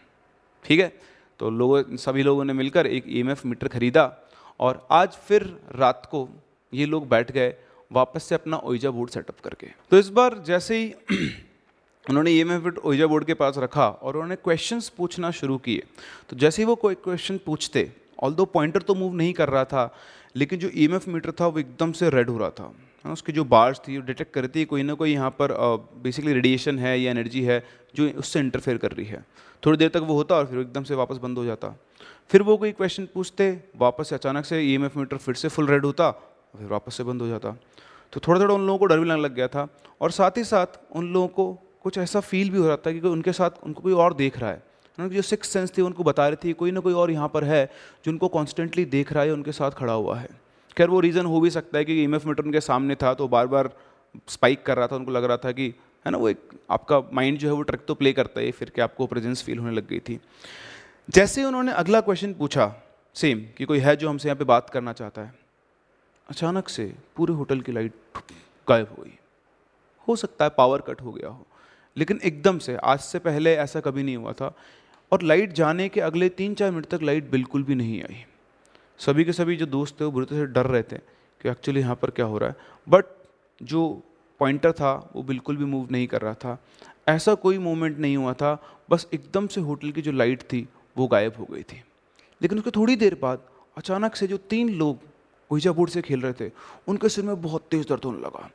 ठीक 0.65 0.79
है? 0.79 0.93
तो 1.39 1.49
लोगों, 1.49 1.95
सभी 1.97 2.23
लोगों 2.23 2.45
ने 2.45 2.53
मिलकर 2.53 2.87
एक 2.87 3.03
ई 3.07 3.23
मीटर 3.23 3.67
खरीदा 3.67 4.11
और 4.59 4.87
आज 4.91 5.15
फिर 5.27 5.43
रात 5.75 6.05
को 6.11 6.27
ये 6.73 6.85
लोग 6.85 7.07
बैठ 7.09 7.31
गए 7.31 7.53
वापस 7.91 8.23
से 8.23 8.35
अपना 8.35 8.57
ओइजा 8.57 8.89
बोर्ड 8.91 9.09
सेटअप 9.09 9.39
करके। 9.43 9.67
तो 9.91 9.97
इस 9.97 10.09
बार 10.09 10.37
जैसे 10.45 10.77
ही 10.77 10.93
उन्होंने 12.09 12.31
E 12.31 12.39
M 12.39 12.51
F 12.51 12.79
Ouija 12.79 13.07
board 13.07 13.25
के 13.25 13.33
पास 13.33 13.57
रखा 13.57 13.87
और 13.87 14.15
उन्होंने 14.15 14.35
क्वेश्चंस 14.35 14.89
पूछना 14.89 15.31
शुरू 15.31 15.57
किए 15.57 15.83
तो 16.29 16.37
जैसे 16.37 16.61
ही 16.61 16.65
वो 16.65 16.75
कोई 16.75 16.95
क्वेश्चन 16.95 17.39
पूछते 17.45 17.91
ऑल 18.23 18.33
दो 18.33 18.45
पॉइंटर 18.45 18.81
तो 18.81 18.95
मूव 18.95 19.13
नहीं 19.13 19.33
कर 19.33 19.49
रहा 19.49 19.63
था, 19.65 19.95
लेकिन 20.35 20.59
जो 20.59 20.69
ई 20.75 20.87
मीटर 20.87 21.31
था 21.31 21.47
वो 21.47 21.59
एकदम 21.59 21.91
से 21.91 22.09
रेड 22.09 22.29
हो 22.29 22.37
रहा 22.37 22.49
था। 22.49 22.73
है 23.05 23.13
उसकी 23.13 23.31
जो 23.31 23.43
बार्स 23.45 23.79
थी, 23.79 23.97
वो 23.97 24.03
डिटेक्ट 24.05 24.33
कर 24.33 24.41
रही 24.41 24.49
थी, 24.55 24.65
कोई 24.65 24.83
ना 24.83 24.93
कोई 24.93 25.13
यहाँ 25.13 25.29
पर 25.31 25.51
बेसिकली 26.03 26.33
रेडिएशन 26.33 26.79
है 26.79 26.99
या 26.99 27.11
एनर्जी 27.11 27.41
है 27.43 27.63
जो 27.95 28.09
उससे 28.19 28.39
इंटरफेयर 28.39 28.77
कर 28.77 28.91
रही 28.91 29.05
है। 29.05 29.23
थोड़ी 29.63 29.77
देर 29.77 29.89
तक 29.89 30.01
वो 30.03 30.15
होता 30.15 30.35
और 30.35 30.45
फिर 30.45 30.59
एकदम 30.59 30.83
से 30.83 30.95
वापस 30.95 31.17
बंद 31.17 31.37
हो 31.37 31.45
जाता। 31.45 31.75
फिर 32.31 32.41
वो 32.41 32.57
कोई 32.57 32.71
क्वेश्चन 32.71 33.07
पूछते, 33.13 33.51
वापस 33.77 34.09
से 34.09 34.15
अचानक 34.15 34.45
से 34.45 34.61
ईएमएफ 34.61 34.97
मीटर 34.97 35.17
फिर 35.17 35.35
से 35.35 35.47
फुल 35.49 35.67
रेड 35.67 35.85
होता, 35.85 36.11
फिर 36.11 36.67
वापस 36.67 36.97
से 36.97 37.03
बंद 37.03 37.21
हो 37.21 37.27
जाता। 37.27 37.55
तो 38.13 38.19
थोड़ा 38.19 38.39
थोड़ा 38.41 38.53
उन 38.55 38.65
लोगों 38.67 38.79
को 38.79 38.85
डर 38.85 38.99
भी 38.99 39.05
लगने 39.05 39.21
लग 39.21 39.33
गया 39.35 39.47
था 39.47 39.67
और 40.01 40.11
साथ 40.11 40.37
ही 40.37 40.43
साथ 40.43 40.79
उन 40.91 41.11
लोगों 41.13 41.27
को 41.27 41.51
कुछ 41.83 41.97
ऐसा 41.97 42.19
फील 42.21 42.49
भी 42.49 42.57
हो 42.57 42.67
रहा 42.67 42.77
था 42.77 42.91
कि 42.91 42.99
उनके 42.99 43.31
साथ, 43.33 43.49
उनको 43.63 43.81
कोई 43.81 43.93
और 43.93 44.13
देख 44.13 44.39
रहा 44.39 44.49
है। 44.49 44.63
उनकी 44.97 45.15
जो 45.15 45.21
सिक्स 45.21 45.49
सेंस 45.49 45.77
थी 45.77 45.81
उनको 45.81 46.03
बता 46.03 46.27
रही 46.27 46.37
थी, 46.43 46.53
कोई 46.53 46.71
ना 46.71 46.79
कोई 46.79 46.93
और 46.93 47.11
यहाँ 47.11 47.27
पर 47.29 47.43
है 47.43 47.65
जो 48.05 48.11
उनको 48.11 48.27
कॉन्स्टेंटली 48.29 48.85
देख 48.87 49.13
रहा 49.13 49.23
है, 49.23 49.33
उनके 49.33 49.51
साथ 49.51 49.71
खड़ा 49.71 49.93
हुआ 49.93 50.17
है। 50.17 50.29
खैर 50.77 50.89
वो 50.89 50.99
रीज़न 50.99 51.25
हो 51.25 51.39
भी 51.39 51.49
सकता 51.49 51.77
है 51.77 51.85
कि 51.85 52.03
ई 52.03 52.07
मीटर 52.07 52.43
उनके 52.43 52.61
सामने 52.61 52.95
था 52.95 53.13
तो 53.13 53.27
बार 53.27 53.47
बार 53.47 53.69
स्पाइक 54.27 54.63
कर 54.65 54.77
रहा 54.77 54.87
था, 54.87 54.95
उनको 54.95 55.11
लग 55.11 55.23
रहा 55.23 55.37
था 55.37 55.51
कि, 55.51 55.67
है 56.05 56.11
ना, 56.11 56.17
वो 56.17 56.29
एक 56.29 56.39
आपका 56.71 56.99
माइंड 57.13 57.37
जो 57.37 57.47
है 57.47 57.53
वो 57.53 57.61
ट्रक 57.61 57.85
तो 57.87 57.95
प्ले 57.95 58.13
करता 58.13 58.41
है, 58.41 58.51
फिर 58.51 58.69
कि 58.69 58.81
आपको 58.81 59.05
प्रेजेंस 59.07 59.43
फील 59.43 59.57
होने 59.57 59.71
लग 59.71 59.87
गई 59.87 59.99
थी। 59.99 60.19
जैसे 61.09 61.41
ही 61.41 61.47
उन्होंने 61.47 61.71
अगला 61.73 62.01
क्वेश्चन 62.01 62.33
पूछा 62.33 62.73
सेम 63.15 63.45
कि 63.57 63.65
कोई 63.65 63.79
है 63.79 63.95
जो 63.95 64.09
हमसे 64.09 64.27
यहाँ 64.27 64.37
पे 64.37 64.45
बात 64.45 64.69
करना 64.69 64.93
चाहता 64.93 65.21
है, 65.21 65.33
अचानक 66.29 66.69
से 66.69 66.93
पूरे 67.15 67.33
होटल 67.33 67.61
की 67.61 67.71
लाइट 67.71 67.93
गायब 68.67 68.87
हो 68.89 69.03
गई। 69.03 69.17
हो 70.07 70.15
सकता 70.15 70.45
है 70.45 70.51
पावर 70.57 70.81
कट 70.81 71.01
हो 71.01 71.11
गया 71.11 71.29
हो, 71.29 71.45
लेकिन 71.97 72.19
एकदम 72.23 72.57
से, 72.59 72.75
आज 72.75 72.99
से 72.99 73.19
पहले 73.19 73.55
ऐसा 73.57 73.79
कभी 73.81 74.03
नहीं 74.03 74.17
हुआ 74.17 74.33
था, 74.33 74.53
और 75.11 75.21
लाइट 75.23 75.53
जाने 75.53 75.89
के 75.89 76.01
अगले 76.01 76.29
तीन 76.31 76.53
चार 76.53 76.71
मिनट 76.71 76.85
तक 76.85 77.03
लाइट 77.03 77.29
बिल्कुल 77.31 77.63
भी 77.63 77.75
नहीं 77.75 78.01
आई। 78.03 78.23
सभी 78.97 79.25
के 79.25 79.33
सभी 79.33 79.55
जो 79.55 79.65
दोस्त 79.65 80.01
थे 80.01 80.05
वो 80.05 80.11
बुरे 80.11 80.25
से 80.25 80.45
डर 80.45 80.67
रहे 80.67 80.83
थे 80.83 80.97
कि 81.41 81.49
एक्चुअली 81.49 81.79
यहाँ 81.79 81.95
पर 81.95 82.09
क्या 82.09 82.25
हो 82.25 82.37
रहा 82.37 82.49
है। 82.49 82.55
बट 82.89 83.05
जो 83.63 84.01
पॉइंटर 84.39 84.71
था, 84.71 85.09
वो 85.15 85.23
बिल्कुल 85.23 85.57
भी 85.57 85.65
मूव 85.65 85.87
नहीं 85.91 86.07
कर 86.07 86.21
रहा 86.21 86.33
था। 86.33 86.63
ऐसा 87.07 87.33
कोई 87.33 87.57
मूवमेंट 87.57 87.97
नहीं 87.97 88.17
हुआ 88.17 88.33
था। 88.33 88.63
बस 88.89 89.07
एकदम 89.13 89.47
से 89.47 89.61
होटल 89.61 89.91
की 89.91 90.01
जो 90.01 90.11
लाइट 90.11 90.41
थी, 90.41 90.69
वो 90.97 91.07
गायब 91.07 91.33
हो 91.39 91.47
गई 91.51 91.63
थी। 91.63 91.83
लेकिन 92.41 92.57
उसके 92.57 92.71
थोड़ी 92.71 92.95
देर 92.95 93.19
बाद 93.21 93.41
अचानक 93.77 94.15
से 94.15 94.27
जो 94.27 94.37
तीन 94.37 94.69
लोग 94.69 94.97
ओहिजा 95.51 95.71
बोर्ड 95.71 95.91
से 95.91 96.01
खेल 96.01 96.21
रहे 96.21 96.33
थे, 96.33 96.51
उनके 96.87 97.09
सिर 97.09 97.23
में 97.23 97.41
बहुत 97.41 97.61
तेज़ 97.61 97.87
दर्द 97.87 98.01
होने 98.05 98.19
लगा। 98.19 98.51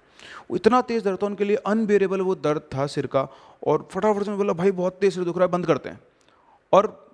वो 0.50 0.56
इतना 0.56 0.80
तेज़ 0.80 1.04
दर्द 1.04 1.22
था, 1.22 1.26
उनके 1.26 1.44
लिए 1.44 1.56
अनबेरेबल 1.56 2.20
वो 2.20 2.34
दर्द 2.34 2.60
था 2.60 2.86
सिर 2.86 3.06
का। 3.06 3.28
और 3.66 3.88
फटाफट 3.92 4.22
से 4.22 4.32
बोला, 4.32 4.52
भाई, 4.52 4.70
बहुत 4.70 4.92
तेज़ 4.92 5.14
सिर 5.14 5.24
दुख 5.24 5.36
रहा 5.36 5.46
है, 5.46 5.52
बंद 5.52 5.66
करते 5.66 5.88
हैं। 5.88 6.00
और 6.72 7.10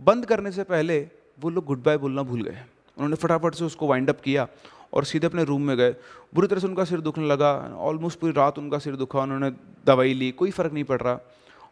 बंद 0.00 0.26
करने 0.26 0.52
से 0.52 0.64
पहले 0.64 1.08
वो 1.38 1.50
लोग 1.50 1.64
गुड 1.64 1.82
बाय 1.82 1.96
बोलना 1.96 2.22
भूल 2.22 2.42
गए। 2.42 2.58
उन्होंने 2.96 3.16
फटाफट 3.16 3.54
से 3.54 3.64
उसको 3.64 3.86
वाइंड 3.86 4.10
अप 4.10 4.20
किया 4.20 4.46
और 4.92 5.04
सीधे 5.04 5.26
अपने 5.26 5.44
रूम 5.44 5.62
में 5.62 5.76
गए। 5.76 5.94
बुरी 6.34 6.48
तरह 6.48 6.60
से 6.60 6.66
उनका 6.66 6.84
सिर 6.84 7.00
दुखने 7.00 7.26
लगा। 7.26 7.52
ऑलमोस्ट 7.78 8.18
पूरी 8.18 8.32
रात 8.32 8.58
उनका 8.58 8.78
सिर 8.78 8.96
दुखा। 8.96 9.20
उन्होंने 9.20 9.50
दवाई 9.86 10.12
ली, 10.14 10.30
कोई 10.30 10.50
फ़र्क 10.50 10.72
नहीं 10.72 10.84
पड़ 10.84 11.00
रहा। 11.00 11.18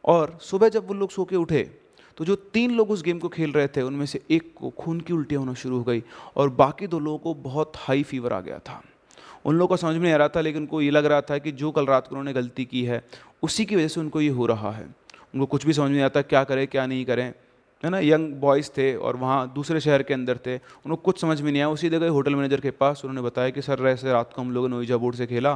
और 0.04 0.38
सुबह 0.42 0.68
जब 0.68 0.88
वो 0.88 0.94
लोग 0.94 1.10
सो 1.10 1.24
के 1.24 1.36
उठे 1.36 1.62
तो 2.18 2.24
जो 2.24 2.34
तीन 2.54 2.70
लोग 2.70 2.90
उस 2.90 3.02
गेम 3.02 3.18
को 3.18 3.28
खेल 3.28 3.52
रहे 3.52 3.68
थे, 3.68 3.82
उनमें 3.82 4.04
से 4.06 4.20
एक 4.30 4.52
को 4.56 4.70
खून 4.70 5.00
की 5.00 5.12
उल्टियाँ 5.12 5.40
होना 5.40 5.54
शुरू 5.54 5.78
हो 5.78 5.84
गई 5.84 6.02
और 6.36 6.48
बाकी 6.50 6.86
दो 6.86 6.98
लोगों 6.98 7.18
को 7.18 7.34
बहुत 7.34 7.72
हाई 7.76 8.02
फीवर 8.02 8.32
आ 8.32 8.40
गया 8.40 8.58
था। 8.58 8.82
उन 9.44 9.54
लोगों 9.54 9.68
को 9.68 9.76
समझ 9.76 9.94
में 9.94 10.02
नहीं 10.02 10.12
आ 10.12 10.16
रहा 10.16 10.28
था, 10.28 10.40
लेकिन 10.40 10.62
उनको 10.62 10.80
ये 10.82 10.90
लग 10.90 11.06
रहा 11.06 11.20
था 11.20 11.38
कि 11.38 11.52
जो 11.52 11.70
कल 11.70 11.86
रात 11.86 12.06
को 12.06 12.14
उन्होंने 12.14 12.32
गलती 12.32 12.64
की 12.64 12.84
है, 12.84 13.04
उसी 13.42 13.64
की 13.64 13.76
वजह 13.76 13.88
से 13.88 14.00
उनको 14.00 14.20
ये 14.20 14.28
हो 14.28 14.46
रहा 14.46 14.70
है। 14.70 14.84
उनको 15.34 15.46
कुछ 15.46 15.66
भी 15.66 15.72
समझ 15.72 15.86
में 15.86 15.94
नहीं 15.94 16.04
आता, 16.04 16.22
क्या 16.22 16.44
करें, 16.44 16.66
क्या 16.66 16.86
नहीं 16.86 17.04
करें। 17.04 17.32
है 17.82 17.90
ना 17.90 17.98
यंग 17.98 18.32
बॉयज़ 18.40 18.70
थे 18.70 18.94
और 18.96 19.16
वहाँ 19.16 19.52
दूसरे 19.54 19.80
शहर 19.80 20.02
के 20.02 20.14
अंदर 20.14 20.38
थे 20.46 20.56
उनको 20.56 20.96
कुछ 20.96 21.20
समझ 21.20 21.40
में 21.40 21.50
नहीं 21.50 21.62
आया। 21.62 21.70
उसी 21.70 21.88
जगह 21.90 22.08
होटल 22.08 22.34
मैनेजर 22.34 22.60
के 22.60 22.70
पास, 22.72 23.04
उन्होंने 23.04 23.22
बताया 23.22 23.50
कि, 23.50 23.62
सर, 23.62 23.86
ऐसे 23.86 24.12
रात 24.12 24.32
को 24.32 24.42
हम 24.42 24.52
लोगों 24.52 24.68
ने 24.68 24.76
ओइजा 24.76 24.96
बोर्ड 24.96 25.16
से 25.16 25.26
खेला 25.26 25.54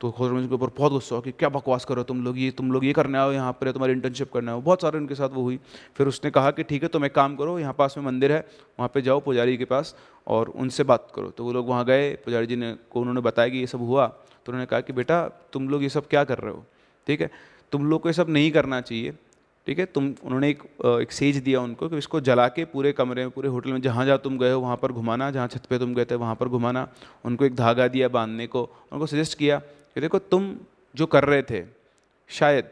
तो 0.00 0.08
होटल 0.08 0.32
मैनेजर 0.32 0.48
के 0.48 0.54
ऊपर 0.54 0.70
बहुत 0.76 0.92
गुस्सा 0.92 1.14
हो 1.14 1.20
कि 1.20 1.32
क्या 1.32 1.48
बकवास 1.48 1.84
करो 1.84 2.02
तुम 2.02 2.22
लोग? 2.24 2.38
ये, 2.38 2.50
तुम 2.50 2.72
लोग 2.72 2.84
ये 2.84 2.92
करने 2.92 3.18
आओ 3.18 3.32
यहाँ 3.32 3.52
पर, 3.52 3.70
तुम्हारी 3.72 3.92
इंटर्नशिप 3.92 4.32
करने 4.32 4.50
आओ 4.50 4.60
बहुत 4.60 4.82
सारे 4.82 4.98
उनके 4.98 5.14
साथ 5.14 5.28
वो 5.28 5.42
हुई। 5.42 5.58
फिर 5.96 6.08
उसने 6.08 6.30
कहा 6.30 6.50
कि, 6.50 6.62
ठीक 6.62 6.82
है, 6.82 6.88
तुम 6.88 7.04
एक 7.04 7.14
काम 7.14 7.36
करो, 7.36 7.58
यहाँ 7.58 7.74
पास 7.78 7.94
में 7.98 8.04
मंदिर 8.04 8.32
है, 8.32 8.38
वहाँ 8.78 8.88
पर 8.88 9.00
जाओ 9.00 9.20
पुजारी 9.20 9.56
के 9.56 9.64
पास 9.64 9.94
और 10.26 10.48
उनसे 10.48 10.84
बात 10.84 11.08
करो। 11.14 11.30
तो 11.30 11.44
वो 11.44 11.52
लोग 11.52 11.68
वहाँ 11.68 11.84
गए, 11.84 12.12
पुजारी 12.14 12.46
जी 12.46 12.56
ने, 12.56 12.74
को 12.90 13.00
उन्होंने 13.00 13.20
बताया 13.20 13.48
कि 13.48 13.58
ये 13.58 13.66
सब 13.66 13.80
हुआ 13.80 14.06
तो 14.06 14.52
उन्होंने 14.52 14.66
कहा 14.66 14.80
कि, 14.80 14.92
बेटा, 14.92 15.28
तुम 15.52 15.68
लोग 15.68 15.82
ये 15.82 15.88
सब 15.88 16.08
क्या 16.08 16.24
कर 16.24 16.38
रहे 16.38 16.52
हो? 16.52 16.64
ठीक 17.06 17.20
है, 17.20 17.30
तुम 17.72 17.86
लोग 17.86 18.02
को 18.02 18.08
ये 18.08 18.12
सब 18.12 18.30
नहीं 18.30 18.50
करना 18.50 18.80
चाहिए 18.80 19.12
ठीक 19.66 19.78
है, 19.78 19.84
तुम, 19.86 20.12
उन्होंने 20.24 20.48
एक 20.50 20.62
एक 21.02 21.12
सेज 21.12 21.36
दिया 21.36 21.60
उनको 21.60 21.88
कि 21.88 21.98
इसको 21.98 22.20
जला 22.20 22.46
के 22.48 22.64
पूरे 22.64 22.92
कमरे 22.92 23.22
में, 23.22 23.30
पूरे 23.30 23.48
होटल 23.48 23.72
में, 23.72 23.80
जहाँ 23.80 24.04
जहाँ 24.06 24.18
तुम 24.18 24.36
गए 24.38 24.52
हो, 24.52 24.60
वहाँ 24.60 24.76
पर 24.76 24.92
घुमाना, 24.92 25.30
जहाँ 25.30 25.48
छत 25.48 25.66
पे 25.66 25.78
तुम 25.78 25.94
गए 25.94 26.04
थे, 26.04 26.14
वहाँ 26.14 26.34
पर 26.34 26.48
घुमाना। 26.48 26.86
उनको 27.24 27.44
एक 27.44 27.54
धागा 27.56 27.88
दिया 27.88 28.08
बांधने 28.08 28.46
को, 28.46 28.62
उनको 28.92 29.06
सजेस्ट 29.06 29.38
किया 29.38 29.58
कि 29.58 30.00
देखो, 30.00 30.18
तुम 30.18 30.54
जो 30.94 31.06
कर 31.06 31.24
रहे 31.24 31.42
थे, 31.42 31.62
शायद, 32.30 32.68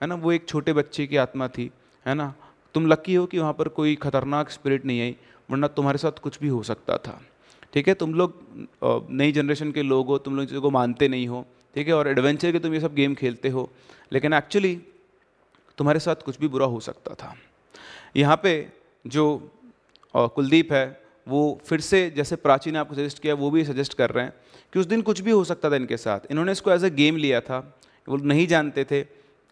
है 0.00 0.08
ना, 0.08 0.14
वो 0.14 0.32
एक 0.32 0.48
छोटे 0.48 0.72
बच्चे 0.72 1.06
की 1.06 1.16
आत्मा 1.16 1.48
थी, 1.48 1.70
है 2.06 2.14
ना, 2.14 2.32
तुम 2.74 2.86
लकी 2.86 3.14
हो 3.14 3.26
कि 3.26 3.38
वहाँ 3.38 3.52
पर 3.52 3.68
कोई 3.70 3.94
खतरनाक 3.96 4.50
स्पिरिट 4.50 4.84
नहीं 4.84 5.00
आई, 5.00 5.16
वरना 5.50 5.68
तुम्हारे 5.68 5.98
साथ 5.98 6.18
कुछ 6.22 6.38
भी 6.40 6.48
हो 6.48 6.62
सकता 6.62 6.96
था। 6.98 7.20
ठीक 7.72 7.88
है, 7.88 7.94
तुम 7.94 8.14
लोग 8.14 9.08
नई 9.10 9.32
जनरेशन 9.32 9.72
के 9.72 9.82
लोग 9.82 10.06
हो, 10.06 10.18
तुम 10.18 10.36
लोग 10.36 10.46
चीज़ों 10.46 10.62
को 10.62 10.70
मानते 10.70 11.08
नहीं 11.08 11.26
हो, 11.28 11.44
ठीक 11.74 11.86
है, 11.88 11.94
और 11.94 12.08
एडवेंचर 12.08 12.52
के 12.52 12.58
तुम 12.58 12.74
ये 12.74 12.80
सब 12.80 12.94
गेम 12.94 13.14
खेलते 13.14 13.48
हो, 13.48 13.70
लेकिन 14.12 14.32
एक्चुअली 14.32 14.78
तुम्हारे 15.78 16.00
साथ 16.00 16.22
कुछ 16.24 16.38
भी 16.40 16.48
बुरा 16.48 16.66
हो 16.66 16.80
सकता 16.80 17.14
था। 17.14 17.34
यहाँ 18.16 18.36
पे 18.42 18.52
जो 19.04 19.24
कुलदीप 20.14 20.72
है, 20.72 21.00
वो 21.26 21.60
फिर 21.66 21.80
से 21.80 22.08
जैसे 22.10 22.36
प्राची 22.36 22.70
ने 22.70 22.78
आपको 22.78 22.94
सजेस्ट 22.94 23.18
किया, 23.18 23.34
वो 23.34 23.50
भी 23.50 23.64
सजेस्ट 23.64 23.94
कर 23.94 24.10
रहे 24.10 24.24
हैं 24.24 24.34
कि 24.72 24.78
उस 24.80 24.86
दिन 24.86 25.02
कुछ 25.02 25.20
भी 25.20 25.30
हो 25.30 25.44
सकता 25.44 25.70
था 25.70 25.76
इनके 25.76 25.96
साथ। 25.96 26.30
इन्होंने 26.30 26.52
इसको 26.52 26.70
एज 26.72 26.84
ए 26.84 26.90
गेम 26.92 27.16
लिया 27.16 27.40
था। 27.40 27.58
वो 28.08 28.16
नहीं 28.16 28.46
जानते 28.46 28.84
थे 28.84 29.02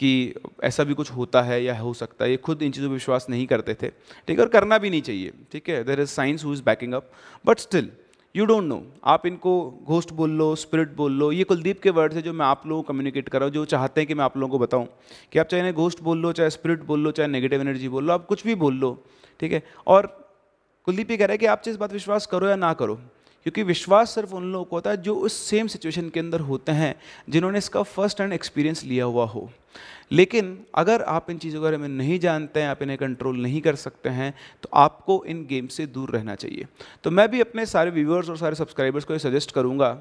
कि 0.00 0.34
ऐसा 0.64 0.84
भी 0.84 0.94
कुछ 0.94 1.10
होता 1.10 1.42
है 1.42 1.62
या 1.64 1.78
हो 1.78 1.92
सकता 1.94 2.24
है। 2.24 2.30
ये 2.30 2.36
खुद 2.38 2.62
इन 2.62 2.70
चीज़ों 2.72 2.88
पर 2.88 2.94
विश्वास 2.94 3.26
नहीं 3.30 3.46
करते 3.46 3.74
थे। 3.74 3.88
ठीक 3.88 4.38
है, 4.38 4.44
और 4.44 4.48
करना 4.48 4.78
भी 4.78 4.90
नहीं 4.90 5.02
चाहिए। 5.02 5.32
ठीक 5.52 5.68
है 5.68 5.82
there 5.84 6.00
is 6.00 6.08
science 6.10 6.44
who 6.44 6.52
is 6.52 6.62
backing 6.62 6.94
up 6.94 7.10
but 7.44 7.58
still 7.58 7.90
you 8.34 8.44
don't 8.46 8.64
know 8.64 8.82
आप 9.04 9.24
इनको 9.26 9.52
घोस्ट 9.84 10.10
बोल 10.12 10.30
लो 10.30 10.54
स्पिरिट 10.56 10.94
बोल 10.96 11.12
लो, 11.12 11.30
ये 11.32 11.44
कुलदीप 11.44 11.80
के 11.82 11.90
वर्ड्स 11.90 12.16
है 12.16 12.22
जो 12.22 12.32
मैं 12.32 12.46
आप 12.46 12.66
लोगों 12.66 12.82
को 12.82 12.88
कम्युनिकेट 12.88 13.28
कर 13.28 13.38
रहा 13.38 13.46
हूँ, 13.46 13.52
जो 13.54 13.64
चाहते 13.64 14.00
हैं 14.00 14.08
कि 14.08 14.14
मैं 14.14 14.24
आप 14.24 14.36
लोगों 14.36 14.58
को 14.58 14.64
बताऊँ। 14.64 14.86
कि 15.32 15.38
आप 15.38 15.46
चाहे 15.46 15.72
घोस्ट 15.72 16.02
बोल 16.02 16.18
लो, 16.18 16.32
चाहे 16.32 16.50
स्पिरिट 16.50 16.84
बोल 16.84 17.00
लो, 17.00 17.10
चाहे 17.10 17.28
नेगेटिव 17.28 17.60
एनर्जी 17.60 17.88
बोल 17.88 18.04
लो, 18.04 18.12
आप 18.12 18.26
कुछ 18.26 18.44
भी 18.46 18.54
बोल 18.54 18.74
लो, 18.74 18.92
ठीक 19.40 19.52
है? 19.52 19.62
और 19.86 20.06
कुलदीप 20.86 21.10
ये 21.10 21.16
कह 21.16 21.26
रहा 21.26 21.32
है 21.32 21.38
कि 21.38 21.46
आप 21.46 21.62
इस 21.68 21.76
बात 21.76 21.92
विश्वास 21.92 22.26
करो 22.26 22.48
या 22.48 22.56
ना 22.56 22.72
करो, 22.72 22.94
क्योंकि 23.46 23.62
विश्वास 23.62 24.14
सिर्फ़ 24.14 24.34
उन 24.34 24.52
लोगों 24.52 24.64
को 24.64 24.76
होता 24.76 24.90
है 24.90 25.02
जो 25.02 25.14
उस 25.14 25.32
सेम 25.48 25.66
सिचुएशन 25.66 26.08
के 26.08 26.20
अंदर 26.20 26.40
होते 26.40 26.72
हैं, 26.72 26.94
जिन्होंने 27.30 27.58
इसका 27.58 27.82
फ़र्स्ट 27.82 28.20
हैंड 28.20 28.32
एक्सपीरियंस 28.32 28.84
लिया 28.84 29.04
हुआ 29.04 29.26
हो। 29.26 29.50
लेकिन 30.12 30.58
अगर 30.74 31.02
आप 31.04 31.30
इन 31.30 31.38
चीज़ों 31.38 31.60
के 31.60 31.62
बारे 31.62 31.76
में 31.76 31.88
नहीं 31.88 32.18
जानते 32.20 32.60
हैं, 32.60 32.68
आप 32.68 32.82
इन्हें 32.82 32.98
कंट्रोल 32.98 33.40
नहीं 33.42 33.60
कर 33.60 33.74
सकते 33.76 34.08
हैं 34.10 34.32
तो 34.62 34.68
आपको 34.74 35.22
इन 35.26 35.44
गेम 35.46 35.66
से 35.68 35.86
दूर 35.88 36.10
रहना 36.10 36.34
चाहिए। 36.34 36.66
तो 37.04 37.10
मैं 37.10 37.30
भी 37.30 37.40
अपने 37.40 37.66
सारे 37.66 37.90
व्यूअर्स 37.90 38.30
और 38.30 38.36
सारे 38.36 38.54
सब्सक्राइबर्स 38.54 39.04
को 39.04 39.12
ये 39.12 39.18
सजेस्ट 39.20 39.52
करूँगा 39.52 39.92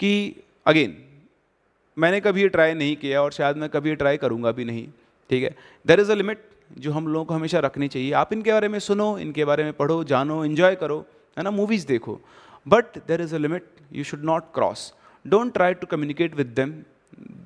कि 0.00 0.12
अगेन 0.66 0.96
मैंने 1.96 2.20
कभी 2.20 2.42
ये 2.42 2.48
ट्राई 2.48 2.74
नहीं 2.74 2.96
किया 2.96 3.22
और 3.22 3.32
शायद 3.32 3.56
मैं 3.56 3.68
कभी 3.68 3.88
ये 3.88 3.94
ट्राई 3.96 4.16
करूँगा 4.16 4.52
भी 4.52 4.64
नहीं, 4.64 4.86
ठीक 5.30 5.42
है? 5.42 5.54
देर 5.86 6.00
इज़ 6.00 6.10
अ 6.12 6.14
लिमिट 6.14 6.44
जो 6.78 6.92
हम 6.92 7.06
लोगों 7.08 7.24
को 7.24 7.34
हमेशा 7.34 7.58
रखनी 7.60 7.88
चाहिए। 7.88 8.12
आप 8.12 8.32
इनके 8.32 8.52
बारे 8.52 8.68
में 8.68 8.78
सुनो, 8.78 9.16
इनके 9.18 9.44
बारे 9.44 9.64
में 9.64 9.72
पढ़ो, 9.72 10.02
जानो 10.04 10.44
इन्जॉय 10.44 10.74
करो, 10.76 10.98
है 11.36 11.44
ना? 11.44 11.50
मूवीज़ 11.50 11.86
देखो। 11.86 12.20
But 12.66 12.98
there 13.08 13.20
is 13.20 13.34
a 13.34 13.38
limit 13.38 13.66
you 13.92 14.04
should 14.04 14.24
not 14.24 14.52
cross 14.54 14.92
don't 15.24 15.52
try 15.54 15.74
to 15.74 15.86
communicate 15.86 16.36
with 16.36 16.46
them 16.56 16.72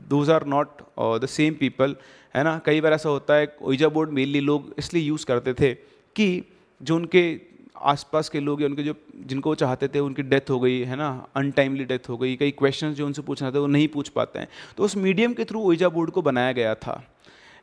those 0.09 0.31
are 0.31 0.47
not 0.47 0.81
the 0.99 1.27
same 1.27 1.55
people 1.55 1.97
है 2.35 2.43
ना? 2.45 2.61
कई 2.67 2.81
बार 2.81 2.93
ऐसा 2.93 3.09
होता 3.09 3.35
है 3.35 3.57
ओइजा 3.63 3.89
बोर्ड 3.89 4.11
मेनली 4.11 4.41
लोग 4.41 4.75
इसलिए 4.79 5.03
यूज़ 5.03 5.27
करते 5.27 5.55
थे 5.55 5.73
कि 6.17 6.45
जो 6.81 6.97
उनके 6.97 7.41
आसपास 7.83 8.29
के 8.29 8.41
लोग 8.41 8.61
या 8.63 8.69
उनके 8.69 8.83
जो, 8.83 8.95
जिनको 9.27 9.55
चाहते 9.55 9.89
थे, 9.89 9.99
उनकी 9.99 10.23
डेथ 10.23 10.51
हो 10.51 10.59
गई, 10.61 10.79
है 10.81 10.97
ना? 10.97 11.09
अनटाइमली 11.37 11.85
डेथ 11.85 12.09
हो 12.09 12.17
गई, 12.17 12.35
कई 12.37 12.51
क्वेश्चन 12.51 12.93
जो 12.95 13.07
उनसे 13.07 13.23
पूछना 13.23 13.51
था, 13.51 13.59
वो 13.59 13.67
नहीं 13.67 13.89
पूछ 13.89 14.09
पाते 14.09 14.39
हैं। 14.39 14.49
तो 14.77 14.85
उस 14.85 14.97
मीडियम 14.97 15.33
के 15.35 15.45
थ्रू 15.45 15.63
ओइजा 15.63 15.89
बोर्ड 15.89 16.11
को 16.11 16.23
बनाया 16.23 16.53
गया 16.53 16.75
था। 16.75 17.03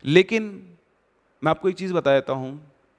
लेकिन 0.05 0.43
मैं 1.41 1.49
आपको 1.49 1.69
एक 1.69 1.75
चीज़ 1.75 1.93
बता 1.93 2.13
देता 2.13 2.33
हूँ 2.33 2.51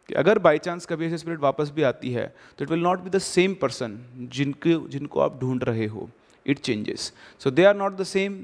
कि 0.09 0.14
अगर 0.14 0.38
बाई 0.38 0.59
चांस 0.59 0.87
कभी 0.87 1.07
ऐसे 1.07 1.18
स्पिरिट 1.18 1.40
वापस 1.40 1.70
भी 1.70 1.83
आती 1.83 2.12
है 2.12 2.27
तो 2.59 2.64
it 2.64 2.70
will 2.70 2.81
not 2.81 3.01
be 3.01 3.11
the 3.11 3.18
same 3.18 3.55
person 3.55 3.99
जिनके, 4.33 4.75
जिनको 4.88 5.20
आप 5.20 5.38
ढूंढ 5.40 5.64
रहे 5.64 5.87
हो। 5.87 6.09
It 6.46 6.59
changes 6.59 7.12
so 7.40 7.51
they 7.51 7.64
are 7.64 7.77
not 7.77 7.96
the 7.96 8.05
same 8.05 8.38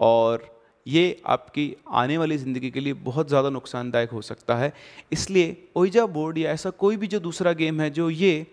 और 0.00 0.48
ये 0.86 1.20
आपकी 1.26 1.74
आने 1.88 2.18
वाली 2.18 2.36
ज़िंदगी 2.38 2.70
के 2.70 2.80
लिए 2.80 2.92
बहुत 2.92 3.28
ज़्यादा 3.28 3.50
नुकसानदायक 3.50 4.10
हो 4.10 4.22
सकता 4.22 4.56
है। 4.56 4.72
इसलिए 5.12 5.56
ओइजा 5.76 6.06
बोर्ड 6.08 6.38
या 6.38 6.50
ऐसा 6.50 6.70
कोई 6.70 6.96
भी 6.96 7.06
जो 7.06 7.20
दूसरा 7.20 7.52
गेम 7.52 7.80
है, 7.80 7.90
जो 7.90 8.10
ये 8.10 8.46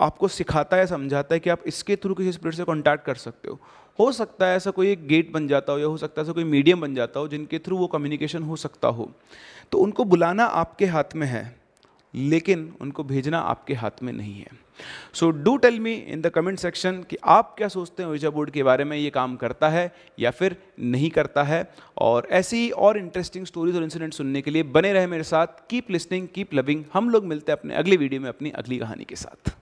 आपको 0.00 0.28
सिखाता 0.28 0.76
है, 0.76 0.86
समझाता 0.86 1.34
है 1.34 1.40
कि 1.40 1.50
आप 1.50 1.62
इसके 1.66 1.96
थ्रू 1.96 2.14
किसी 2.14 2.32
स्पिरिट 2.32 2.54
से 2.54 2.64
कॉन्टैक्ट 2.64 3.04
कर 3.04 3.14
सकते 3.16 3.48
हो। 3.48 3.58
हो 3.98 4.10
सकता 4.12 4.46
है 4.46 4.56
ऐसा 4.56 4.70
कोई 4.70 4.90
एक 4.90 5.06
गेट 5.06 5.32
बन 5.32 5.48
जाता 5.48 5.72
हो 5.72 5.78
या 5.78 5.86
हो 5.86 5.96
सकता 5.96 6.20
है 6.20 6.24
ऐसा 6.24 6.32
कोई 6.32 6.44
मीडियम 6.44 6.80
बन 6.80 6.94
जाता 6.94 7.20
हो 7.20 7.28
जिनके 7.28 7.58
थ्रू 7.58 7.76
वो 7.76 7.86
कम्युनिकेशन 7.86 8.42
हो 8.42 8.56
सकता 8.56 8.88
हो। 8.88 9.10
तो 9.72 9.78
उनको 9.78 10.04
बुलाना 10.04 10.44
आपके 10.44 10.86
हाथ 10.86 11.14
में 11.16 11.26
है। 11.26 11.57
लेकिन 12.14 12.72
उनको 12.80 13.04
भेजना 13.04 13.38
आपके 13.40 13.74
हाथ 13.74 14.02
में 14.02 14.12
नहीं 14.12 14.34
है। 14.34 14.66
So 15.14 15.30
do 15.30 15.56
tell 15.56 15.78
me 15.80 15.92
in 15.92 16.20
the 16.20 16.28
comment 16.28 16.58
section 16.58 17.02
कि 17.02 17.16
आप 17.24 17.54
क्या 17.58 17.68
सोचते 17.68 18.02
हैं 18.02 18.10
ओइजा 18.10 18.30
बोर्ड 18.30 18.50
के 18.50 18.62
बारे 18.62 18.84
में, 18.84 18.96
ये 18.96 19.10
काम 19.10 19.36
करता 19.36 19.68
है 19.68 19.92
या 20.18 20.30
फिर 20.30 20.56
नहीं 20.80 21.10
करता 21.10 21.42
है? 21.42 21.62
और 21.98 22.28
ऐसी 22.30 22.56
ही 22.56 22.70
और 22.70 22.98
इंटरेस्टिंग 22.98 23.46
स्टोरीज 23.46 23.76
और 23.76 23.82
इंसिडेंट 23.82 24.12
सुनने 24.14 24.42
के 24.42 24.50
लिए 24.50 24.62
बने 24.62 24.92
रहे 24.92 25.06
मेरे 25.06 25.24
साथ। 25.24 25.46
कीप 25.70 25.90
लिसनिंग 25.90 26.28
कीप 26.34 26.54
लविंग 26.54 26.84
हम 26.92 27.10
लोग 27.10 27.24
मिलते 27.24 27.52
हैं 27.52 27.58
अपने 27.58 27.74
अगले 27.74 27.96
वीडियो 27.96 28.20
में 28.20 28.28
अपनी 28.28 28.50
अगली 28.50 28.78
कहानी 28.78 29.04
के 29.04 29.16
साथ। 29.16 29.54